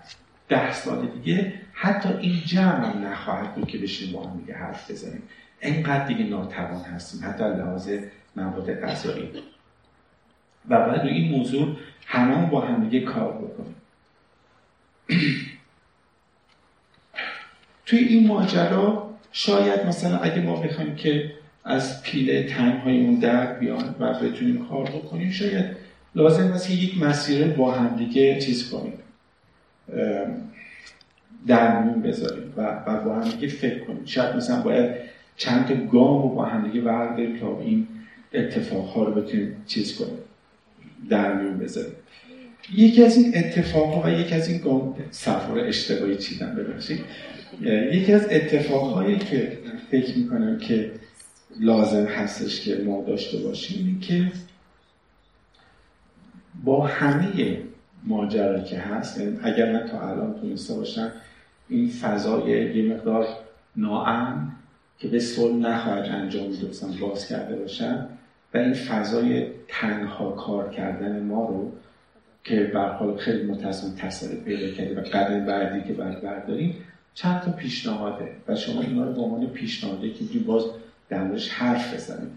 ده 0.48 0.74
سال 0.74 1.08
دیگه 1.08 1.54
حتی 1.74 2.10
این 2.10 2.42
جمع 2.46 2.86
هم 2.86 3.08
نخواهد 3.08 3.56
بود 3.56 3.68
که 3.68 3.78
بشیم 3.78 4.14
با 4.14 4.24
هم 4.24 4.38
دیگه 4.38 4.54
حرف 4.54 4.92
بزنیم. 4.92 5.22
اینقدر 5.62 6.06
دیگه 6.08 6.24
ناتوان 6.24 6.82
هستیم 6.82 7.30
حتی 7.30 7.44
لحاظ 7.44 7.90
مواد 8.36 8.82
غذایی. 8.82 9.32
و 10.70 10.86
باید 10.88 11.02
روی 11.02 11.12
این 11.12 11.32
موضوع 11.38 11.76
همه 12.06 12.50
با 12.50 12.62
هم 12.62 12.90
دیگه 12.90 13.06
کار 13.06 13.34
بکنیم. 13.34 13.76
توی 17.86 18.00
این 18.00 18.28
ماجرا 18.28 19.10
شاید 19.32 19.86
مثلا 19.86 20.18
اگه 20.18 20.42
ما 20.42 20.56
بخوایم 20.56 20.96
که 20.96 21.32
از 21.64 22.04
پیله 22.04 22.44
تنهایمون 22.44 23.20
در 23.20 23.54
بیان 23.54 23.96
و 24.00 24.14
بتونیم 24.14 24.68
کار 24.68 24.84
بکنیم 24.84 25.32
شاید 25.32 25.85
لازم 26.16 26.52
است 26.52 26.68
که 26.68 26.74
یک 26.74 27.02
مسیر 27.02 27.48
با 27.48 27.72
همدیگه 27.72 28.40
چیز 28.40 28.70
کنیم. 28.70 28.94
درمون 31.48 32.02
بذاریم 32.02 32.54
و, 32.58 32.80
با 33.06 33.16
همدیگه 33.16 33.48
فکر 33.48 33.80
کنیم. 33.80 34.06
شاید 34.06 34.36
مثلا 34.36 34.62
باید 34.62 34.92
چند 35.38 35.68
تا 35.68 35.76
گام 35.76 36.22
رو 36.22 36.30
با 36.30 36.46
همدیگه 36.46 36.82
برداریم 36.82 37.40
تا 37.40 37.60
این 37.60 37.88
اتفاقها 38.34 39.04
رو 39.04 39.22
بتونیم 39.22 39.56
چیز 39.68 39.96
کنیم. 39.96 40.18
درمیون 41.10 41.58
بذاریم. 41.58 41.94
یکی 42.74 43.04
از 43.04 43.18
این 43.18 43.32
اتفاقها 43.36 44.02
و 44.10 44.12
یکی 44.12 44.36
از 44.36 44.50
این 44.50 44.58
گام 44.58 44.96
سفر 45.12 45.60
اشتباهی 45.60 46.16
چیدم 46.16 46.56
ببخشید. 46.56 47.00
یکی 47.92 48.14
از 48.14 48.28
اتفاقهایی 48.32 49.18
که 49.18 49.58
فکر 49.92 50.18
می‌کنم 50.18 50.60
که 50.60 50.92
لازم 51.60 52.06
هستش 52.06 52.62
که 52.62 52.76
ما 52.86 53.04
داشته 53.08 53.38
باشیم 53.38 53.86
این 53.86 54.00
که 54.00 54.32
با 56.64 56.88
همه 56.88 57.62
ماجرا 58.04 58.60
که 58.60 58.80
هست 58.80 59.20
یعنی 59.20 59.38
اگر 59.44 59.74
من 59.74 59.88
تا 59.88 60.10
الان 60.10 60.34
تونسته 60.42 60.74
باشم 60.74 61.12
این 61.70 61.90
فضای 61.90 62.76
یه 62.76 62.94
مقدار 62.94 63.28
ناامن 63.76 64.52
که 65.00 65.08
به 65.08 65.20
صلح 65.20 65.56
نخواهد 65.56 66.06
انجام 66.06 66.50
میدوستم 66.50 66.92
باز 67.02 67.28
کرده 67.28 67.56
باشم 67.56 68.08
و 68.54 68.58
این 68.58 68.74
فضای 68.74 69.48
تنها 69.68 70.32
کار 70.32 70.70
کردن 70.70 71.24
ما 71.24 71.50
رو 71.50 71.72
که 72.44 72.72
برحال 72.74 73.18
خیلی 73.18 73.44
متاسم 73.44 73.96
تسلی 73.96 74.36
پیدا 74.36 74.76
کرده 74.76 75.02
و 75.02 75.04
قدم 75.04 75.46
بعدی 75.46 75.88
که 75.88 75.94
باید 75.94 76.22
برداریم 76.22 76.76
چند 77.14 77.42
تا 77.42 77.52
پیشنهاده 77.52 78.32
و 78.48 78.56
شما 78.56 78.82
اینا 78.82 79.06
رو 79.06 79.14
به 79.14 79.22
عنوان 79.22 79.46
پیشنهاده 79.46 80.10
که 80.10 80.40
باز 80.40 80.64
درش 81.10 81.50
حرف 81.50 81.94
بزنید 81.94 82.32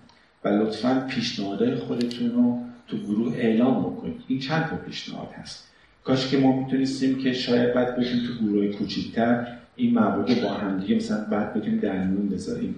و 0.45 0.49
لطفا 0.49 1.07
پیشنهادهای 1.11 1.75
خودتون 1.75 2.31
رو 2.31 2.59
تو 2.89 2.97
گروه 2.97 3.35
اعلام 3.37 3.83
بکنید 3.83 4.21
این 4.29 4.39
چند 4.39 4.67
تا 4.67 4.77
پیشنهاد 4.77 5.29
هست؟ 5.33 5.69
کاش 6.05 6.31
که 6.31 6.39
ما 6.39 6.61
می‌تونستیم 6.61 7.19
که 7.19 7.33
شاید 7.33 7.75
بعد 7.75 7.97
بتونیم 7.97 8.27
تو 8.27 8.45
گروه 8.45 8.67
کوچیکتر 8.67 9.47
این 9.77 9.95
موارد 9.95 10.43
با 10.43 10.49
همدیگه 10.49 10.97
مثلا 10.97 11.25
بعد 11.25 11.55
بتونیم 11.55 11.79
در 11.79 12.05
میون 12.05 12.29
بذاریم. 12.29 12.75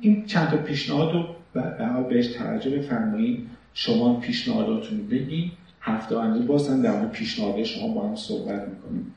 این 0.00 0.24
چند 0.26 0.48
تا 0.48 0.56
پیشنهاد 0.56 1.14
رو 1.14 1.26
به 1.52 1.62
بهش 2.08 2.26
توجه 2.26 2.70
بفرمایید 2.70 3.46
شما 3.74 4.20
پیشنهاداتون 4.20 5.06
بگین. 5.06 5.50
هفته 5.80 6.14
آینده 6.14 6.38
بازم 6.38 6.82
در 6.82 6.92
مورد 6.92 7.12
پیشنهاد 7.12 7.62
شما 7.62 7.88
با 7.88 8.08
هم 8.08 8.16
صحبت 8.16 8.68
می‌کنیم. 8.68 9.14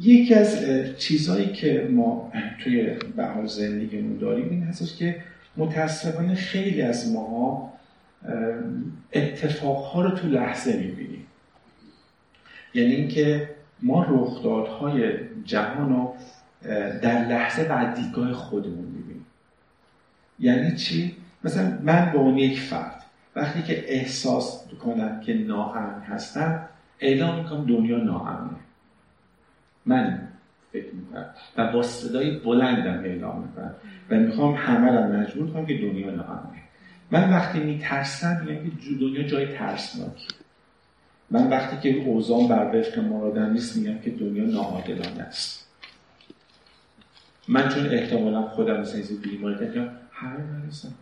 یکی 0.00 0.34
از 0.34 0.64
چیزهایی 0.98 1.52
که 1.52 1.88
ما 1.92 2.32
توی 2.64 2.82
به 3.16 3.46
زندگیمون 3.46 4.18
داریم 4.18 4.50
این 4.50 4.62
هستش 4.62 4.96
که 4.96 5.16
متاسفانه 5.56 6.34
خیلی 6.34 6.82
از 6.82 7.12
ماها 7.12 7.73
اتفاقها 9.12 10.02
رو 10.02 10.10
تو 10.10 10.26
لحظه 10.28 10.76
می‌بینیم. 10.76 11.26
یعنی 12.74 12.94
اینکه 12.94 13.50
ما 13.82 14.06
رخدادهای 14.08 15.12
جهان 15.44 15.88
رو 15.88 16.14
در 17.02 17.28
لحظه 17.28 17.66
و 17.70 17.94
دیدگاه 17.94 18.32
خودمون 18.32 18.84
می‌بینیم. 18.84 19.26
یعنی 20.38 20.76
چی؟ 20.76 21.16
مثلا 21.44 21.78
من 21.82 22.12
به 22.12 22.18
اون 22.18 22.38
یک 22.38 22.60
فرد 22.60 23.04
وقتی 23.36 23.62
که 23.62 23.94
احساس 23.94 24.68
کنم 24.84 25.20
که 25.20 25.34
ناامن 25.34 26.00
هستم 26.00 26.68
اعلام 27.00 27.38
می‌کنم 27.38 27.66
دنیا 27.66 27.96
ناامنه. 27.96 28.56
من 29.86 30.28
فکر 30.72 30.94
می‌کنم 30.94 31.26
و 31.56 31.72
با 31.72 31.82
صدای 31.82 32.38
بلندم 32.38 33.04
اعلام 33.04 33.42
می‌کنم 33.42 33.74
و 34.10 34.14
می‌خوام 34.14 34.54
همه 34.54 34.92
را 34.92 35.06
مجبور 35.06 35.50
کنم 35.50 35.66
که 35.66 35.78
دنیا 35.78 36.10
ناامنه. 36.10 36.63
من 37.10 37.30
وقتی 37.30 37.58
میترسم 37.58 38.46
میگم 38.46 38.64
که 38.64 38.94
دنیا 39.00 39.22
جای 39.22 39.46
ترسناکی. 39.46 40.26
من 41.30 41.50
وقتی 41.50 41.92
که 41.92 41.98
اوزان 41.98 42.48
بر 42.48 42.76
وفق 42.76 42.98
مرادم 42.98 43.52
نیست 43.52 43.76
میگم 43.76 43.98
که 43.98 44.10
دنیا 44.10 44.44
ناعادلانه 44.44 45.20
است. 45.20 45.68
من 47.48 47.68
چون 47.68 47.86
احتمالا 47.86 48.42
خودم 48.42 48.80
مثلا 48.80 49.00
بیماری 49.22 49.54
دارم 49.54 49.96
همه 50.12 50.38
نرسم 50.38 50.94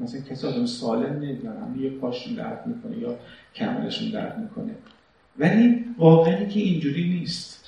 مثلا 0.00 0.20
کسی 0.20 0.46
آدم 0.46 0.66
سالم 0.66 1.12
نمی‌دونم 1.12 1.76
یه 1.80 1.90
پاشون 1.90 2.34
درد 2.34 2.66
می‌کنه 2.66 2.98
یا 2.98 3.18
کمرشون 3.54 4.10
درد 4.10 4.38
می‌کنه. 4.38 4.74
ولی 5.38 5.84
واقعی 5.98 6.48
که 6.48 6.60
اینجوری 6.60 7.08
نیست. 7.08 7.64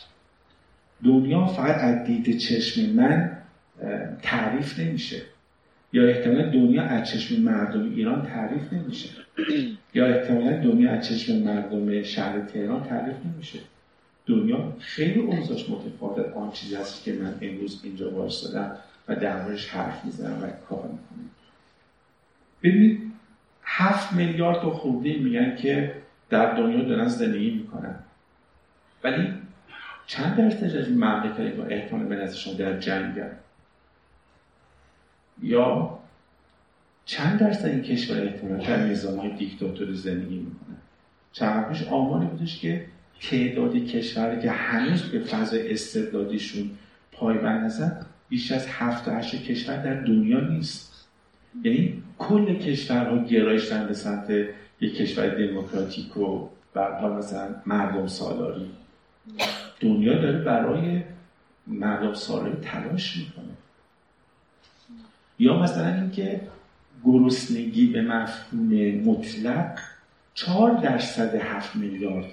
دنیا 1.05 1.47
فقط 1.47 1.77
از 1.77 2.07
دید 2.07 2.39
چشم 2.39 2.91
من 2.91 3.39
تعریف 4.23 4.79
نمیشه. 4.79 5.23
یا 5.93 6.09
احتمالا 6.09 6.43
دنیا 6.43 6.83
از 6.83 7.11
چشم 7.11 7.43
مردم 7.43 7.95
ایران 7.95 8.27
تعریف 8.27 8.73
نمیشه. 8.73 9.09
یا 9.95 10.07
احتمالا 10.07 10.63
دنیا 10.63 10.91
از 10.91 11.09
چشم 11.09 11.37
مردم 11.37 12.03
شهر 12.03 12.41
تهران 12.41 12.85
تعریف 12.85 13.17
نمیشه. 13.25 13.59
دنیا 14.27 14.73
خیلی 14.79 15.21
اوضاعش 15.21 15.71
متفاوت. 15.71 16.33
آن 16.37 16.51
چیزی 16.51 16.75
هست 16.75 17.05
که 17.05 17.13
من 17.13 17.35
امروز 17.43 17.81
اینجا 17.85 18.11
وایستادم 18.11 18.77
و 19.09 19.17
دربارش 19.17 19.69
حرف 19.69 20.05
می‌زنم 20.05 20.43
و 20.43 20.47
کار 20.69 20.83
می‌کنم. 20.83 21.31
ببینید 22.63 23.13
هفت 23.63 24.13
میلیارد 24.13 24.65
و 24.65 24.71
خورده 24.71 25.17
میگن 25.17 25.57
که 25.57 25.95
در 26.31 26.55
دنیا 26.55 26.83
دارن 26.83 27.09
زندگی 27.09 27.51
می‌کنن. 27.51 27.95
ولی 29.05 29.29
چند 30.07 30.37
درصد 30.37 30.77
از 30.77 30.91
مملکت 30.91 31.55
با 31.57 31.65
احتمال 31.65 32.05
به 32.05 32.17
نظر 32.17 32.53
در 32.59 32.79
جنگن 32.79 33.31
یا 35.43 35.99
چند 37.05 37.41
درصد 37.41 37.67
این 37.67 37.83
کشور 37.83 38.23
احتمال 38.23 38.67
در 38.67 38.87
نظامی 38.87 39.35
دیکتاتوری 39.35 39.95
زندگی 39.95 40.37
می‌کنه؟ 40.37 40.77
چند 41.33 41.69
پیش 41.69 41.83
آماری 41.83 42.27
بودش 42.27 42.61
که 42.61 42.87
تعداد 43.21 43.77
کشوری 43.77 44.43
که 44.43 44.51
هنوز 44.51 45.03
به 45.03 45.19
فضای 45.19 45.73
استبدادیشون 45.73 46.71
پایبند 47.13 47.65
هستن 47.65 48.07
بیش 48.29 48.53
از 48.53 48.67
هفت 48.67 49.09
هشت 49.09 49.43
کشور 49.43 49.77
در 49.77 49.95
دنیا 49.95 50.41
نیست. 50.41 51.09
یعنی 51.63 52.03
کل 52.19 52.55
کشورها 52.55 53.25
گرایش 53.25 53.73
به 53.73 53.95
سمت 53.95 54.31
یک 54.81 54.97
کشور 54.97 55.29
دموکراتیک 55.29 56.17
و 56.17 56.49
بر 56.75 57.11
مثلا 57.11 57.55
مردم 57.67 58.07
سالاری. 58.07 58.71
دنیا 59.81 60.15
داره 60.19 60.39
برای 60.39 61.03
مردم 61.67 62.15
سالاری 62.15 62.57
تلاش 62.63 63.17
می‌کنه. 63.17 63.55
یا 65.39 65.59
مثلا 65.59 65.95
اینکه 65.95 66.41
گرسنگی 67.05 67.87
به 67.87 68.03
مفهوم 68.03 69.01
مطلق 69.05 69.79
چهار 70.35 70.73
درصد 70.73 71.35
هفت 71.35 71.77
میلیارد 71.77 72.25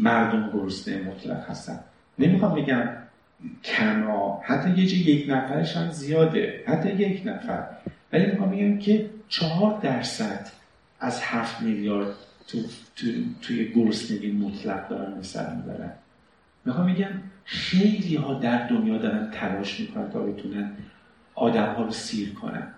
مردم 0.00 0.50
گرسنه 0.54 1.02
مطلق 1.02 1.50
هستن. 1.50 1.80
نمی‌خوام 2.18 2.54
بگم 2.54 2.88
کنا 3.64 4.40
حتی 4.42 4.70
یه 4.70 4.86
جا 4.86 4.96
یک 4.96 5.30
نفرش 5.30 5.76
هم 5.76 5.90
زیاده 5.90 6.64
حتی 6.66 6.88
یک 6.88 7.22
نفر. 7.26 7.66
ولی 8.12 8.26
می‌خوام 8.26 8.50
بگم 8.50 8.78
که 8.78 9.10
چهار 9.28 9.80
درصد 9.80 10.46
از 11.00 11.20
هفت 11.22 11.60
میلیارد 11.60 12.14
تو, 12.48 12.58
تو، 12.96 13.06
توی 13.42 13.72
گرسنگی 13.72 14.32
مطلق 14.32 14.88
دارن 14.88 15.18
مثل 15.18 15.56
می‌برن 15.56 15.92
می‌خوام 16.64 16.94
بگم 16.94 17.10
خیلی 17.44 18.16
ها 18.16 18.34
در 18.34 18.68
دنیا 18.68 18.98
دارن 18.98 19.30
تلاش 19.30 19.80
می‌کنن 19.80 20.10
تا 20.10 20.22
بتونن 20.22 20.70
آدم 21.34 21.74
ها 21.74 21.82
رو 21.82 21.90
سیر 21.90 22.32
کنن. 22.32 22.68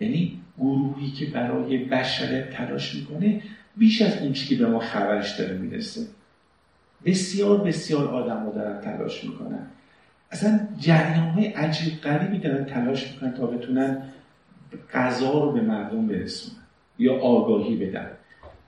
یعنی 0.00 0.40
گروهی 0.58 1.10
که 1.10 1.26
برای 1.26 1.78
بشریت 1.78 2.50
تلاش 2.50 2.94
می‌کنه 2.94 3.42
بیش 3.76 4.02
از 4.02 4.22
اون 4.22 4.32
که 4.32 4.56
به 4.56 4.66
ما 4.66 4.78
خبرش 4.78 5.38
داره 5.38 5.56
می‌رسه. 5.56 6.06
بسیار 7.04 7.58
بسیار 7.58 8.08
آدم 8.08 8.44
ها 8.44 8.50
دارن 8.50 8.80
تلاش 8.80 9.24
می‌کنن. 9.24 9.66
اصلا 10.30 10.60
جریان 10.78 11.28
های 11.28 11.46
عجیب 11.46 12.00
غریبی 12.00 12.38
دارن 12.38 12.64
تلاش 12.64 13.12
می‌کنن 13.12 13.32
تا 13.32 13.46
بتونن 13.46 14.02
غذا 14.92 15.32
رو 15.44 15.52
به 15.52 15.60
مردم 15.60 16.06
برسونن 16.06 16.56
یا 16.98 17.20
آگاهی 17.20 17.76
بدن. 17.76 18.10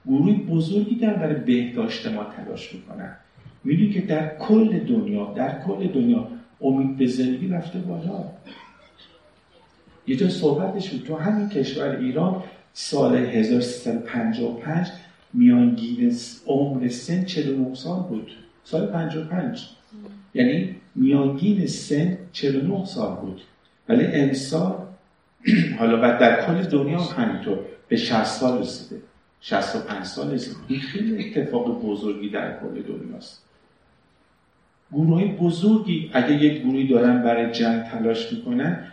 گروه 0.05 0.33
بزرگی 0.33 0.95
در 0.95 1.13
برای 1.13 1.35
بهداشت 1.35 2.07
ما 2.07 2.23
تلاش 2.23 2.73
می‌کنن. 2.73 3.15
می‌دونی 3.63 3.89
که 3.89 4.01
در 4.01 4.37
کل 4.37 4.79
دنیا 4.79 5.33
در 5.33 5.61
کل 5.61 5.87
دنیا 5.87 6.27
امید 6.61 6.97
به 6.97 7.07
زندگی 7.07 7.47
رفته 7.47 7.79
بالا. 7.79 8.23
یه 10.07 10.15
جا 10.15 10.29
صحبتش 10.29 10.89
بود. 10.89 11.03
تو 11.07 11.15
همین 11.15 11.49
کشور 11.49 11.95
ایران 11.95 12.43
سال 12.73 13.15
1355 13.15 14.87
میانگین 15.33 16.15
عمر 16.47 16.87
سن 16.87 17.25
49 17.25 17.75
سال 17.75 18.03
بود. 18.03 18.31
سال 18.63 18.87
55 18.87 19.67
یعنی 20.33 20.75
میانگین 20.95 21.67
سن 21.67 22.17
49 22.33 22.85
سال 22.85 23.15
بود. 23.15 23.41
ولی 23.89 24.05
امسال 24.05 24.75
حالا 25.79 25.97
بعد 25.97 26.19
در 26.19 26.45
کل 26.45 26.61
دنیا 26.69 26.99
همینطور 26.99 27.59
به 27.87 27.95
60 27.95 28.23
سال 28.23 28.61
رسیده. 28.61 29.01
65 29.41 30.05
سال 30.05 30.31
رسیده. 30.31 30.55
این 30.67 30.79
خیلی 30.79 31.25
اتفاق 31.25 31.81
بزرگی 31.81 32.29
در 32.29 32.59
کل 32.59 32.81
دنیاست. 32.81 33.43
گروه 34.91 35.25
بزرگی 35.25 36.09
اگه 36.13 36.43
یک 36.43 36.61
گروهی 36.61 36.87
دارن 36.87 37.23
برای 37.23 37.51
جنگ 37.51 37.83
تلاش 37.83 38.33
می‌کنن 38.33 38.87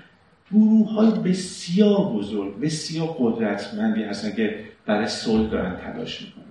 گروه 0.51 0.92
های 0.92 1.11
بسیار 1.11 2.05
بزرگ 2.05 2.61
بسیار 2.61 3.16
قدرتمندی 3.18 4.03
هستن 4.03 4.36
که 4.36 4.64
برای 4.86 5.07
صلح 5.07 5.51
دارن 5.51 5.76
تلاش 5.76 6.22
می‌کنن. 6.22 6.45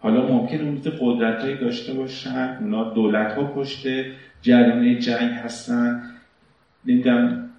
حالا 0.00 0.26
ممکن 0.26 0.60
اون 0.60 0.82
قدرت 1.00 1.40
هایی 1.40 1.56
داشته 1.56 1.92
باشن 1.92 2.58
اونا 2.60 2.90
دولت 2.90 3.32
ها 3.32 3.44
پشت 3.44 3.86
جریان 4.42 4.98
جنگ 4.98 5.30
هستن. 5.30 6.02
نمی‌دونم 6.84 7.50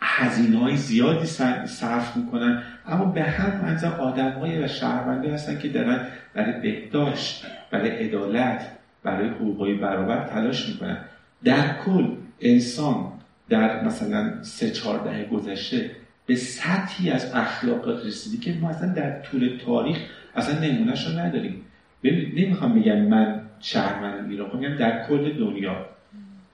هزینه 0.00 0.58
های 0.58 0.76
زیادی 0.76 1.26
صرف 1.66 2.16
می‌کنن. 2.16 2.62
اما 2.86 3.04
به 3.04 3.22
هم 3.22 3.64
منظر 3.64 3.92
آدم 3.92 4.30
های 4.30 4.62
و 4.62 4.68
شهرونده 4.68 5.34
هستن 5.34 5.58
که 5.58 5.68
دارن 5.68 6.06
برای 6.34 6.60
بهداشت 6.60 7.46
برای 7.70 7.90
عدالت 7.90 8.72
برای 9.02 9.28
حقوقی 9.28 9.74
برابر 9.74 10.28
تلاش 10.28 10.68
می‌کنن. 10.68 10.98
در 11.44 11.76
کل 11.84 12.06
انسان 12.40 13.12
در 13.48 13.84
مثلا 13.84 14.42
سه 14.42 14.70
چهار 14.70 15.04
دهه 15.04 15.24
گذشته 15.24 15.90
به 16.26 16.36
سطحی 16.36 17.10
از 17.10 17.34
اخلاقات 17.34 18.06
رسیدی 18.06 18.38
که 18.38 18.60
ما 18.60 18.70
اصلا 18.70 18.92
در 18.92 19.20
طول 19.20 19.58
تاریخ 19.66 19.98
اصلا 20.34 20.58
نمونهش 20.60 21.06
رو 21.06 21.18
نداریم. 21.18 21.62
نمی‌خوام 22.04 22.80
بگم 22.80 23.00
من 23.00 23.40
شهرمند 23.60 24.30
ایران 24.30 24.56
میگم 24.56 24.76
در 24.76 25.06
کل 25.06 25.38
دنیا. 25.38 25.86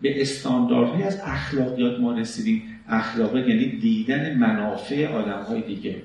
به 0.00 0.22
استانداردهای 0.22 1.02
از 1.02 1.20
اخلاقیات 1.24 2.00
ما 2.00 2.12
رسیدیم. 2.12 2.62
اخلاق 2.88 3.36
یعنی 3.36 3.66
دیدن 3.66 4.34
منافع 4.34 5.06
آدم 5.06 5.42
های 5.42 5.60
دیگه. 5.60 6.02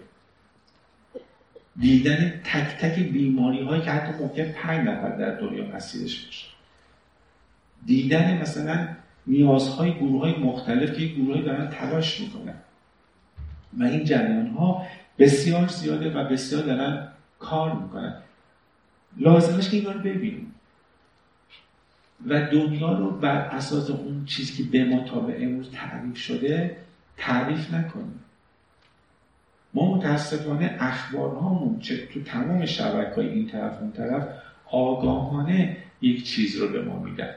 دیدن 1.80 2.42
تک 2.44 2.78
تک 2.80 3.00
بیماری 3.00 3.64
هایی 3.64 3.82
که 3.82 3.92
حتی 3.92 4.24
ممکن 4.24 4.44
پنج 4.44 4.88
نفر 4.88 5.10
در 5.10 5.36
دنیا 5.36 5.64
اسیرش 5.64 6.26
باشه 6.26 6.48
دیدن 7.86 8.42
مثلا 8.42 8.88
نیازهای 9.28 9.94
گروه 9.94 10.22
های 10.22 10.36
مختلف 10.36 10.98
که 10.98 11.06
گروه 11.06 11.42
دارن 11.42 11.70
تلاش 11.70 12.22
می‌کنن. 12.22 12.56
و 13.80 13.84
این 13.84 14.04
جریان 14.04 14.48
ها 14.48 14.86
بسیار 15.20 15.68
زیاده 15.68 16.14
و 16.14 16.24
بسیار 16.24 16.64
دارن 16.64 17.08
کار 17.40 17.74
می‌کنن. 17.74 18.16
لازمش 19.18 19.70
که 19.70 19.78
اینا 19.78 19.92
رو 19.92 20.00
ببینیم. 20.00 20.54
و 22.28 22.52
دنیا 22.52 22.98
رو 22.98 23.12
بر 23.12 23.38
اساس 23.38 23.90
اون 23.90 24.26
چیزی 24.26 24.64
که 24.64 24.70
به 24.70 24.86
ما 24.86 25.00
تا 25.00 25.20
به 25.20 25.44
امروز 25.44 25.72
تعریف 25.72 26.18
شده 26.18 26.78
تعریف 27.18 27.74
نکنیم. 27.74 28.20
ما 29.74 29.96
متاسفانه 29.96 30.78
اخبارهامون 30.80 31.80
چه 31.80 32.08
تو 32.08 32.24
تمام 32.24 32.66
شبکه 32.66 33.16
های 33.16 33.28
این 33.28 33.48
طرف 33.48 33.82
اون 33.82 33.92
طرف 33.92 34.28
آگاهانه 34.66 35.78
یک 36.02 36.24
چیز 36.24 36.56
رو 36.56 36.68
به 36.68 36.82
ما 36.82 37.00
میدن. 37.00 37.34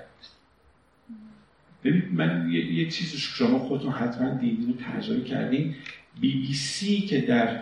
ببین 1.84 2.02
من 2.12 2.48
یه, 2.50 2.72
یه 2.72 2.90
چیز 2.90 3.14
شما 3.16 3.58
خودتون 3.58 3.92
حتما 3.92 4.28
دیدین 4.28 4.70
و 4.70 4.72
تجربه 4.92 5.20
کردین. 5.20 5.74
بی 6.20 6.46
بی 6.46 6.54
سی 6.54 7.00
که 7.00 7.20
در 7.20 7.60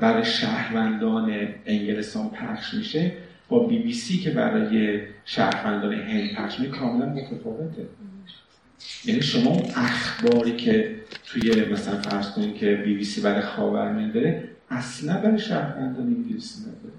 برای 0.00 0.24
شهروندان 0.24 1.48
انگلستان 1.66 2.28
پخش 2.30 2.74
میشه 2.74 3.12
با 3.48 3.66
بی 3.66 3.78
بی 3.78 3.92
سی 3.92 4.18
که 4.18 4.30
برای 4.30 5.00
شهروندان 5.24 5.92
هند 5.92 6.30
پخش 6.30 6.60
میشه 6.60 6.72
کاملا 6.72 7.06
متفاوته. 7.06 7.86
یعنی 9.04 9.22
شما 9.22 9.62
اخباری 9.76 10.56
که 10.56 11.00
توی 11.26 11.64
مثلا 11.64 12.00
فرض 12.00 12.30
کنید 12.30 12.54
که 12.54 12.74
بی 12.74 12.94
بی 12.94 13.04
سی 13.04 13.20
برای 13.20 13.40
خاورمیانه 13.40 14.12
داره 14.12 14.48
اصلا 14.70 15.20
برای 15.20 15.38
شهروندان 15.38 16.06
انگلیسی 16.06 16.60
نداره. 16.60 16.94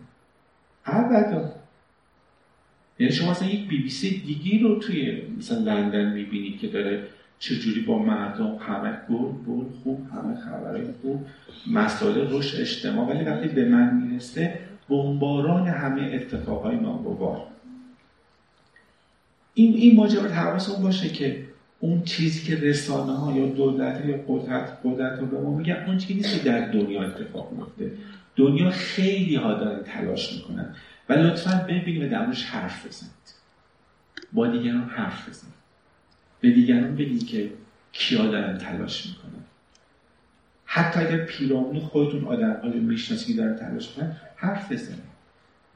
ابدا. 0.86 1.65
یعنی 3.00 3.14
شما 3.14 3.32
اصلا 3.32 3.48
یک 3.48 3.68
بی 3.68 3.78
بی 3.78 3.90
سی 3.90 4.20
دیگه 4.20 4.52
ای 4.52 4.60
رو 4.60 4.80
توی 4.80 5.22
مثلا 5.38 5.58
لندن 5.58 6.14
می‌بینید 6.14 6.60
که 6.60 6.68
داره 6.68 7.04
چجوری 7.40 7.82
با 7.82 8.00
مردم 8.00 8.56
همه 8.56 8.98
گل 9.10 9.32
گل 9.48 9.66
خوب 9.84 10.08
همه 10.14 10.36
خبرهای 10.36 10.86
خوب 11.02 11.26
مسائل 11.68 12.28
رشد 12.30 12.62
اجتماع 12.62 13.10
ولی 13.10 13.24
وقتی 13.24 13.48
به 13.48 13.66
من 13.66 13.96
می‌رسه 13.96 14.60
بمباران 14.90 15.68
همه 15.68 16.02
اتفاقهای 16.14 16.76
ناگوار. 16.76 17.42
این 19.54 19.74
این 19.74 19.96
ماجرا 19.96 20.30
حواسمون 20.30 20.82
باشه 20.82 21.10
که 21.10 21.46
اون 21.80 22.04
چیزی 22.04 22.48
که 22.48 22.62
رسانه 22.62 23.14
ها 23.18 23.38
یا 23.38 23.46
دولت 23.46 24.06
یا 24.06 24.20
قدرت 24.28 24.78
قدرت 24.84 25.20
رو 25.20 25.26
به 25.26 25.40
ما 25.40 25.58
میگن 25.58 25.84
اون 25.88 25.98
چیزی 25.98 26.40
در 26.40 26.72
دنیا 26.72 27.04
اتفاق 27.04 27.52
میفته 27.52 27.92
دنیا 28.36 28.70
خیلی 28.70 29.36
ها 29.36 29.54
دارن 29.54 29.84
تلاش 29.84 30.34
می‌کنن. 30.34 30.76
و 31.10 31.14
لطفا 31.14 31.66
ببینید 31.70 32.14
و 32.14 32.16
حرف 32.16 32.88
بزنید. 32.88 33.12
با 34.34 34.48
دیگران 34.48 34.90
حرف 34.90 35.30
بزنید. 35.30 35.54
به 36.42 36.52
دیگران 36.52 36.96
بگید 36.96 37.28
که 37.28 37.50
کیا 37.92 38.28
دارن 38.28 38.58
تلاش 38.58 39.06
می‌کنن. 39.06 39.44
حتی 40.66 41.00
اگر 41.00 41.18
پیرامون 41.18 41.80
خودتون 41.80 42.26
آدم 42.26 42.60
های 42.64 42.80
می‌شناسی 42.80 43.34
که 43.34 43.42
دارن 43.42 43.56
تلاش 43.56 43.90
می‌کنن 43.90 44.16
حرف 44.36 44.72
بزنید. 44.72 45.16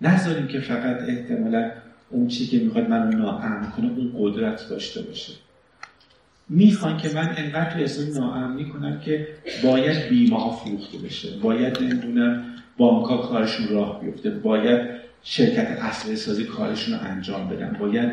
نذاریم 0.02 0.48
که 0.48 0.60
فقط 0.60 1.02
احتمالا 1.02 1.72
اون 2.10 2.28
چیزی 2.28 2.58
که 2.58 2.66
می‌خواد 2.66 2.90
منو 2.90 3.18
ناامن 3.18 3.72
کنه 3.78 3.88
اون 3.88 4.14
قدرت 4.18 4.70
داشته 4.70 5.02
باشه. 5.02 5.34
می‌خوان 6.50 6.98
که 6.98 7.10
من 7.10 7.34
انقدر 7.38 7.74
تو 7.74 7.80
اسم 7.80 8.20
ناامنی 8.20 8.66
کنم 8.66 9.00
که 9.00 9.28
باید 9.64 10.10
بیمه 10.10 10.40
ها 10.40 10.52
فروخته 10.52 10.98
بشه. 10.98 11.38
باید 11.38 11.82
نمی‌دونم 11.82 12.46
بانک 12.78 13.06
ها 13.06 13.18
کارشون 13.18 13.68
راه 13.68 14.02
بیفته. 14.02 14.30
باید 14.30 15.09
شرکت 15.24 15.68
اصلی 15.82 16.16
سازی 16.16 16.44
کارشون 16.44 16.94
رو 16.94 17.06
انجام 17.06 17.50
بدن. 17.50 17.78
باید 17.80 18.12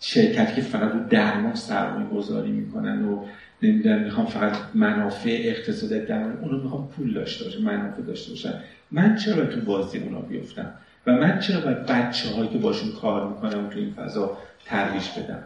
شرکتی 0.00 0.54
که 0.54 0.62
فقط 0.62 0.92
رو 0.92 1.08
درمان 1.08 1.54
سرمایه 1.54 2.06
گذاری 2.06 2.50
می‌کنن 2.50 3.04
و 3.04 3.24
نمی‌دونم 3.62 4.00
می‌خوام 4.00 4.26
فقط 4.26 4.56
منافع 4.74 5.40
اقتصاد 5.44 6.06
درمان 6.06 6.38
اونو 6.38 6.62
می‌خوام 6.62 6.88
پول 6.88 7.14
داشته 7.14 7.44
باشه 7.44 7.60
منافع 7.60 8.02
داشته 8.02 8.30
باشن 8.30 8.54
من 8.90 9.16
چرا 9.16 9.46
تو 9.46 9.60
بازی 9.60 9.98
اونا 9.98 10.20
بیفتم؟ 10.20 10.72
و 11.06 11.12
من 11.12 11.38
چرا 11.38 11.60
باید 11.60 11.86
بچه 11.86 12.28
هایی 12.28 12.48
که 12.48 12.58
باشون 12.58 12.92
کار 12.92 13.28
می‌کنم 13.28 13.70
تو 13.70 13.78
این 13.78 13.92
فضا 13.92 14.38
ترویج 14.64 15.04
بدم؟ 15.18 15.42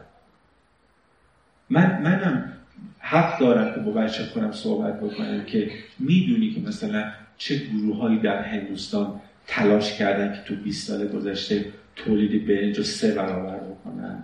من 1.70 2.02
منم 2.02 2.52
حق 2.98 3.40
دارم 3.40 3.74
که 3.74 3.80
با 3.80 3.90
بچه 3.90 4.26
کنم 4.34 4.52
صحبت 4.52 5.00
بکنم 5.00 5.44
که 5.44 5.70
می‌دونی 5.98 6.54
که 6.54 6.60
مثلا 6.60 7.04
چه 7.38 7.56
گروه 7.56 7.98
هایی 7.98 8.18
در 8.18 8.42
هندوستان 8.42 9.20
تلاش 9.46 9.98
کردن 9.98 10.32
که 10.32 10.40
تو 10.40 10.62
20 10.62 10.88
سال 10.88 11.08
گذشته 11.08 11.64
تولید 11.96 12.46
برنج 12.46 12.78
رو 12.78 12.84
سه 12.84 13.14
برابر 13.14 13.56
بکنن 13.56 14.22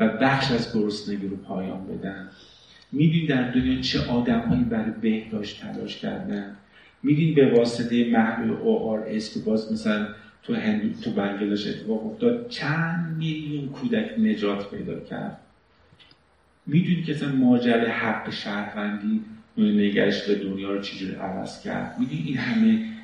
و 0.00 0.08
بخش 0.08 0.52
از 0.52 0.74
گرسنگی 0.74 1.28
رو 1.28 1.36
پایان 1.36 1.86
بدن. 1.86 2.28
میدین 2.92 3.26
در 3.26 3.50
دنیا 3.50 3.80
چه 3.80 4.00
آدمهایی 4.00 4.64
برای 4.64 4.90
بهداشت 5.00 5.62
تلاش 5.62 5.96
کردن؟ 5.96 6.56
میدین 7.02 7.34
به 7.34 7.54
واسطه 7.54 8.10
محل 8.10 8.50
او 8.50 8.88
آر 8.88 9.04
اس 9.08 9.34
که 9.34 9.40
باز 9.40 9.72
مثلا 9.72 10.08
تو 10.42 10.54
هندو 10.54 11.00
تو 11.00 11.10
بنگلادش 11.10 11.66
اتفاق 11.66 12.06
افتاد 12.06 12.48
چند 12.48 13.16
میلیون 13.18 13.68
کودک 13.68 14.10
نجات 14.18 14.70
پیدا 14.70 15.00
کرد. 15.00 15.38
می‌دونی 16.66 17.02
که 17.02 17.12
مثلا 17.12 17.32
ماجر 17.32 17.86
حق 17.86 18.30
شهروندی 18.30 19.20
نگرش 19.58 20.28
به 20.28 20.34
دنیا 20.34 20.70
رو 20.70 20.80
چجوری 20.80 21.14
عوض 21.14 21.62
کرد؟ 21.62 21.96
می‌دونی 21.98 22.22
این 22.22 22.36
همه 22.36 22.95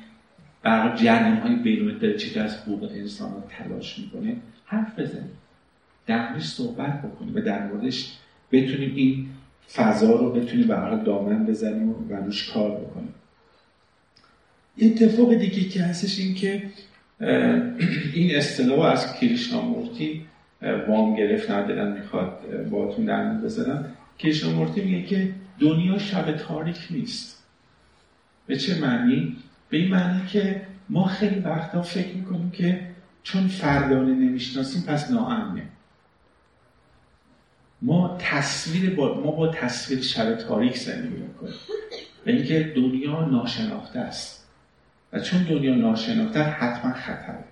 برای 0.63 0.97
جرنم 0.97 1.37
های 1.37 1.55
داره 1.99 2.17
چی 2.17 2.39
از 2.39 2.57
حقوق 2.57 2.83
انسان 2.83 3.33
رو 3.33 3.43
تلاش 3.49 3.99
می‌کنه. 3.99 4.35
حرف 4.65 4.99
بزنیم. 4.99 5.31
در 6.07 6.29
موردش 6.29 6.45
صحبت 6.45 7.01
بکنیم 7.01 7.35
و 7.35 7.41
در 7.41 7.67
موردش 7.67 8.17
بتونیم 8.51 8.95
این 8.95 9.27
فضا 9.73 10.15
رو 10.15 10.31
بتونیم 10.31 10.67
به 10.67 10.75
دامن 11.03 11.45
بزنیم 11.45 11.89
و 11.89 11.95
روش 12.09 12.51
کار 12.51 12.71
بکنیم. 12.71 13.13
اتفاق 14.81 15.33
دیگه 15.33 15.69
که 15.69 15.83
هستش 15.83 16.19
این 16.19 16.35
که 16.35 16.63
این 18.13 18.35
اصطلاح 18.35 18.85
از 18.85 19.19
کریشنامورتی 19.19 20.25
وام 20.87 21.15
گرفت 21.15 21.51
ندارن 21.51 21.91
می‌خواد 21.91 22.39
باتون 22.71 23.05
در 23.05 23.33
بزنم. 23.41 23.85
کریشنامورتی 24.19 24.81
میگه 24.81 25.07
که 25.07 25.29
دنیا 25.59 25.97
شب 25.97 26.31
تاریک 26.31 26.87
نیست. 26.89 27.43
به 28.47 28.57
چه 28.57 28.81
معنی؟ 28.81 29.35
به 29.73 29.79
این 29.79 29.89
معنی 29.89 30.25
که 30.25 30.61
ما 30.89 31.05
خیلی 31.05 31.39
وقتا 31.39 31.81
فکر 31.81 32.15
می‌کنیم 32.15 32.51
که 32.51 32.87
چون 33.23 33.47
فردانه 33.47 34.13
نمی‌شناسیم 34.13 34.83
پس 34.87 35.11
ناامنه. 35.11 35.67
ما 37.81 38.17
تصویر 38.19 38.95
با 38.95 39.21
ما 39.21 39.31
با 39.31 39.47
تصویر 39.47 40.01
شب 40.01 40.35
تاریک 40.35 40.77
زندگی 40.77 41.15
می‌کنیم. 41.21 41.53
و 42.25 42.29
اینکه 42.29 42.73
دنیا 42.75 43.25
ناشناخته 43.25 43.99
است. 43.99 44.47
و 45.13 45.19
چون 45.19 45.43
دنیا 45.43 45.75
ناشناخته 45.75 46.43
حتما 46.43 46.93
خطره. 46.93 47.43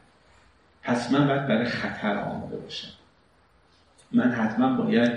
پس 0.84 1.12
باید 1.12 1.48
برای 1.48 1.66
خطر 1.66 2.18
آماده 2.18 2.58
باشم. 2.58 2.92
من 4.12 4.32
حتما 4.32 4.84
باید 4.84 5.12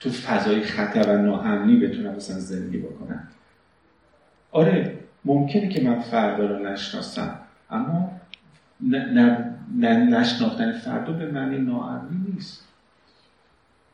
تو 0.00 0.10
فضای 0.10 0.62
خطر 0.62 1.08
و 1.08 1.22
ناامنی 1.22 1.76
بتونم 1.76 2.14
مثلا 2.14 2.38
زندگی 2.38 2.78
بکنم. 2.78 3.28
آره 4.50 4.98
ممکنه 5.24 5.68
که 5.68 5.82
من 5.82 6.00
فردا 6.00 6.46
رو 6.46 6.68
نشناسم 6.68 7.38
اما 7.70 8.20
نشناختن 9.80 10.72
فردا 10.72 11.12
به 11.12 11.30
معنی 11.30 11.58
ناامنی 11.58 12.32
نیست. 12.34 12.68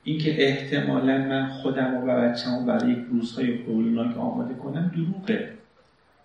اینکه 0.05 0.49
احتمالا 0.49 1.19
من 1.19 1.49
خودم 1.49 1.95
و 1.95 2.07
بچه‌مو 2.07 2.65
برای 2.65 2.93
یک 2.93 3.07
روزهای 3.11 3.63
هولناک 3.63 4.19
آماده 4.19 4.55
کنم 4.55 4.93
دروغه. 4.95 5.53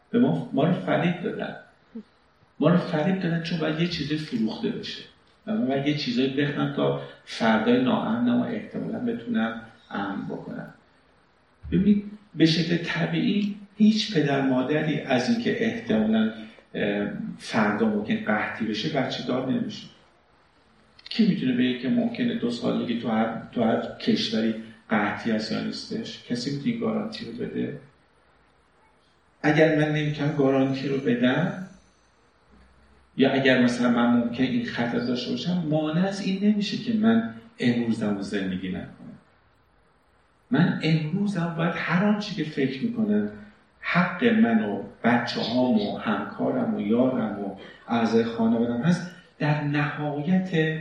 به 0.09 0.19
ما 0.19 0.49
ما 0.53 0.63
رو 0.63 0.73
فریب 0.73 1.21
دادن. 1.21 1.55
ما 2.59 2.69
رو 2.69 2.77
فریب 2.77 3.19
دادن 3.19 3.43
چون 3.43 3.59
باید 3.59 3.79
یه 3.79 3.87
چیزی 3.87 4.17
فروخته 4.17 4.69
بشه. 4.69 5.03
و 5.47 5.53
من 5.53 5.67
باید 5.67 5.87
یه 5.87 5.97
چیزایی 5.97 6.29
بخنم 6.29 6.73
تا 6.73 7.01
فردای 7.25 7.83
ناامنم 7.83 8.41
و 8.41 8.43
احتمالا 8.43 8.99
بتونم 8.99 9.61
امن 9.89 10.25
بکنم. 10.25 10.73
ببینید 11.71 12.03
به 12.35 12.45
شکل 12.45 12.77
طبیعی 12.77 13.55
هیچ 13.79 14.13
پدر 14.13 14.41
مادری 14.41 15.01
از 15.01 15.29
اینکه 15.29 15.65
احتمالا 15.65 16.33
فردا 17.37 17.89
ممکن 17.89 18.15
قحطی 18.15 18.65
بشه 18.65 18.89
بچه 18.89 19.23
دار 19.23 19.51
نمیشه. 19.51 19.87
کی 21.09 21.27
می‌تونه 21.27 21.53
بگه 21.53 21.79
که 21.79 21.89
ممکنه 21.89 22.35
دو 22.35 22.51
سالگی 22.51 22.99
تو 22.99 23.09
هر, 23.09 23.41
تو 23.51 23.63
هر 23.63 23.81
کشوری 24.01 24.55
قحطی 24.89 25.31
هست 25.31 25.51
یا 25.51 25.63
نیستش؟ 25.63 26.23
کسی 26.23 26.55
می‌تونه 26.55 26.77
گارانتی 26.77 27.25
رو 27.25 27.31
بده؟ 27.31 27.79
اگر 29.41 29.75
من 29.75 29.95
نمی‌تونم 29.95 30.35
گارانتی 30.35 30.87
رو 30.87 30.97
بدم 30.97 31.67
یا 33.17 33.31
اگر 33.31 33.63
مثلا 33.63 33.89
من 33.89 34.17
ممکن 34.17 34.43
این 34.43 34.65
خطر 34.65 34.99
داشته 34.99 35.31
باشم 35.31 35.63
مانع 35.69 36.07
از 36.07 36.21
این 36.21 36.43
نمیشه 36.43 36.77
که 36.77 36.93
من 36.93 37.33
امروزم 37.59 38.15
رو 38.15 38.21
زندگی 38.21 38.69
نکنم. 38.69 39.17
من 40.51 40.79
امروزم 40.83 41.53
باید 41.57 41.73
هر 41.75 42.05
آنچه 42.05 42.35
که 42.35 42.43
فکر 42.43 42.83
می‌کنم 42.83 43.31
حق 43.91 44.23
من 44.23 44.63
و 44.63 44.83
بچه 45.03 45.41
هام 45.41 45.81
و 45.81 45.97
همکارم 45.97 46.75
و 46.75 46.81
یارم 46.81 47.39
و 47.39 47.55
اعضای 47.87 48.23
خانوادم 48.23 48.81
هست 48.81 49.11
در 49.39 49.63
نهایت 49.63 50.79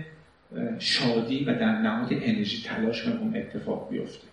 شادی 0.79 1.45
و 1.45 1.59
در 1.59 1.79
نهایت 1.79 2.23
انرژی 2.23 2.63
تلاش 2.63 3.03
کنم 3.03 3.19
اون 3.21 3.37
اتفاق 3.37 3.91
بیفته. 3.91 4.27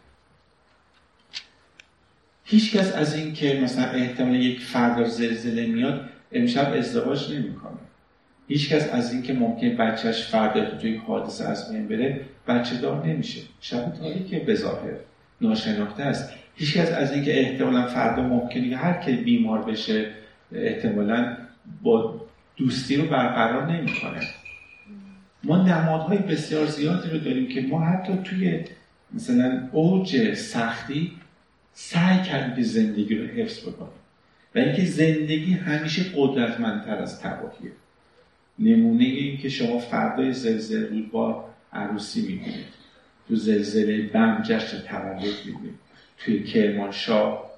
هیچکس 2.44 2.96
از 2.96 3.16
این 3.16 3.34
که 3.34 3.60
مثلا 3.64 3.86
احتمال 3.86 4.36
یک 4.36 4.60
فردا 4.60 5.04
زلزله 5.04 5.66
میاد 5.66 6.10
امشب 6.32 6.74
ازدواج 6.74 7.34
نمی‌کنه. 7.34 7.78
هیچکس 8.48 8.90
از 8.94 9.14
این 9.14 9.22
که 9.22 9.34
ممکن 9.34 9.70
بچهش 9.70 10.24
فردا 10.24 10.78
توی 10.78 10.98
حادثه 10.98 11.46
از 11.46 11.72
بین 11.72 11.88
بره 11.88 12.22
بچه 12.48 12.78
دار 12.78 13.06
نمیشه. 13.06 13.42
شب 13.62 13.94
تاریکه 14.00 14.40
به 14.40 14.56
ظاهر. 14.56 14.94
ناشناخته 15.42 16.04
است. 16.04 16.34
هیچکس 16.56 16.92
از 16.92 17.14
اینکه 17.14 17.40
احتمالا 17.40 17.88
فردا 17.88 18.24
ممکنه 18.24 18.70
که 18.70 18.78
هر 18.78 18.94
کی 18.94 19.16
بیمار 19.16 19.62
بشه 19.62 20.12
احتمالا 20.52 21.38
با 21.84 22.22
دوستی 22.58 22.96
رو 22.98 23.06
برقرار 23.06 23.72
نمی‌کنه. 23.72 24.22
ما 25.44 25.68
نمادهای 25.68 26.18
بسیار 26.18 26.66
زیادی 26.66 27.10
رو 27.10 27.18
داریم 27.18 27.48
که 27.48 27.62
ما 27.62 27.86
حتی 27.86 28.14
توی 28.24 28.60
مثلا 29.14 29.70
اوج 29.72 30.34
سختی 30.34 31.12
سعی 31.74 32.24
کردیم 32.24 32.56
که 32.56 32.62
زندگی 32.64 33.16
رو 33.16 33.28
حفظ 33.28 33.60
بکنیم. 33.60 33.92
و 34.56 34.60
اینکه 34.60 34.86
زندگی 34.86 35.54
همیشه 35.54 36.04
قدرتمندتر 36.16 36.96
از 36.96 37.22
تباهیه. 37.22 37.72
نمونه 38.60 39.04
این 39.04 39.38
که 39.38 39.50
شما 39.50 39.80
فردای 39.80 40.34
زلزله 40.34 40.90
رو 40.90 41.06
با 41.12 41.50
عروسی 41.74 42.22
می‌بینید. 42.22 42.66
تو 43.28 43.36
زلزله 43.36 44.02
بم 44.02 44.44
جشن 44.46 44.78
تولد 44.78 45.34
می‌بینید. 45.46 45.85
توی 46.18 46.44
کرمانشاه 46.44 47.52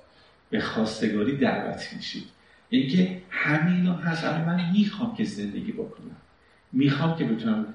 به 0.50 0.60
خواستگاری 0.60 1.38
دعوت 1.38 1.94
میشید. 1.96 2.24
اینکه 2.70 3.22
همینا 3.30 3.94
هست 3.94 4.24
اما 4.26 4.46
من 4.46 4.72
می‌خوام 4.72 5.16
که 5.16 5.24
زندگی 5.24 5.72
بکنم. 5.72 6.16
می‌خوام 6.72 7.18
که 7.18 7.26
بتونم 7.26 7.74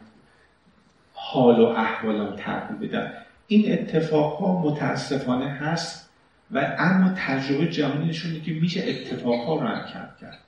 حال 1.15 1.61
و 1.61 1.65
احوالم 1.65 2.37
تغییر 2.37 2.79
بدم. 2.79 3.13
این 3.47 3.73
اتفاق 3.73 4.39
ها 4.39 4.63
متاسفانه 4.63 5.49
هست 5.49 6.11
و 6.51 6.77
اما 6.79 7.13
تجربه 7.17 7.67
جهانی 7.67 8.09
نشونه 8.09 8.41
که 8.41 8.53
میشه 8.53 8.85
اتفاق 8.87 9.47
ها 9.47 9.55
رو 9.55 9.67
کرد 9.93 10.19
کرد. 10.21 10.39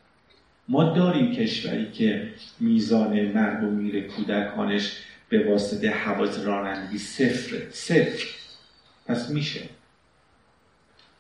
ما 0.69 0.85
داریم 0.85 1.33
کشوری 1.33 1.91
که 1.91 2.33
میزان 2.61 3.21
مرگ 3.21 3.63
و 3.63 3.67
میر 3.67 4.07
کودکانش 4.07 4.97
به 5.29 5.51
واسطه 5.51 5.91
حواظ 5.91 6.47
رانندگی 6.47 6.99
صفره 6.99 7.69
صفر. 7.71 8.27
پس 9.07 9.31
میشه. 9.31 9.61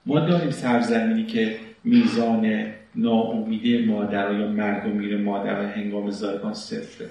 ما 0.06 0.20
داریم 0.20 0.50
سرزمینی 0.50 1.26
که 1.26 1.56
میزان 1.84 2.66
ناامیدی 2.94 3.84
مادر 3.84 4.32
یا 4.32 4.48
مرگ 4.48 4.86
و 4.86 4.88
میر 4.88 5.16
مادر 5.16 5.62
هنگام 5.62 6.10
زایگان 6.10 6.54
صفره. 6.54 7.10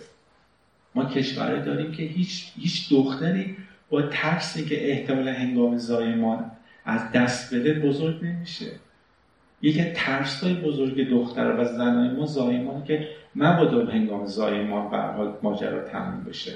ما 0.96 1.06
کشوری 1.06 1.62
داریم 1.62 1.92
که 1.92 2.04
هیچ, 2.04 2.52
هیچ 2.60 2.94
دختری 2.94 3.58
با 3.90 4.02
ترسی 4.02 4.66
که 4.66 4.92
احتمال 4.92 5.28
هنگام 5.28 5.78
زایمان 5.78 6.52
از 6.86 7.12
دست 7.12 7.56
بده 7.56 7.74
بزرگ 7.74 8.26
نمیشه. 8.26 8.72
یکی 9.62 9.84
ترس 9.84 10.44
های 10.44 10.54
بزرگ 10.54 11.10
دختر 11.10 11.56
و 11.60 11.66
زنای 11.66 12.10
ما 12.10 12.26
زایمان 12.26 12.84
که 12.84 13.08
مبادا 13.36 13.86
هنگام 13.86 14.26
زایمان 14.26 14.90
به 14.90 14.98
حال 14.98 15.38
ماجرا 15.44 15.82
تموم 15.84 16.24
بشه. 16.24 16.54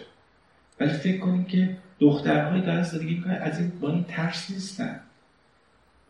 ولی 0.79 0.89
فکر 0.89 1.17
کنیم 1.17 1.45
که 1.45 1.77
دخترهای 1.99 2.61
دارن 2.61 2.83
زندگی 2.83 3.15
می‌کنن 3.15 3.33
از 3.33 3.59
این 3.59 3.71
با 3.81 3.89
این 3.89 4.05
ترس 4.07 4.51
نیستن. 4.51 4.99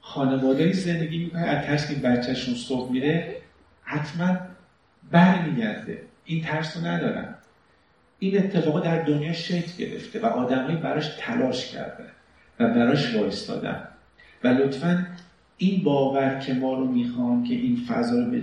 خانواده 0.08 0.74
زندگی 0.74 1.18
می‌کنن 1.18 1.44
از 1.44 1.66
ترس 1.66 1.88
که 1.88 1.96
بچهشون 1.96 2.56
صبح 2.56 2.92
میره 2.92 3.36
حتما 3.84 4.38
برمیگرده. 5.12 6.02
این 6.26 6.44
ترس 6.44 6.78
رو 6.78 6.86
ندارن. 6.86 7.36
این 8.20 8.38
اتفاق 8.38 8.84
در 8.84 9.04
دنیا 9.04 9.34
شکل 9.34 9.72
گرفته 9.78 10.20
و 10.20 10.26
آدمایی 10.26 10.78
براش 10.78 11.10
تلاش 11.20 11.72
کردن 11.72 12.10
و 12.60 12.68
براش 12.68 13.16
وایستادن. 13.16 13.88
و 14.44 14.48
لطفا 14.48 15.08
این 15.58 15.84
باور 15.84 16.40
که 16.40 16.54
ما 16.54 16.74
رو 16.74 16.86
می‌خوان 16.86 17.44
که 17.44 17.54
این 17.54 17.76
فضا 17.88 18.20
رو 18.20 18.40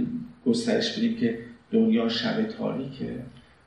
گسترش 0.47 0.99
بدیم 0.99 1.17
که 1.17 1.39
دنیا 1.73 2.09
شب 2.09 2.43
تاریکه 2.43 3.15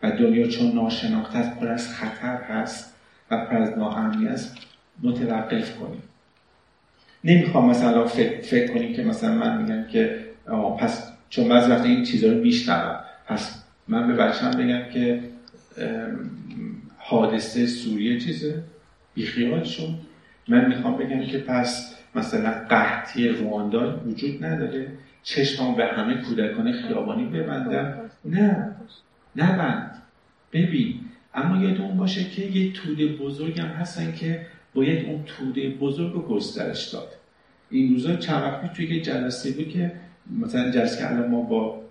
و 0.03 0.11
دنیا 0.11 0.47
چون 0.47 0.71
ناشناخته 0.71 1.55
پر 1.59 1.67
از 1.67 1.93
خطر 1.93 2.35
هست 2.35 2.95
و 3.31 3.45
پر 3.45 3.57
از 3.57 3.77
ناامنی 3.77 4.27
است 4.27 4.57
متوقف 5.03 5.75
کنیم. 5.75 6.03
نمی‌خوام 7.23 7.69
مثلا 7.69 8.05
فکر, 8.05 8.41
فکر 8.41 8.73
کنیم 8.73 8.93
که 8.93 9.03
مثلا 9.03 9.35
من 9.35 9.61
میگم 9.61 9.87
که 9.87 10.19
پس 10.79 11.13
چون 11.29 11.49
بعضی 11.49 11.71
وقت 11.71 11.85
این 11.85 12.03
چیزا 12.03 12.27
رو 12.27 12.37
میشنوم. 12.39 12.99
پس 13.27 13.63
من 13.87 14.07
به 14.07 14.13
بچم 14.13 14.51
بگم 14.51 14.89
که 14.93 15.19
حادثه 16.97 17.67
سوریه 17.67 18.19
چیزه؟ 18.19 18.63
بیخیال 19.13 19.63
شد 19.63 19.89
من 20.47 20.67
می‌خوام 20.67 20.97
بگم 20.97 21.25
که 21.25 21.37
پس 21.37 21.95
مثلا 22.15 22.51
قحطی 22.69 23.27
رواندا 23.29 24.01
وجود 24.05 24.45
نداره. 24.45 24.87
چشمم 25.23 25.75
به 25.75 25.85
همه 25.85 26.13
کودکان 26.13 26.71
خیابانی 26.71 27.25
ببندم. 27.25 27.93
نه. 28.25 28.75
نبند. 29.35 29.91
ببین. 30.53 30.99
اما 31.33 31.63
یادمون 31.63 31.97
باشه 31.97 32.23
که 32.23 32.41
یه 32.41 32.73
توده 32.73 33.07
بزرگ 33.07 33.59
هم 33.59 33.67
هستن 33.67 34.11
که 34.11 34.45
باید 34.77 35.05
اون 35.05 35.23
توده 35.23 35.69
بزرگ 35.69 36.13
رو 36.13 36.21
گسترش 36.21 36.87
داد. 36.87 37.07
این 37.69 37.93
روزا 37.93 38.15
چند 38.15 38.43
وقت 38.43 38.73
توی 38.73 38.95
یه 38.95 39.01
جلسه 39.01 39.51
بود 39.51 39.69
که 39.69 39.91
مثلا 40.39 40.71
جلسه 40.71 40.97
که 40.97 41.11
الان 41.11 41.27
ما 41.27 41.41
با 41.41 41.81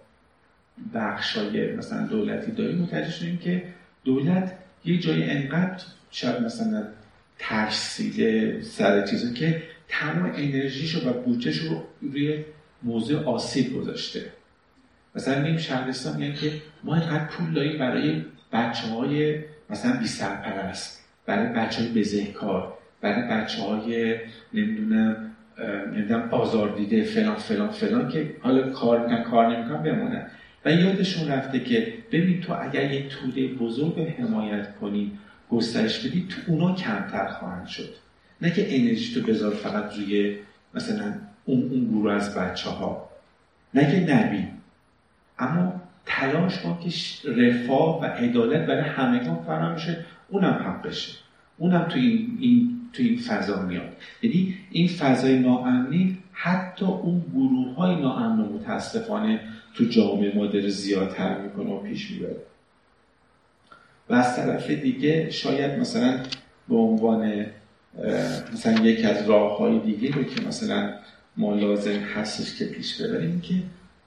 بخشای 0.95 1.73
مثلا 1.73 2.07
دولتی 2.07 2.53
داریم 2.53 2.79
متوجه 2.79 3.11
شدیم 3.11 3.39
که 3.39 3.63
دولت 4.05 4.53
یه 4.85 4.99
جای 4.99 5.31
انقدر 5.31 5.85
شاید 6.11 6.43
مثلا 6.43 6.85
ترسیده 7.39 8.61
سر 8.63 9.07
چیزی 9.07 9.35
که 9.35 9.63
تمام 9.89 10.33
انرژیشو 10.37 11.11
و 11.11 11.13
بودجهش 11.13 11.59
رو 11.59 11.83
روی 12.01 12.45
موضوع 12.83 13.25
آسیب 13.25 13.75
گذاشته. 13.75 14.25
مثلا 15.15 15.43
نیم 15.43 15.59
شهرستان 15.59 16.17
میگن 16.17 16.35
که 16.35 16.53
ما 16.85 16.95
اینقدر 16.97 17.25
پول 17.27 17.55
داریم 17.55 17.79
برای 17.79 18.25
بچه 18.53 18.89
های 18.89 19.39
مثلا 19.71 19.97
بی 20.01 20.07
سرپرست 20.07 21.06
برای 21.27 21.47
بچه 21.47 21.83
های 21.83 21.89
بزهکار 21.89 22.73
برای 23.01 23.29
بچه 23.29 23.63
های 23.63 24.17
نمی‌دونم 24.55 25.17
نمی‌دونم 25.93 26.29
آزار 26.31 26.77
دیده 26.77 27.05
فلان 27.05 27.35
فلان 27.35 27.69
فلان 27.69 28.09
که 28.09 28.37
حالا 28.41 28.71
کار 28.71 29.07
میکن 29.07 29.23
کار 29.23 29.57
نمیکن 29.57 29.83
بمونن. 29.83 30.27
و 30.65 30.73
یادشون 30.73 31.29
رفته 31.29 31.61
که 31.61 31.93
ببین 32.13 32.41
تو 32.41 32.57
اگر 32.61 32.93
یه 32.93 33.09
توده 33.09 33.49
بزرگ 33.49 34.01
حمایت 34.01 34.77
کنی 34.77 35.19
گسترش 35.51 36.07
بدی 36.07 36.29
تو 36.29 36.53
اونا 36.53 36.75
کمتر 36.75 37.27
خواهند 37.29 37.67
شد. 37.67 37.95
نه 38.43 38.51
که 38.51 38.81
انرژی 38.81 39.15
تو 39.15 39.27
بذار 39.27 39.55
فقط 39.55 39.97
روی 39.97 40.37
مثلا 40.75 41.15
اون, 41.45 41.63
اون 41.71 41.85
گروه 41.85 42.13
از 42.13 42.35
بچه 42.35 42.71
ها 42.71 43.11
نه 43.75 43.91
که 43.91 44.15
نبی 44.15 44.49
اما 45.39 45.83
تلاش 46.07 46.59
کن 46.59 46.79
که 46.85 46.91
رفاه 47.31 48.03
و 48.03 48.05
عدالت 48.05 48.67
برای 48.67 48.83
همگان 48.83 49.43
فراهم 49.47 49.75
بشه 49.75 50.05
اونم 50.29 50.53
حقشه 50.53 51.13
اونم 51.59 51.89
تو 51.89 51.99
این, 51.99 52.39
این 52.41 52.81
تو 52.93 53.03
این 53.03 53.19
فضا 53.19 53.63
میاد. 53.63 53.97
یعنی 54.23 54.55
این 54.71 54.89
فضای 54.89 55.39
ناامنی 55.39 56.19
حتی 56.33 56.85
اون 56.85 57.25
گروه 57.35 57.75
های 57.75 57.97
ناامن 57.97 58.45
متاسفانه 58.45 59.41
تو 59.75 59.85
جامعه 59.85 60.37
ما 60.37 60.47
داره 60.47 60.69
زیادتر 60.69 61.41
می‌کنه 61.41 61.71
و 61.71 61.79
پیش 61.79 62.11
می‌بره. 62.11 62.37
و 64.09 64.15
از 64.15 64.37
طرف 64.37 64.71
دیگه 64.71 65.31
شاید 65.31 65.81
مثلا 65.81 66.21
به 66.69 66.77
عنوان 66.77 67.47
مثلا 68.53 68.85
یک 68.85 69.05
از 69.05 69.29
راه 69.29 69.59
های 69.59 69.79
دیگه 69.79 70.15
رو 70.15 70.25
که 70.25 70.43
مثلا 70.43 70.95
ما 71.37 71.55
لازم 71.55 71.91
هستش 71.91 72.59
که 72.59 72.65
پیش 72.65 73.01
ببریم 73.01 73.41
که 73.41 73.55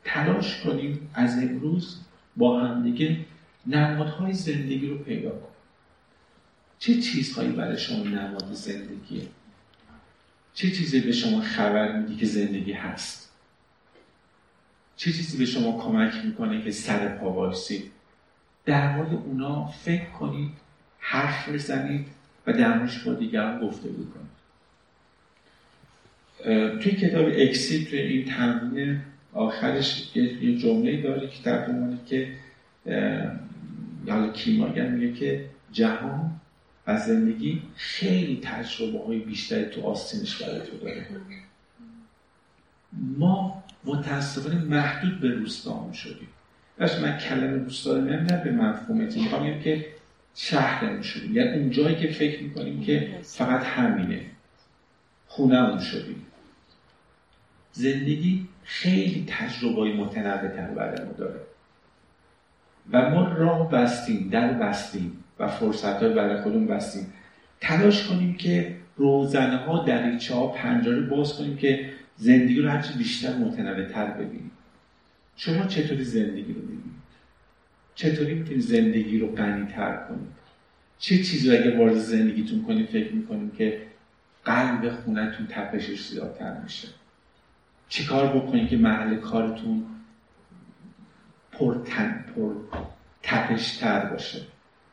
تلاش 0.04 0.62
کنیم 0.62 1.10
از 1.14 1.38
امروز 1.38 1.98
با 2.38 2.60
هم 2.60 2.84
دیگه 2.84 3.18
نمادهای 3.68 4.34
زندگی 4.34 4.88
رو 4.88 4.98
پیدا 4.98 5.30
کنیم. 5.30 5.59
چه 6.80 7.02
چیزهایی 7.02 7.52
برای 7.52 7.78
شما 7.78 8.04
نماد 8.04 8.54
زندگیه؟ 8.54 9.28
چه 10.54 10.72
چیزی 10.72 11.00
به 11.00 11.12
شما 11.12 11.42
خبر 11.42 11.98
میدی 11.98 12.16
که 12.16 12.26
زندگی 12.26 12.72
هست؟ 12.72 13.32
چه 14.96 15.12
چیزی 15.12 15.38
به 15.38 15.46
شما 15.46 15.84
کمک 15.84 16.26
می‌کنه 16.26 16.64
که 16.64 16.72
سر 16.72 17.08
پا 17.08 17.54
در 18.66 18.96
مورد 18.96 19.14
اونا 19.14 19.66
فکر 19.66 20.10
کنید 20.10 20.52
حرف 21.00 21.50
بزنید 21.50 22.06
و 22.48 22.54
در 22.54 22.78
موردش 22.78 23.00
با 23.00 23.14
دیگران 23.14 23.60
گفته 23.60 23.90
کنید. 23.90 24.40
توی 26.80 26.92
کتاب 26.92 27.26
اکسید 27.36 27.88
توی 27.88 28.00
این 28.00 28.26
تمرین 28.26 29.02
آخرش 29.34 30.16
یه 30.16 30.58
جمله 30.58 31.02
داره 31.02 31.30
که 31.30 31.44
در 31.44 31.66
که 32.06 32.32
حالا 34.08 34.32
کیماگر 34.32 34.88
میگه 34.88 35.14
که 35.14 35.46
جهان 35.72 36.40
و 36.88 36.98
زندگی 36.98 37.62
خیلی 37.76 38.42
تجربه 38.44 39.06
های 39.06 39.20
بیشتری 39.20 39.66
تو 39.66 39.82
آستینش 39.82 40.42
برای 40.42 40.62
تو 40.62 40.78
داره. 40.78 41.08
ما 43.18 43.64
متاسفانه 43.86 44.64
محدود 44.64 45.20
به 45.20 45.30
روستامون 45.30 45.94
شدیم. 45.94 46.28
بس 46.80 47.00
من 47.00 47.18
کلمه 47.18 47.64
روستا 47.64 47.94
رو 47.94 48.02
نه 48.02 48.44
به 48.44 48.52
مفهومتی 48.52 49.22
می‌خوام 49.22 49.62
که 49.62 49.86
شهرمون 50.36 51.02
شدیم. 51.02 51.36
یعنی 51.36 51.60
اون 51.60 51.70
جایی 51.70 51.96
که 51.96 52.08
فکر 52.08 52.44
می‌کنیم 52.44 52.82
که 52.82 53.20
فقط 53.24 53.64
همینه. 53.64 54.26
خونهمون 55.28 55.80
شدیم. 55.80 56.26
زندگی 57.72 58.48
خیلی 58.64 59.26
تجربه 59.28 59.76
های 59.76 59.94
متنوع 59.94 60.48
تر 60.48 60.68
برای 60.68 61.06
ما 61.06 61.12
داره. 61.12 61.40
و 62.92 63.10
ما 63.10 63.34
راه 63.34 63.72
بستیم 63.72 64.30
در 64.30 64.54
بستیم. 64.54 65.24
و 65.40 65.48
فرصت 65.48 66.04
های 66.04 66.14
برای 66.14 66.42
خودمون 66.42 66.68
بستیم. 66.68 67.14
تلاش 67.62 68.08
کنیم 68.08 68.38
که 68.38 68.76
روزنه 68.96 69.58
ها 69.58 69.86
دریچه 69.86 70.34
ها 70.34 70.48
پنجره 70.48 71.02
باز 71.02 71.34
کنیم 71.34 71.58
که 71.58 71.90
زندگی 72.16 72.62
رو 72.62 72.70
هرچی 72.70 72.94
بیشتر 72.98 73.38
متنوع 73.38 73.86
تر 73.86 74.06
ببینیم. 74.06 74.52
شما 75.36 75.66
چطوری 75.66 76.04
زندگی 76.04 76.54
رو 76.54 76.62
ببینید 76.62 77.00
چطوری 77.96 78.34
می‌تونید 78.34 78.62
زندگی 78.62 79.20
رو 79.20 79.36
غنی 79.36 79.66
تر 79.66 79.96
کنید؟ 79.96 80.30
چه 81.00 81.24
چیزی 81.24 81.58
اگه 81.58 81.78
وارد 81.78 81.98
زندگیتون 81.98 82.64
کنید 82.64 82.90
فکر 82.90 83.14
می‌کنید 83.14 83.56
که 83.56 83.82
قلب 84.46 84.90
خونتون 84.90 85.48
تپشش 85.48 86.08
زیادتر 86.08 86.62
میشه؟ 86.64 86.88
چه 87.90 88.06
کار 88.06 88.40
بکنید 88.40 88.70
که 88.70 88.78
محل 88.78 89.16
کارتون 89.16 89.86
پر, 91.52 91.84
تن، 91.86 92.26
پر 92.36 92.54
تپش 93.24 93.78
تر 93.78 94.06
باشه؟ 94.06 94.42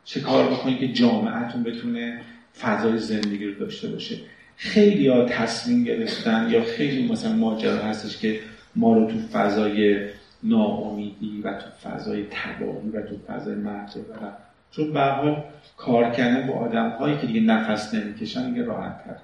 چه 0.07 0.20
کار 0.20 0.50
بکنید 0.50 0.78
که 0.78 0.92
جامعتون 0.92 1.62
بتونه 1.62 2.20
فضای 2.61 2.98
زندگی 2.98 3.46
رو 3.46 3.54
داشته 3.54 3.88
باشه؟ 3.88 4.16
خیلی 4.57 5.09
ها 5.09 5.24
تصمیم 5.24 5.84
گرفتن 5.84 6.48
یا 6.50 6.64
خیلی 6.64 7.12
مثلا 7.12 7.32
ماجرا 7.32 7.84
هستش 7.84 8.18
که 8.18 8.40
ما 8.76 8.94
رو 8.94 9.07
تو 9.07 9.18
فضای 9.18 10.09
ناامیدی 10.42 11.40
و 11.44 11.52
تو 11.52 11.70
فضای 11.82 12.26
تباهی 12.30 12.88
و 12.88 13.02
تو 13.02 13.16
فضای 13.26 13.54
مرد 13.54 13.94
ببرن. 13.94 14.32
چون 14.70 14.92
به 14.92 15.00
حال 15.00 15.44
کار 15.76 16.11
کردن 16.11 16.46
با 16.46 16.54
آدم 16.54 16.90
هایی 16.90 17.18
که 17.18 17.26
دیگه 17.26 17.40
نفس 17.40 17.94
نمی‌کشن 17.94 18.50
دیگه 18.50 18.64
راحت 18.64 19.04
تر 19.04 19.16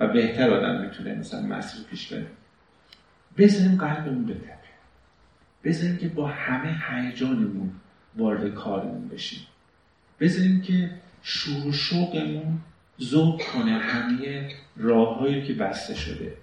و 0.00 0.08
بهتر 0.08 0.50
آدم 0.50 0.80
می‌تونه 0.80 1.14
مثلا 1.14 1.40
مسیر 1.40 1.82
پیش 1.90 2.12
بره. 2.12 2.26
بذاریم 3.38 3.76
قلبمون 3.76 4.26
بتپه 4.26 4.54
بذاریم 5.64 5.96
که 5.96 6.08
با 6.08 6.26
همه 6.26 6.76
هیجانمون 6.90 7.70
وارد 8.16 8.54
کارمون 8.54 9.08
بشیم. 9.08 9.40
بذاریم 10.24 10.60
که 10.60 10.90
شور 11.22 11.72
شوقمون 11.72 12.58
ذوق 13.00 13.42
کنه 13.42 13.72
همه 13.72 14.48
راههایی 14.76 15.42
که 15.42 15.54
بسته 15.54 15.94
شده. 15.94 16.36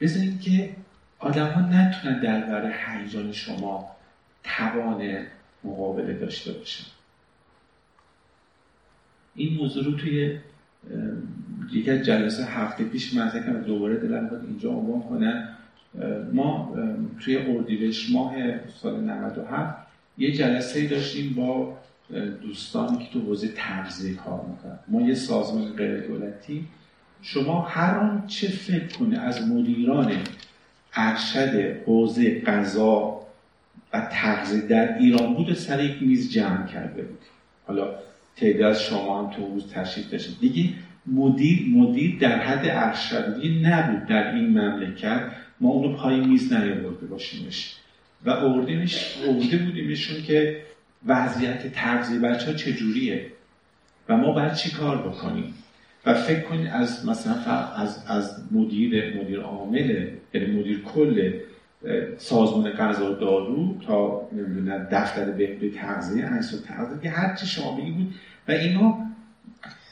بذاریم 0.00 0.38
که 0.38 0.76
آدم 1.18 1.46
ها 1.50 1.60
نتونن 1.60 2.20
در 2.20 2.40
برای 2.40 2.72
هیجان 2.86 3.32
شما 3.32 3.96
توان 4.44 5.26
مقابله 5.64 6.14
داشته 6.14 6.52
باشن. 6.52 6.84
این 9.34 9.56
موضوع 9.56 9.84
رو 9.84 9.92
توی 9.92 10.38
یکی 11.72 11.90
از 11.90 12.06
جلسه 12.06 12.44
هفته 12.44 12.84
پیش 12.84 13.14
مطرح 13.14 13.46
کردم 13.46 13.62
دوباره 13.62 13.96
دلم 13.96 14.30
اینجا 14.46 14.70
عنوان 14.70 15.02
کنم. 15.02 15.48
ما 16.32 16.76
توی 17.20 17.36
اردیبهشت 17.36 18.12
ماه 18.12 18.34
سال 18.68 19.00
97 19.00 19.83
یه 20.18 20.32
جلسه 20.32 20.88
داشتیم 20.88 21.34
با 21.34 21.78
دوستانی 22.42 22.98
که 22.98 23.12
تو 23.12 23.20
حوزه 23.20 23.48
تغذیه 23.48 24.14
کار 24.14 24.44
می‌کنن. 24.50 24.78
ما 24.88 25.08
یه 25.08 25.14
سازمان 25.14 25.72
غیر 25.72 26.00
دولتی. 26.00 26.66
شما 27.22 27.62
هر 27.62 27.98
آن 27.98 28.26
چه 28.26 28.48
فکر 28.48 28.98
کنه 28.98 29.18
از 29.18 29.48
مدیران 29.48 30.12
ارشد 30.94 31.76
حوزه 31.86 32.40
غذا 32.40 33.20
و 33.92 34.08
تغذیه 34.12 34.60
در 34.60 34.98
ایران 34.98 35.34
بود 35.34 35.54
سر 35.54 35.84
یک 35.84 36.02
میز 36.02 36.32
جمع 36.32 36.66
کرده 36.66 37.02
بود 37.02 37.18
حالا 37.66 37.94
تعداد 38.36 38.70
از 38.70 38.82
شما 38.82 39.22
هم 39.22 39.30
تو 39.30 39.46
روز 39.46 39.72
تشریف 39.72 40.10
داشتید 40.10 40.40
دیگه 40.40 40.70
مدیر 41.06 41.68
مدیر 41.68 42.18
در 42.18 42.38
حد 42.38 42.66
ارشدی 42.70 43.60
نبود 43.62 44.06
در 44.06 44.34
این 44.34 44.48
مملکت. 44.48 45.20
ما 45.60 45.68
اونو 45.68 45.96
پای 45.96 46.20
میز 46.20 46.52
نیاورده 46.52 47.06
باشیمش. 47.06 47.76
و 48.24 48.30
اردیمش 48.30 49.18
ارده 49.26 49.56
بودیمشون 49.56 50.22
که 50.22 50.62
وضعیت 51.06 51.72
تغذیه 51.72 52.18
بچه 52.18 52.46
ها 52.46 52.52
چجوریه 52.52 53.26
و 54.08 54.16
ما 54.16 54.32
باید 54.32 54.54
چی 54.54 54.70
کار 54.70 54.98
بکنیم؟ 54.98 55.54
و 56.06 56.14
فکر 56.14 56.40
کنید 56.40 56.66
از 56.66 57.06
مثلا 57.06 57.34
از, 57.76 58.04
از 58.08 58.44
مدیر 58.52 59.20
مدیر 59.20 59.40
عامل 59.40 60.08
یعنی 60.34 60.60
مدیر 60.60 60.82
کل 60.82 61.32
سازمان 62.16 62.70
غذا 62.70 63.12
و 63.12 63.14
دارو 63.14 63.78
تا 63.86 64.28
نمی‌دونم 64.32 64.88
دفتر 64.90 65.30
بهبود 65.30 65.74
تغذیه 65.74 66.26
و 66.26 66.40
تغذیه 66.40 67.10
هر 67.10 67.34
چی 67.34 67.46
شما 67.46 67.76
بگی 67.76 67.90
بود. 67.90 68.14
و 68.48 68.52
اینا 68.52 68.98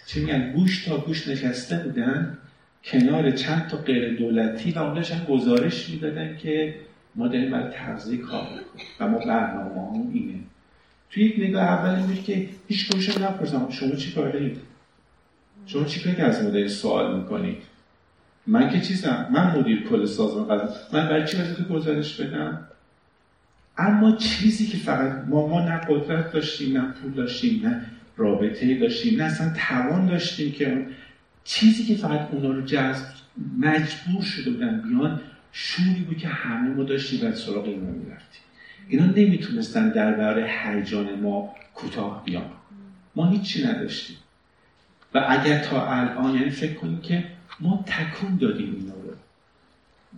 چه 0.06 0.20
میگن؟ 0.20 0.52
گوش 0.52 0.84
تا 0.84 0.98
گوش 0.98 1.28
نشسته 1.28 1.76
بودن 1.76 2.38
کنار 2.84 3.30
چند 3.30 3.66
تا 3.66 3.76
غیر 3.76 4.16
دولتی 4.16 4.72
و 4.72 4.78
اونش 4.78 5.12
هم 5.12 5.24
گزارش 5.24 5.90
می‌دادن 5.90 6.36
که 6.36 6.74
ما 7.14 7.28
داریم 7.28 7.50
برای 7.50 7.70
تغذیه 7.70 8.18
کار 8.18 8.48
و 9.00 9.08
ما 9.08 9.18
برنامه 9.18 9.90
هم 9.90 10.10
اینه. 10.12 10.38
توی 11.10 11.24
یک 11.24 11.34
نگاه 11.38 11.62
اول 11.62 11.94
این 11.94 12.22
که 12.22 12.48
هیچ 12.68 12.92
کنش 12.92 13.18
نپرسم 13.18 13.70
شما 13.70 13.96
چی 13.96 14.12
کار 14.12 14.32
دارید؟ 14.32 14.60
شما 15.66 15.84
چی 15.84 16.00
که 16.00 16.22
از 16.22 16.44
ما 16.44 16.68
سوال 16.68 17.20
می‌کنید؟ 17.20 17.62
من 18.46 18.70
که 18.70 18.80
چیزم؟ 18.80 19.28
من 19.32 19.58
مدیر 19.58 19.88
کل 19.88 20.06
سازمان 20.06 20.48
قضا 20.48 20.74
من 20.92 21.08
برای 21.08 21.26
چی 21.26 21.36
باید 21.36 21.68
گزارش 21.68 22.20
بدم؟ 22.20 22.68
اما 23.78 24.12
چیزی 24.12 24.66
که 24.66 24.78
فقط 24.78 25.24
ما 25.28 25.46
ما 25.46 25.60
نه 25.60 25.76
قدرت 25.76 26.32
داشتیم 26.32 26.76
نه 26.76 26.92
پول 26.92 27.12
داشتیم 27.12 27.66
نه 27.66 27.86
رابطه 28.16 28.78
داشتیم 28.78 29.22
نه 29.22 29.24
اصلا 29.24 29.52
توان 29.68 30.06
داشتیم 30.06 30.52
که 30.52 30.86
چیزی 31.44 31.84
که 31.84 31.94
فقط 31.94 32.28
اونا 32.32 32.50
رو 32.50 32.62
جذب 32.62 33.06
مجبور 33.58 34.22
شده 34.22 34.50
بودن 34.50 34.80
بیان 34.80 35.20
شوری 35.52 36.00
بود 36.00 36.18
که 36.18 36.28
همه 36.28 36.68
ما 36.68 36.82
داشتیم 36.82 37.28
و 37.28 37.32
سراغ 37.32 37.64
اینا 37.64 37.90
می‌رفتیم 37.90 38.42
اینا 38.88 39.04
نمی‌تونستن 39.04 39.88
در 39.88 40.12
برای 40.12 40.50
هیجان 40.62 41.20
ما 41.20 41.54
کوتاه 41.74 42.24
بیان. 42.24 42.50
ما 43.16 43.30
هیچی 43.30 43.66
نداشتیم. 43.66 44.16
و 45.14 45.24
اگر 45.28 45.58
تا 45.58 45.86
الان 45.86 46.34
یعنی 46.34 46.50
فکر 46.50 46.74
کنیم 46.74 47.00
که 47.00 47.24
ما 47.60 47.84
تکون 47.86 48.36
دادیم 48.36 48.74
اینا 48.74 48.94
رو. 48.94 49.14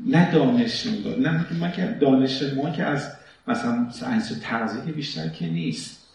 نه 0.06 0.32
دانش 0.32 0.86
داد 0.86 1.20
نه 1.20 1.52
من 1.60 1.72
که 1.72 1.98
دانش 2.00 2.42
ما 2.42 2.70
که 2.70 2.84
از 2.84 3.12
مثلا 3.48 3.90
ساینس 3.90 4.32
تغذیه 4.42 4.92
بیشتر 4.92 5.28
که 5.28 5.46
نیست. 5.46 6.08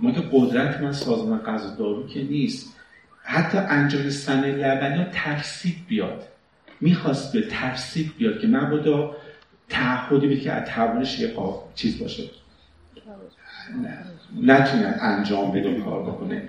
ما 0.00 0.10
که 0.10 0.22
قدرت 0.32 0.80
من 0.80 0.92
سازمان 0.92 1.38
غذا 1.38 1.74
دارو 1.74 2.06
که 2.06 2.22
نیست. 2.22 2.76
حتی 3.22 3.58
انجام 3.58 4.10
سن 4.10 4.44
لبنی 4.44 5.06
ترسید 5.12 5.86
بیاد. 5.88 6.24
می‌خواست 6.80 7.32
به 7.32 7.42
ترسید 7.42 8.16
بیاد 8.16 8.40
که 8.40 8.46
مبادا 8.46 9.16
تعهدی 9.68 10.26
بید 10.26 10.42
که 10.42 10.52
از 10.52 10.68
توانش 10.68 11.18
یه 11.18 11.34
چیز 11.74 11.98
باشه. 11.98 12.30
نتونه 14.42 14.86
انجام 14.86 15.52
بده 15.52 15.80
کار 15.80 16.02
بکنه. 16.02 16.48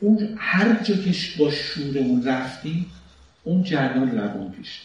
اون 0.00 0.34
هر 0.38 0.82
جا 0.82 0.94
که 0.94 1.14
با 1.38 1.50
شورمون 1.50 2.24
رفتیم 2.24 2.90
اون 3.44 3.62
جریان 3.62 4.18
روان 4.18 4.52
پیش. 4.52 4.82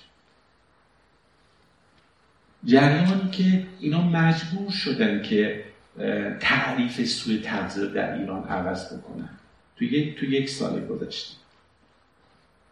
جریانی 2.66 3.30
که 3.32 3.68
اینا 3.80 4.02
مجبور 4.02 4.72
شدن 4.72 5.22
که 5.22 5.64
تعریف 6.40 7.06
سوی 7.06 7.38
تغذیه 7.38 7.86
در 7.86 8.20
ایران 8.20 8.44
عوض 8.44 8.94
بکنن. 8.94 9.30
تو 9.78 9.84
یک, 9.84 10.20
تو 10.20 10.26
یک 10.26 10.50
سال 10.50 10.86
گذشته. 10.86 11.43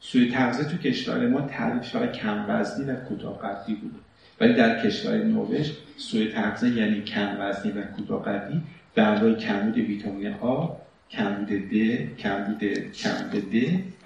سوی 0.03 0.31
تغذیه 0.31 0.65
تو 0.65 0.77
کشور 0.77 1.27
ما 1.27 1.47
فقط 1.81 2.11
کم 2.11 2.45
وزنی 2.47 2.85
و 2.85 2.95
کوتاه 2.95 3.39
قدی 3.39 3.75
بود. 3.75 3.95
ولی 4.41 4.53
در 4.53 4.83
کشور 4.83 5.17
نروژ 5.17 5.71
سوی 5.97 6.27
تغذیه 6.27 6.73
یعنی 6.73 7.01
کم 7.01 7.37
وزنی 7.39 7.71
و 7.71 7.81
کوتاه 7.81 8.23
قدی 8.23 8.61
به 8.95 9.35
کمبود 9.35 9.77
ویتامین 9.77 10.33
آ 10.33 10.67
کمبود 11.11 11.49
د 11.71 11.75
کمبود 12.23 12.63
کمبود 13.01 13.45
د 13.53 13.55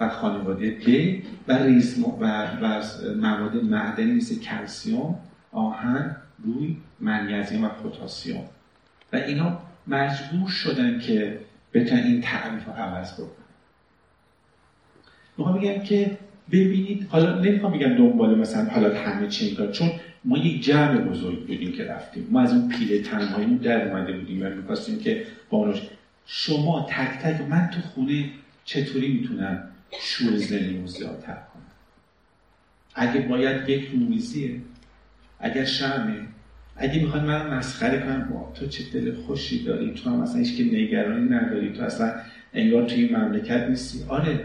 و 0.00 0.08
خانواده 0.08 0.70
ب 0.70 0.86
و 1.48 1.52
ریزم 1.52 2.04
و, 2.04 2.26
و 2.62 2.82
مواد 3.16 3.54
معدنی 3.64 4.12
مثل 4.12 4.38
کلسیوم 4.38 5.18
آهن 5.52 6.16
روی 6.44 6.76
منیزیم 7.00 7.64
و 7.64 7.68
پتاسیم 7.68 8.44
و 9.12 9.16
اینا 9.16 9.58
مجبور 9.86 10.48
شدن 10.48 10.98
که 10.98 11.38
بتونن 11.74 12.02
این 12.02 12.20
تعریف 12.20 12.66
رو 12.66 12.72
عوض 12.72 13.14
بکنن. 13.14 13.45
می‌خوام 15.38 15.58
بگم 15.58 15.82
که 15.82 16.18
ببینید 16.52 17.06
حالا 17.08 17.40
نمی‌خوام 17.40 17.72
بگم 17.72 17.94
دنبال 17.94 18.38
مثلا 18.38 18.64
حالا 18.64 18.98
همه 18.98 19.28
چی 19.28 19.56
چون 19.72 19.90
ما 20.24 20.38
یک 20.38 20.64
جمع 20.64 20.98
بزرگ 20.98 21.46
بودیم 21.46 21.72
که 21.72 21.84
رفتیم. 21.84 22.26
ما 22.30 22.40
از 22.40 22.52
اون 22.52 22.68
پیله 22.68 23.02
تنهایی 23.02 23.58
در 23.58 23.88
اومده 23.88 24.12
بودیم 24.12 24.42
و 24.42 24.50
می‌خواستیم 24.50 24.98
که 24.98 25.22
با 25.50 25.74
شما 26.26 26.86
تک 26.90 27.22
تک 27.22 27.40
من 27.40 27.70
تو 27.74 27.80
خونه 27.80 28.30
چطوری 28.64 29.08
می‌تونم 29.08 29.62
شور 30.00 30.36
زندگی 30.36 30.86
زیادتر 30.86 31.32
کنم؟ 31.32 31.62
اگه 32.94 33.20
باید 33.20 33.68
یک 33.68 33.88
رومیزیه 33.92 34.60
اگر 35.40 35.64
شرمه 35.64 36.14
اگه 36.76 37.02
می‌خواد 37.02 37.24
من 37.24 37.46
مسخره 37.54 37.98
کنم 37.98 38.28
تو 38.54 38.66
چه 38.66 38.84
دل 38.92 39.14
خوشی 39.14 39.64
داری؟ 39.64 39.90
تو 39.90 40.10
هم 40.10 40.20
اصلا 40.20 40.38
هیچ 40.38 40.56
که 40.56 40.64
نگرانی 40.64 41.28
نداری 41.28 41.72
تو 41.72 41.82
اصلا 41.82 42.12
انگار 42.54 42.84
توی 42.84 43.08
مملکت 43.08 43.66
نیستی. 43.68 44.04
آره 44.08 44.40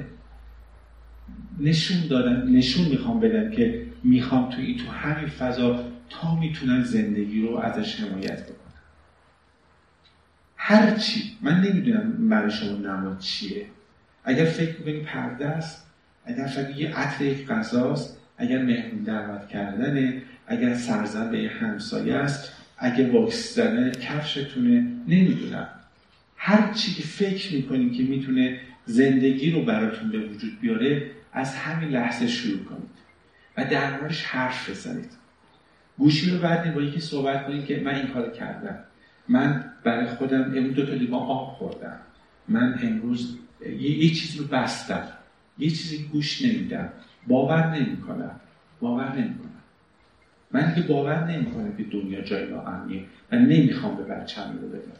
نشون 1.61 2.07
دادن 2.07 2.49
نشون 2.49 2.85
می‌خوام 2.85 3.19
بدن 3.19 3.51
که 3.51 3.85
می‌خوام 4.03 4.49
توی 4.49 4.75
تو 4.75 4.91
همین 4.91 5.27
فضا 5.27 5.83
تا 6.09 6.35
می‌تونن 6.35 6.83
زندگی 6.83 7.41
رو 7.41 7.55
ازش 7.55 7.99
حمایت 7.99 8.43
بکنم 8.43 8.57
هر 10.55 10.95
چی. 10.95 11.23
من 11.41 11.61
نمی‌دونم 11.61 12.29
برای 12.29 12.51
شما 12.51 12.77
نماد 12.77 13.19
چیه. 13.19 13.65
اگر 14.23 14.45
فکر 14.45 14.73
کنی 14.73 14.99
پرده 14.99 15.47
است 15.47 15.87
اگر 16.25 16.45
فکر 16.45 16.77
یه 16.77 16.95
عطر 16.95 17.25
یک 17.25 17.47
غذاست 17.47 18.17
اگر 18.37 18.61
مهمون 18.61 19.03
دعوت 19.03 19.47
کردنه 19.47 20.21
اگر 20.47 20.73
سرزن 20.73 21.31
به 21.31 21.51
همسایه 21.59 22.15
است 22.15 22.53
اگر 22.77 23.09
واکس 23.09 23.55
زدن 23.55 23.91
کفشتونه 23.91 24.87
نمی‌دونم. 25.07 25.67
هر 26.37 26.73
چی 26.73 26.93
که 26.93 27.03
فکر 27.03 27.55
می‌کنیم 27.55 27.91
که 27.91 28.03
می‌تونه 28.03 28.59
زندگی 28.85 29.51
رو 29.51 29.65
براتون 29.65 30.09
به 30.11 30.19
وجود 30.19 30.59
بیاره 30.61 31.11
از 31.33 31.55
همین 31.55 31.89
لحظه 31.89 32.27
شروع 32.27 32.63
کنید 32.63 32.89
و 33.57 33.65
در 33.65 34.07
حرف 34.07 34.69
بزنید. 34.69 35.11
گوشی 35.97 36.31
رو 36.31 36.37
بردید 36.37 36.73
با 36.73 36.81
یکی 36.81 36.99
صحبت 36.99 37.47
کنید 37.47 37.65
که 37.65 37.81
من 37.85 37.95
این 37.95 38.07
کار 38.07 38.31
کردم. 38.31 38.79
من 39.27 39.71
برای 39.83 40.07
خودم 40.07 40.41
امروز 40.41 40.73
دو 40.73 40.85
تا 40.85 40.93
لیوان 40.93 41.21
آب 41.21 41.47
خوردم. 41.47 41.99
من 42.47 42.79
امروز 42.83 43.37
یه, 43.79 44.09
چیزی 44.09 44.39
رو 44.39 44.45
بستم. 44.45 45.07
یه 45.57 45.69
چیزی 45.69 46.09
گوش 46.11 46.41
نمیدم. 46.41 46.89
باور 47.27 47.75
نمی‌کنم. 47.75 48.39
باور 48.79 49.15
نمی‌کنم. 49.15 49.49
من 50.51 50.75
که 50.75 50.81
باور 50.81 51.31
نمی‌کنم 51.31 51.77
که 51.77 51.83
دنیا 51.83 52.21
جای 52.21 52.49
ناامنیه 52.49 53.05
و 53.31 53.35
نمی‌خوام 53.35 53.97
به 53.97 54.03
بچه‌م 54.03 54.59
رو 54.61 54.67
بدم. 54.67 54.99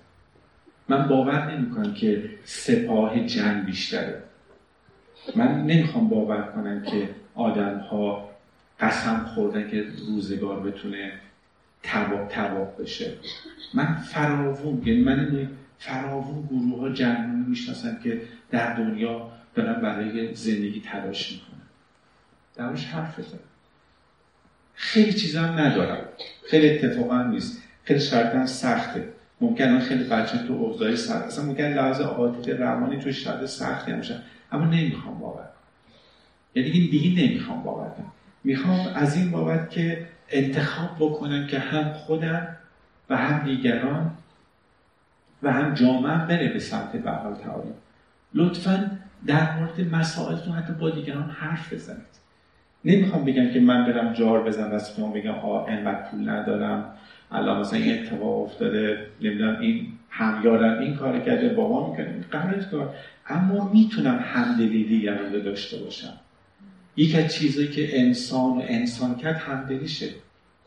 من 0.89 1.07
باور 1.07 1.55
نمی‌کنم 1.55 1.93
که 1.93 2.29
سپاه 2.43 3.25
جنگ 3.25 3.65
بیشتره. 3.65 4.23
من 5.35 5.63
نمی‌خوام 5.63 6.09
باور 6.09 6.41
کنم 6.41 6.83
که 6.83 7.09
آدم 7.35 7.77
ها 7.77 8.29
قسم 8.79 9.25
خوردن 9.35 9.69
که 9.69 9.85
روزگار 10.07 10.59
بتونه 10.59 11.11
تباب 11.83 12.27
تباب 12.27 12.81
بشه. 12.81 13.13
من 13.73 13.95
فراوون 13.95 14.81
یعنی 14.85 15.01
من 15.01 15.47
فراوون 15.79 16.47
گروه 16.47 16.79
ها 16.79 16.89
جنگانی 16.89 17.45
می‌شناسم 17.47 17.99
که 18.03 18.21
در 18.51 18.73
دنیا 18.73 19.31
دارن 19.55 19.81
برای 19.81 20.35
زندگی 20.35 20.81
تلاش 20.81 21.31
می‌کنن. 21.31 21.61
درش 22.55 22.85
حرف 22.85 23.19
بزنم. 23.19 23.39
خیلی 24.73 25.13
چیزا 25.13 25.41
هم 25.41 25.59
ندارم. 25.59 26.05
خیلی 26.49 26.69
اتفاقا 26.69 27.23
نیست. 27.23 27.63
خیلی 27.83 27.99
شرط 27.99 28.45
سخته. 28.45 29.07
ممکنه 29.41 29.79
خیلی 29.79 30.03
بچه 30.03 30.37
تو 30.37 30.53
اوضاعی 30.53 30.95
سخت 30.95 31.25
اصلا 31.25 31.45
ممکن 31.45 31.63
لحاظ 31.63 32.01
عاطفی 32.01 32.51
روانی 32.51 32.97
تو 32.97 33.11
شرط 33.11 33.45
سختی 33.45 33.91
هم 33.91 34.01
اما 34.51 34.65
نمی‌خوام 34.65 35.19
باور 35.19 35.49
یعنی 36.55 36.71
دیگه 36.71 36.91
دیگه 36.91 37.27
نمی‌خوام 37.27 37.63
باور 37.63 37.91
می‌خوام 38.43 38.87
از 38.95 39.17
این 39.17 39.31
بابت 39.31 39.69
که 39.69 40.07
انتخاب 40.29 40.95
بکنم 40.99 41.47
که 41.47 41.59
هم 41.59 41.93
خودم 41.93 42.47
و 43.09 43.17
هم 43.17 43.45
دیگران 43.45 44.11
و 45.43 45.51
هم 45.51 45.73
جامعه 45.73 46.25
بره 46.25 46.53
به 46.53 46.59
سمت 46.59 46.95
بحال 46.95 47.35
تعالی 47.35 47.69
لطفا 48.33 48.91
در 49.27 49.59
مورد 49.59 49.95
مسائلتون 49.95 50.53
حتی 50.53 50.73
با 50.73 50.89
دیگران 50.89 51.29
حرف 51.29 51.73
بزنید. 51.73 52.21
نمی‌خوام 52.85 53.25
بگم 53.25 53.53
که 53.53 53.59
من 53.59 53.85
برم 53.85 54.13
جار 54.13 54.43
بزنم 54.43 54.69
دست 54.69 54.95
شما 54.95 55.11
بگم 55.11 55.31
آ 55.31 55.65
انقدر 55.65 56.01
پول 56.01 56.29
ندارم. 56.29 56.93
الان 57.31 57.59
مثلا 57.59 57.79
این 57.79 57.99
اتفاق 57.99 58.41
افتاده 58.41 59.07
نمی‌دونم 59.21 59.59
این 59.59 59.87
همیارم 60.09 60.79
این 60.79 60.95
کار 60.95 61.19
کرده 61.19 61.49
بابا 61.49 61.89
می‌کنه 61.89 62.25
قرار 62.31 62.63
کار. 62.63 62.95
اما 63.31 63.71
می‌تونم 63.73 64.19
همدلی 64.19 64.83
دیگران 64.83 65.33
رو 65.33 65.39
داشته 65.39 65.77
باشم. 65.77 66.13
یک 66.97 67.15
از 67.15 67.33
چیزایی 67.33 67.67
که 67.67 67.99
انسان 67.99 68.57
و 68.57 68.61
انسان 68.65 69.15
کرد 69.15 69.35
همدلیشه 69.35 70.09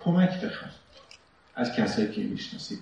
کمک 0.01 0.41
بخواد. 0.41 0.71
از 1.55 1.77
کسایی 1.77 2.09
که 2.09 2.21
می‌شناسید. 2.21 2.79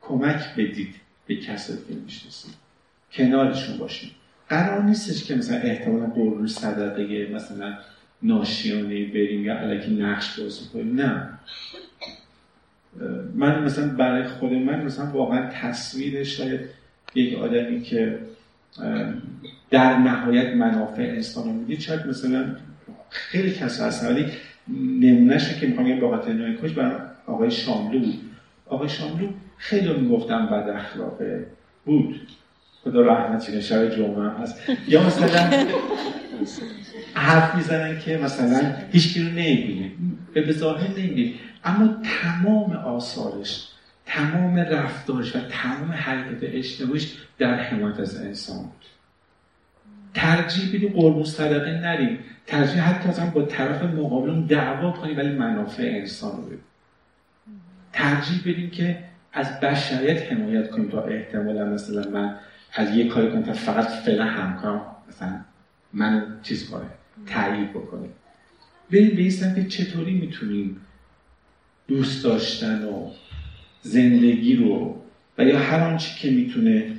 کمک 0.00 0.54
بدید 0.56 0.94
به 1.26 1.36
کسایی 1.36 1.78
که 1.88 1.94
می‌شناسید. 1.94 2.54
کنارشون 3.12 3.78
باشید. 3.78 4.10
قرار 4.48 4.82
نیستش 4.82 5.24
که 5.24 5.34
مثلا 5.34 5.56
احتمالا 5.56 6.06
قربون 6.06 6.46
صدقه 6.46 7.28
مثلا 7.32 7.78
ناشیانه 8.22 9.04
بریم 9.04 9.44
یا 9.44 9.58
علکی 9.58 9.90
نقش 9.90 10.40
بازی 10.40 10.64
کنیم. 10.72 11.00
نه. 11.00 11.28
من 13.34 13.64
مثلا 13.64 13.88
برای 13.88 14.28
خود 14.28 14.52
من 14.52 14.84
مثلا 14.84 15.06
واقعا 15.06 15.50
تصویر 15.50 16.24
شاید 16.24 16.60
یک 17.14 17.38
آدمی 17.38 17.82
که 17.82 18.18
در 19.70 19.98
نهایت 19.98 20.54
منافع 20.54 21.02
انسان 21.02 21.44
رو 21.44 21.52
می‌دید 21.52 21.80
شاید 21.80 22.06
مثلا 22.06 22.56
خیلی 23.10 23.50
کس 23.50 23.80
هست 23.80 24.04
ولی 24.04 24.26
نمونهش 25.00 25.54
که 25.60 25.66
می‌خوام 25.66 26.00
با 26.00 26.16
خاطر 26.16 26.56
کش 26.62 26.72
برای 26.72 27.00
آقای 27.26 27.50
شاملو 27.50 27.98
بود. 27.98 28.20
آقای 28.66 28.88
شاملو 28.88 29.28
خیلی 29.56 29.92
می‌گفتم 29.92 30.46
بد 30.46 30.68
اخلاقه 30.68 31.46
بود. 31.84 32.20
خدا 32.84 33.00
رحمت 33.00 33.46
کنه 33.46 33.60
شب 33.60 33.96
جمعه 33.96 34.30
هست. 34.30 34.60
یا 34.88 35.06
مثلا 35.06 35.66
حرف 37.14 37.54
می‌زنن 37.54 37.98
که 37.98 38.16
مثلا 38.16 38.74
هیچ 38.92 39.16
رو 39.16 39.22
نمی‌بینه. 39.24 39.90
به 40.34 40.52
ظاهر 40.52 40.88
نمی‌بینه. 40.98 41.32
اما 41.64 41.96
تمام 42.22 42.72
آثارش 42.72 43.68
تمام 44.06 44.58
رفتارش 44.58 45.36
و 45.36 45.40
تمام 45.40 45.92
حرکت 45.92 46.38
اجتماعیش 46.42 47.16
در 47.38 47.54
حمایت 47.54 48.00
از 48.00 48.20
انسان 48.20 48.62
بود. 48.62 48.84
ترجیح 50.14 50.68
بدی 50.68 50.88
قربون 50.88 51.24
صدقه 51.24 51.70
نریم. 51.70 52.18
ترجیح 52.46 52.80
حتی 52.80 53.08
از 53.08 53.32
با 53.32 53.42
طرف 53.42 53.82
مقابلون 53.82 54.46
دعوا 54.46 54.92
کنیم 54.92 55.16
ولی 55.16 55.28
منافع 55.28 55.82
انسان 55.82 56.36
رو 56.36 56.56
ترجیح 57.92 58.40
بدیم 58.40 58.70
که 58.70 59.04
از 59.32 59.60
بشریت 59.60 60.32
حمایت 60.32 60.70
کنیم 60.70 60.88
تا 60.88 61.02
احتمالا 61.04 61.64
مثلا 61.64 62.10
من 62.10 62.36
از 62.72 62.96
یه 62.96 63.08
کاری 63.08 63.30
کنم 63.30 63.42
تا 63.42 63.52
فقط 63.52 63.86
فعلا 63.86 64.24
همکارم 64.24 64.86
مثلا 65.08 65.40
منو 65.92 66.20
چیز 66.42 66.70
کنه 66.70 66.86
تعیید 67.26 67.70
بکنه. 67.70 68.08
بریم 68.90 69.16
به 69.16 69.30
که 69.54 69.68
چطوری 69.68 70.14
می‌تونیم 70.14 70.80
دوست 71.88 72.24
داشتن 72.24 72.84
و 72.84 73.10
زندگی 73.84 74.56
رو 74.56 74.96
و 75.38 75.44
یا 75.44 75.58
هر 75.58 75.80
آنچه 75.80 76.18
که 76.18 76.30
می‌تونه 76.30 76.92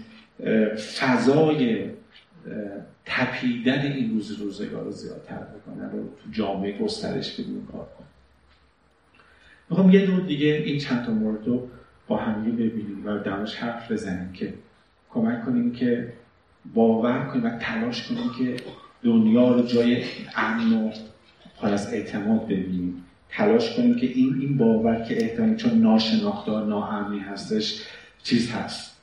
فضای 0.99 1.89
تپیدن 3.05 3.81
این 3.81 4.11
روز 4.11 4.31
روزگار 4.31 4.83
رو 4.83 4.91
زیادتر 4.91 5.37
بکنه 5.37 5.91
رو 5.91 6.03
تو 6.03 6.31
جامعه 6.31 6.77
گسترش 6.77 7.39
بدون 7.39 7.67
کار 7.71 7.87
کنه. 7.97 8.07
می‌خوام 9.69 9.91
یه 9.91 10.05
دور 10.05 10.19
دیگه 10.19 10.63
این 10.65 10.79
چند 10.79 11.05
تا 11.05 11.11
مورد 11.11 11.47
رو 11.47 11.69
با 12.07 12.17
هم 12.17 12.43
ببینیم 12.43 13.01
و 13.05 13.17
درش 13.19 13.55
حرف 13.55 13.91
بزنیم 13.91 14.33
که 14.33 14.53
کمک 15.09 15.45
کنیم 15.45 15.71
که 15.71 16.13
باور 16.73 17.25
کنیم 17.25 17.45
و 17.45 17.49
تلاش 17.49 18.07
کنیم 18.07 18.29
که 18.37 18.63
دنیا 19.03 19.55
رو 19.55 19.61
جای 19.61 20.03
امن 20.35 20.73
و 20.73 20.91
پر 21.61 21.67
از 21.67 21.93
اعتماد 21.93 22.45
ببینیم. 22.45 23.03
تلاش 23.37 23.75
کنیم 23.75 23.95
که 23.95 24.07
این 24.07 24.37
این 24.41 24.57
باور 24.57 25.01
که 25.01 25.23
احتمال 25.23 25.55
چون 25.55 25.81
ناشناختار 25.81 26.65
ناامنی 26.65 27.19
هستش 27.19 27.81
چیز 28.23 28.51
هست. 28.51 28.97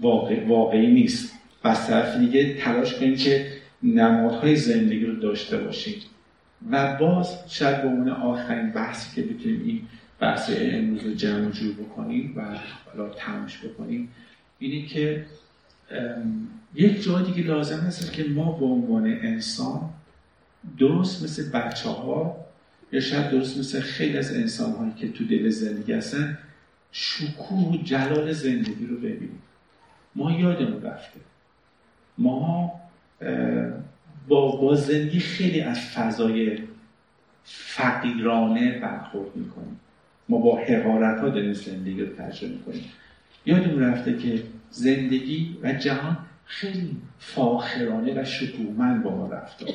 واقع، 0.00 0.46
واقعی 0.46 0.86
نیست. 0.86 1.32
و 1.64 1.68
از 1.68 1.86
طرف 1.86 2.16
دیگه 2.16 2.54
تلاش 2.54 2.94
کنیم 2.94 3.16
که 3.16 3.46
نمادهای 3.82 4.56
زندگی 4.56 5.04
رو 5.04 5.16
داشته 5.16 5.58
باشیم. 5.58 5.94
و 6.70 6.96
باز 6.96 7.38
شاید 7.48 7.82
به 7.82 7.88
عنوان 7.88 8.08
آخرین 8.08 8.70
بحثی 8.70 9.16
که 9.16 9.22
بتونیم 9.22 9.62
این 9.64 9.82
بحث 10.20 10.50
امروز 10.56 11.04
رو 11.04 11.14
جمع 11.14 11.50
جور 11.50 11.72
بکنیم 11.72 12.34
و 12.36 12.42
حالا 12.86 13.08
تماش 13.08 13.58
بکنیم 13.58 14.08
اینه 14.58 14.86
که 14.86 15.26
یک 16.74 17.02
جای 17.02 17.24
دیگه 17.24 17.48
لازم 17.48 17.78
هست 17.78 18.12
که 18.12 18.24
ما 18.24 18.52
به 18.52 18.64
عنوان 18.64 19.06
انسان 19.06 19.90
درست 20.78 21.24
مثل 21.24 21.50
بچه 21.50 21.88
ها 21.88 22.36
یا 22.92 23.00
شاید 23.00 23.30
درست 23.30 23.58
مثل 23.58 23.80
خیلی 23.80 24.18
از 24.18 24.34
انسان 24.34 24.72
هایی 24.72 24.92
که 24.92 25.12
تو 25.12 25.24
دل 25.26 25.48
زندگی 25.48 25.92
هستن 25.92 26.38
شکوه 26.92 27.72
و 27.72 27.76
جلال 27.76 28.32
زندگی 28.32 28.86
رو 28.86 28.96
ببینیم. 28.96 29.42
ما 30.14 30.32
یادمون 30.32 30.82
رفته. 30.82 31.20
ما 32.18 32.72
با, 34.28 34.56
با 34.56 34.74
زندگی 34.74 35.20
خیلی 35.20 35.60
از 35.60 35.78
فضای 35.78 36.58
فقیرانه 37.44 38.78
برخورد 38.78 39.36
می‌کنیم. 39.36 39.80
ما 40.28 40.38
با 40.38 40.58
حقارت 40.58 41.20
ها 41.20 41.28
داریم 41.28 41.52
زندگی 41.52 42.00
رو 42.00 42.06
تجربه 42.06 42.54
می‌کنیم. 42.54 42.84
یادمون 43.46 43.82
رفته 43.82 44.18
که 44.18 44.42
زندگی 44.70 45.56
و 45.62 45.72
جهان 45.72 46.18
خیلی 46.44 46.96
فاخرانه 47.18 48.20
و 48.20 48.24
شکوهمند 48.24 49.02
با 49.02 49.16
ما 49.16 49.28
رفتار 49.28 49.68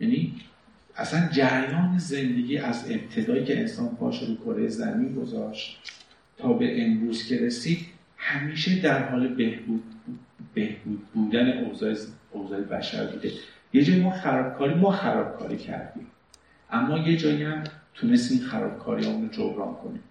یعنی 0.00 0.34
اصلا 0.96 1.28
جریان 1.28 1.98
زندگی 1.98 2.58
از 2.58 2.90
ابتدایی 2.90 3.44
که 3.44 3.60
انسان 3.60 3.88
پاش 3.88 4.22
رو 4.22 4.36
کره 4.36 4.68
زمین 4.68 5.14
گذاشت 5.14 5.78
تا 6.38 6.52
به 6.52 6.84
امروز 6.84 7.28
که 7.28 7.38
رسید 7.38 7.86
همیشه 8.16 8.80
در 8.80 9.08
حال 9.08 9.28
بهبود 9.28 9.82
بهبود 10.54 11.06
بودن 11.14 11.64
اوضاع 11.64 11.96
اوضاع 12.30 12.60
بشر 12.60 13.06
بوده. 13.06 13.32
یه 13.72 13.84
جایی 13.84 14.00
ما 14.00 14.10
خرابکاری 14.10 14.74
ما 14.74 14.90
خرابکاری 14.90 15.56
کردیم. 15.56 16.06
اما 16.70 16.98
یه 16.98 17.16
جایی 17.16 17.42
هم 17.42 17.64
تونستیم 17.94 18.38
خرابکاری 18.40 19.04
رو 19.04 19.28
جبران 19.28 19.74
کنیم. 19.74 20.02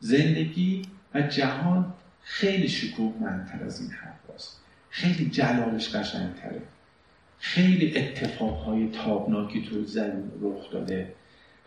زندگی 0.00 0.82
و 1.14 1.22
جهان 1.22 1.94
خیلی 2.22 2.68
شکوه 2.68 3.14
منتر 3.20 3.64
از 3.64 3.80
این 3.80 3.90
حرف 3.90 4.18
خیلی 4.90 5.30
جلالش 5.30 5.94
قشنگتره. 5.94 6.62
خیلی 7.38 7.98
اتفاقهای 7.98 8.88
تابناکی 8.88 9.62
تو 9.62 9.84
زمین 9.84 10.30
رخ 10.40 10.72
داده 10.72 11.12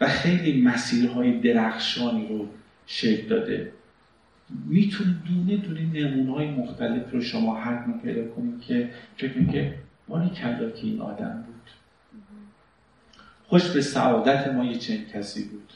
و 0.01 0.07
خیلی 0.07 0.61
مسیرهای 0.61 1.39
درخشانی 1.39 2.27
رو 2.27 2.47
شکل 2.85 3.27
داده. 3.27 3.71
می‌تونه 4.65 5.15
دونه 5.27 5.57
دونه 5.57 5.81
نمونه 5.81 6.31
های 6.31 6.51
مختلف 6.51 7.11
رو 7.11 7.21
شما 7.21 7.55
هر 7.55 7.99
پیدا 8.03 8.27
کنید 8.27 8.61
که 8.61 8.89
فکر 9.17 9.51
که 9.51 9.73
باری 10.07 10.29
کلا 10.29 10.69
که 10.69 10.83
این 10.83 11.01
آدم 11.01 11.43
بود. 11.47 11.69
خوش 13.47 13.69
به 13.69 13.81
سعادت 13.81 14.47
ما 14.47 14.65
یه 14.65 14.77
چنین 14.77 15.05
کسی 15.05 15.43
بود. 15.43 15.73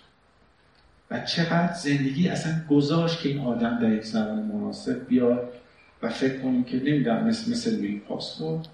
و 1.11 1.19
چقدر 1.19 1.73
زندگی 1.73 2.29
اصلا 2.29 2.53
گذاشت 2.69 3.21
که 3.21 3.29
این 3.29 3.39
آدم 3.39 3.79
در 3.81 3.93
یک 3.93 4.03
زمان 4.03 4.45
مناسب 4.45 5.07
بیاد 5.07 5.53
و 6.01 6.09
فکر 6.09 6.39
کنیم 6.39 6.63
که 6.63 6.77
نمی‌دونم 6.77 7.27
مثل 7.27 7.51
مثل 7.51 7.75
لوی 7.75 7.99
پاسپورت 7.99 8.67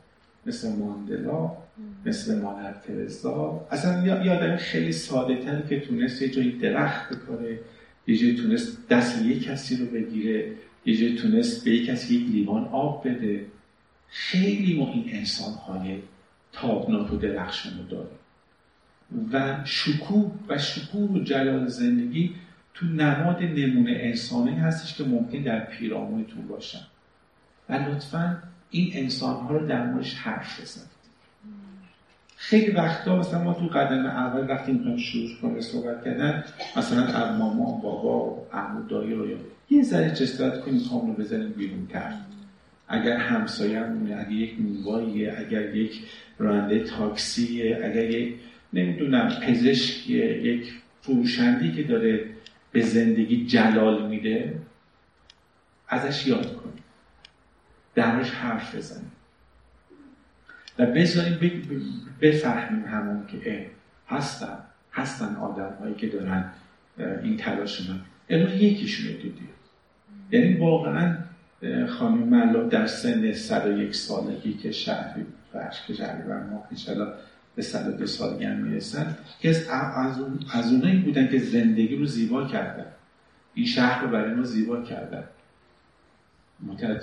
مثل 0.46 0.76
ماندلا 0.76 1.52
مثل 2.06 2.42
مادر 2.42 2.74
ترزا. 2.74 3.68
اصلا 3.72 4.06
یه 4.06 4.32
آدم 4.32 4.56
خیلی 4.56 4.92
ساده 4.92 5.36
تر 5.36 5.62
که 5.62 5.80
تونست 5.80 6.22
یه 6.22 6.30
جایی 6.30 6.52
درخت 6.52 7.14
بکاره 7.14 7.60
یه 8.08 8.18
جایی 8.18 8.36
تونست 8.36 8.88
دست 8.90 9.22
یه 9.22 9.40
کسی 9.40 9.76
رو 9.78 9.86
بگیره 9.86 10.52
یه 10.86 10.98
جایی 10.98 11.16
تونست 11.16 11.66
به 11.66 11.72
یه 11.72 11.86
کسی 11.86 12.16
یک 12.16 12.32
لیوان 12.32 12.66
آب 12.66 13.08
بده. 13.08 13.46
خیلی 14.08 14.80
ما 14.80 14.92
این 14.94 15.06
انسان 15.08 15.54
های 15.54 15.98
تابناک 16.52 17.14
و 17.14 17.18
درخشان 17.18 17.74
رو 17.78 17.84
داریم 17.84 18.18
و 19.34 19.62
شکوه 19.66 20.32
و 20.50 20.58
شکوه 20.58 21.12
و 21.12 21.20
جلال 21.20 21.68
زندگی 21.68 22.36
تو 22.74 22.86
نماد 22.86 23.44
نمونه 23.44 23.92
انسانی 23.92 24.52
هستش 24.52 24.98
که 24.98 25.04
ممکن 25.04 25.42
در 25.42 25.60
پیرامونتون 25.60 26.48
باشن. 26.48 26.88
و 27.70 27.74
لطفا 27.74 28.44
این 28.72 28.92
انسان 28.94 29.36
ها 29.36 29.58
رو 29.58 29.68
در 29.68 29.86
موردش 29.86 30.16
حرف 30.16 30.62
بزنید. 30.62 30.92
خیلی 32.36 32.72
وقتا 32.72 33.16
مثلا 33.16 33.44
ما 33.44 33.54
تو 33.54 33.68
قدم 33.68 34.06
اول 34.06 34.50
وقتی 34.50 34.72
می‌خوایم 34.72 34.98
شروع 34.98 35.30
کنیم 35.42 35.62
صحبت 35.62 36.06
کردن 36.06 36.44
مثلا 36.78 37.06
از 37.06 37.40
ماما 37.40 37.72
بابا 37.84 38.48
عمو 38.54 38.88
دایی 38.88 39.14
رو 39.14 39.28
یه 39.70 39.84
ذره 39.84 40.12
جسارت 40.12 40.62
کنیم 40.62 40.76
می‌خوام 40.76 41.08
رو 41.08 41.14
بزنیم 41.14 41.50
بیرون 41.50 41.88
تر 41.88 42.14
اگر 42.88 43.18
همسایه 43.18 43.82
اگر 43.82 44.32
یک 44.32 44.56
نونواییه 44.60 45.36
اگر 45.38 45.76
یک 45.76 46.02
راننده 46.38 46.84
تاکسیه 46.84 47.76
اگر 47.84 48.10
یک 48.10 48.36
نمی‌دونم 48.74 49.30
پزشکیه 49.30 50.26
یک 50.26 50.74
فروشندی 51.02 51.72
که 51.72 51.84
داره 51.84 52.26
به 52.72 52.82
زندگی 52.82 53.46
جلال 53.46 54.08
میده 54.08 54.56
ازش 55.88 56.28
یاد 56.28 56.56
کنیم 56.56 56.71
درش 57.96 58.32
حرف 58.32 58.76
بزنیم. 58.76 59.12
و 60.80 60.86
بذاریم 60.86 61.40
بفهمیم 62.22 62.86
همون 62.86 63.28
که 63.28 63.72
هستن. 64.08 64.58
هستن 64.94 65.36
آدم 65.36 65.78
هایی 65.80 65.96
که 65.96 66.08
دارن 66.08 66.52
این 66.98 67.38
تلاش 67.38 67.90
من 67.90 68.00
امروز 68.30 68.54
یکیشون 68.54 69.08
رو 69.08 69.14
دیدیم 69.14 69.50
یعنی 70.32 70.58
واقعا 70.58 71.18
خانم 71.90 72.18
ملا 72.18 72.64
در 72.64 72.88
سن 72.88 73.24
یک 73.78 73.96
سالگی 73.96 74.54
که 74.54 74.72
شهری 74.72 75.26
فرش 75.54 75.86
که 75.88 75.94
و 76.28 76.34
ما 76.34 76.68
انشاءالله 76.72 77.14
به 77.56 77.62
102 77.62 78.08
سالگی 78.08 78.46
هم 78.46 78.58
می‌رسن 78.58 79.18
که 79.40 79.50
از, 79.50 80.20
از 80.54 80.74
اونایی 80.74 80.98
بودن 80.98 81.28
که 81.28 81.40
زندگی 81.40 81.96
رو 81.96 82.06
زیبا 82.06 82.48
کردن. 82.48 82.86
این 83.54 83.66
شهر 83.66 84.04
رو 84.04 84.10
برای 84.10 84.34
ما 84.34 84.44
زیبا 84.44 84.82
کردن. 84.82 85.24
متعدد 86.60 87.02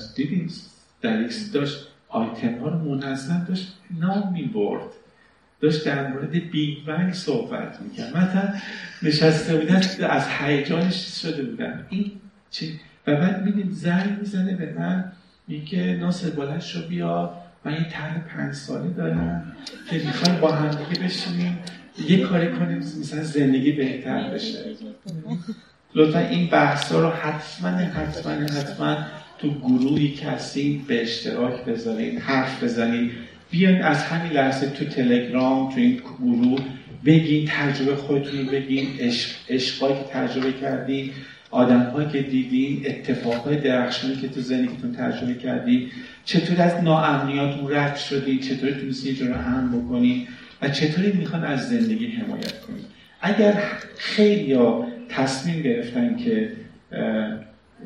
در 1.00 1.28
داشت 1.52 1.88
آیتم 2.08 2.58
ها 2.58 2.68
رو 2.68 2.78
منظم 2.78 3.46
داشت 3.48 3.74
نام 4.00 4.32
می 4.32 4.42
برد 4.42 4.82
داشت 5.60 5.84
در 5.84 6.06
مورد 6.06 6.30
بیگ 6.30 6.84
بنگ 6.86 7.12
صحبت 7.12 7.80
می‌کرد. 7.80 8.16
مثلا 8.16 8.54
نشسته 9.02 9.56
بودن 9.56 9.82
از 10.10 10.28
هیجانش 10.28 11.20
شده 11.22 11.42
بودن. 11.42 11.86
این 11.88 12.12
چی؟ 12.50 12.80
و 13.06 13.16
بعد 13.16 13.44
میدیم 13.44 13.70
زنگ 13.72 14.18
می‌زنه 14.20 14.54
به 14.54 14.74
من 14.78 15.12
میگه 15.48 15.96
ناصر 16.00 16.30
بلند 16.30 16.60
شو 16.60 16.88
بیا. 16.88 17.34
من 17.64 17.72
یه 17.72 17.88
طرح 17.90 18.18
پنج 18.18 18.54
ساله 18.54 18.90
دارم 18.90 19.52
که 19.90 19.96
می‌خوایم 19.96 20.40
با 20.40 20.52
هم 20.52 20.70
دیگه 20.70 21.04
بشینیم. 21.04 21.58
یه 22.08 22.26
کاری 22.26 22.52
کنیم 22.52 22.78
مثلا 22.78 23.22
زندگی 23.22 23.72
بهتر 23.72 24.30
بشه. 24.30 24.58
لطفا 25.94 26.18
این 26.18 26.50
بحث 26.50 26.92
رو 26.92 27.10
حتما 27.10 27.68
حتما 27.68 28.32
حتما 28.32 28.96
تو 29.38 29.50
گروهی 29.50 30.08
کسی 30.08 30.84
به 30.88 31.02
اشتراک 31.02 31.64
بذارید 31.64 32.18
حرف 32.18 32.62
بزنید 32.64 33.10
بیاین 33.50 33.82
از 33.82 34.04
همین 34.04 34.32
لحظه 34.32 34.70
تو 34.70 34.84
تلگرام 34.84 35.70
تو 35.70 35.80
این 35.80 36.00
گروه 36.18 36.60
بگین 37.04 37.48
تجربه 37.48 37.96
خودتون 37.96 38.46
بگین. 38.46 38.88
عشق 39.48 39.88
که 39.88 40.04
تجربه 40.12 40.52
کردین 40.52 41.10
آدم 41.50 42.08
که 42.12 42.22
دیدین 42.22 42.82
اتفاقهای 42.86 43.56
درخشانی 43.56 44.16
که 44.16 44.28
تو 44.28 44.40
زندگیتون 44.40 44.92
تجربه 44.92 45.34
کردین. 45.34 45.90
چطور 46.24 46.62
از 46.62 46.84
ناامنیاتون 46.84 47.72
رد 47.72 47.96
شدین؟ 47.96 48.38
چطور 48.40 48.70
تونستین 48.70 49.28
رو 49.28 49.34
هم 49.34 49.80
بکنین؟ 49.80 50.26
و 50.62 50.68
چطوری 50.68 51.12
می‌خوان 51.12 51.44
از 51.44 51.68
زندگی 51.68 52.06
حمایت 52.06 52.60
کنین؟ 52.60 52.84
اگر 53.20 53.62
خیلی 53.98 54.52
ها 54.52 54.86
تصمیم 55.08 55.62
گرفتن 55.62 56.16
که 56.16 56.52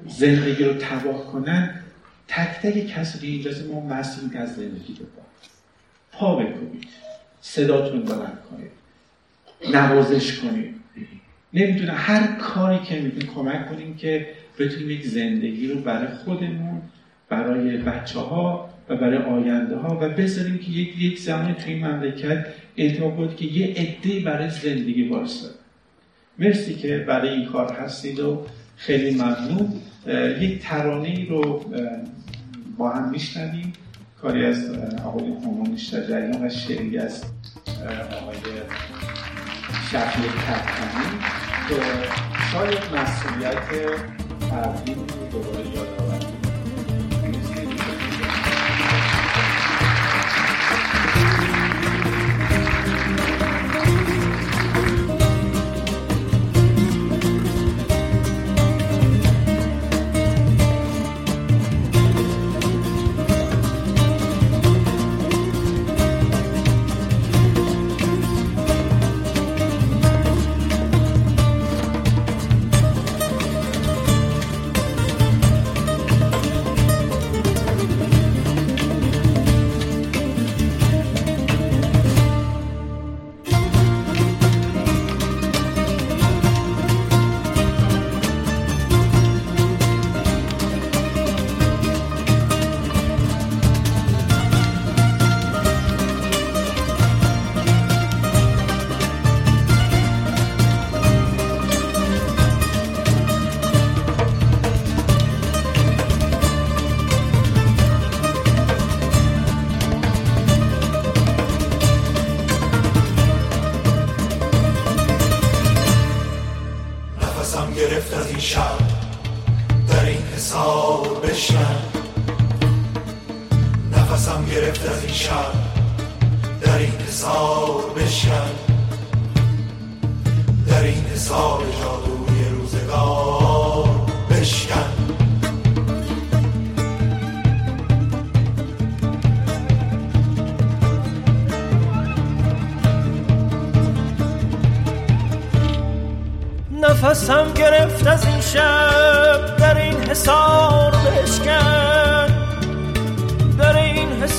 زندگی 0.09 0.65
رو 0.65 0.75
تباه 0.75 1.27
کنن 1.27 1.81
تک 2.29 2.61
تک 2.63 2.87
کسی 2.87 3.41
اجازه 3.41 3.65
ما 3.65 3.81
مسئول 3.81 4.33
که 4.33 4.39
از 4.39 4.55
زندگی 4.55 4.93
بکنن 4.93 5.27
پا 6.13 6.37
بکنید 6.37 6.89
صداتون 7.41 8.03
بلند 8.03 8.39
کنید. 8.51 8.71
نوازش 9.75 10.39
کنید. 10.39 10.75
نمی‌دونم 11.55 11.95
هر 11.97 12.27
کاری 12.37 12.79
که 12.79 13.01
می‌تونیم 13.01 13.35
کمک 13.35 13.69
کنیم 13.69 13.97
که 13.97 14.29
بتونیم 14.59 14.91
یک 14.91 15.07
زندگی 15.07 15.69
رو 15.69 15.81
برای 15.81 16.09
خودمون 16.25 16.83
برای 17.29 17.77
بچه 17.77 18.19
ها 18.19 18.69
و 18.89 18.97
برای 18.97 19.19
آینده 19.19 19.77
ها 19.77 19.99
و 20.01 20.09
بذاریم 20.09 20.59
که 20.59 20.71
یک 20.71 20.99
یک 20.99 21.21
زمان 21.21 21.55
توی 21.55 21.73
این 21.73 21.87
مملکت 21.87 22.47
اعتماد 22.77 23.15
بود 23.15 23.37
که 23.37 23.45
یه 23.45 23.67
عده 23.67 24.21
برای 24.21 24.51
زندگی 24.51 25.09
واسه 25.09 25.49
مرسی 26.39 26.75
که 26.75 26.99
برای 26.99 27.29
این 27.29 27.47
کار 27.47 27.73
هستید 27.73 28.21
و 28.21 28.47
خیلی 28.87 29.15
ممنون. 29.15 29.81
یک 30.41 30.63
ترانه 30.63 31.27
رو 31.29 31.65
با 32.79 32.91
هم 32.91 33.11
میشنویم. 33.11 33.73
کاری 34.23 34.47
از 34.47 34.71
آقای 35.05 35.25
همون 35.25 35.77
شجریان 35.77 36.47
و 36.47 36.49
شعری 36.49 36.99
از 36.99 37.25
آقای 38.23 38.37
شفیع 39.91 40.27
کتکنی 40.27 41.19
که 41.69 41.75
شاید 42.53 42.79
مسئولیت 42.95 43.59
فردی 44.51 44.95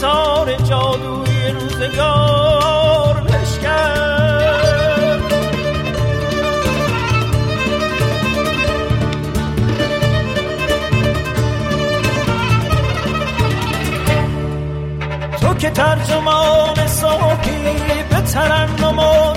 حسار 0.04 0.56
جادوی 0.56 1.52
روزگار 1.52 3.24
تو 15.42 15.54
که 15.54 15.70
ترجمان 15.70 16.88
ساکی 16.88 17.58
به 18.10 18.22
ترنم 18.22 19.33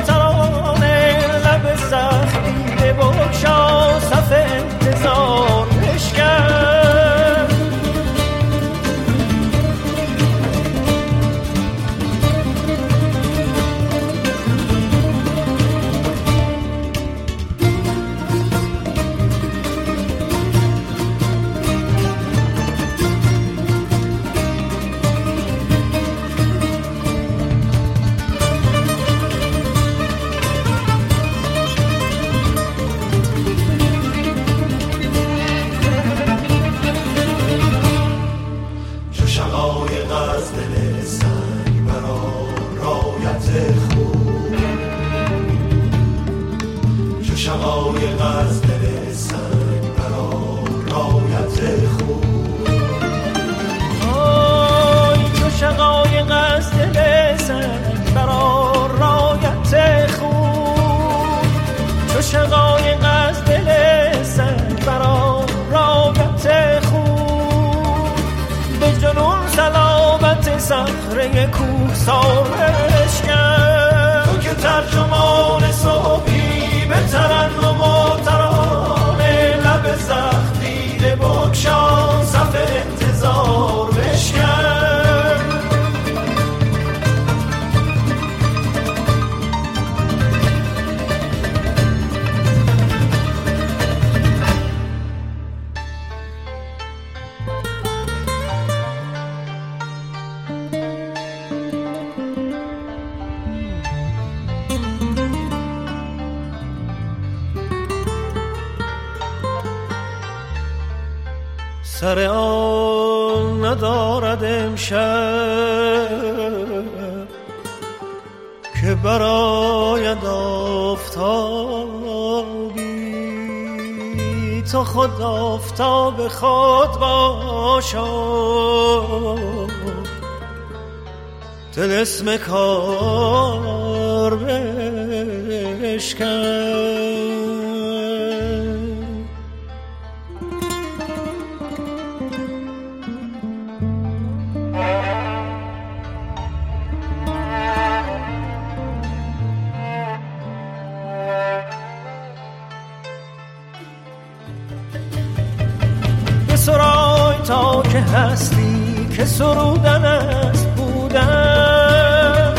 که 157.97 158.02
هستی 158.02 159.09
که 159.16 159.24
سرودن 159.24 160.05
است 160.05 160.66
بودن. 160.66 162.55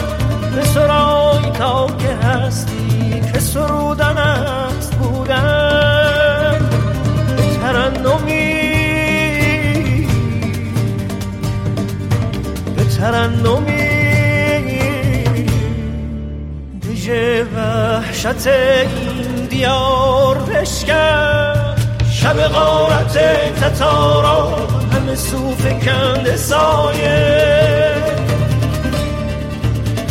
به 0.55 0.63
سرای 0.63 1.51
تا 1.53 1.87
که 1.87 2.27
هستی 2.27 3.21
که 3.33 3.39
سرودن 3.39 4.17
است 4.17 4.95
بودن. 4.95 6.69
ترنمی 7.61 8.57
به 12.75 12.83
ترنمی. 12.83 13.77
دیجه 16.81 17.43
وحشت 17.43 18.47
این 18.47 19.45
دیار 19.49 20.37
بشکن 20.37 21.75
شب 22.11 22.47
غارت 22.47 23.17
تتارا 23.61 24.66
همه 25.07 25.15
صوف 25.15 25.85
کند 25.85 26.35
سایه. 26.35 27.93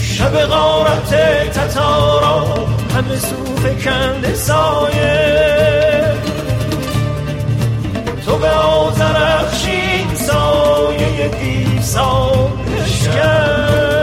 شب 0.03 0.41
غارت 0.41 1.11
تتارا 1.51 2.45
همه 2.95 3.19
صوف 3.19 3.85
کند 3.85 4.35
سایه. 4.35 6.15
تو 8.27 8.39
به 8.39 8.51
آزرخشین 8.51 10.15
سایه 10.15 11.29
دیسان 11.29 12.53
بشکن 12.67 13.96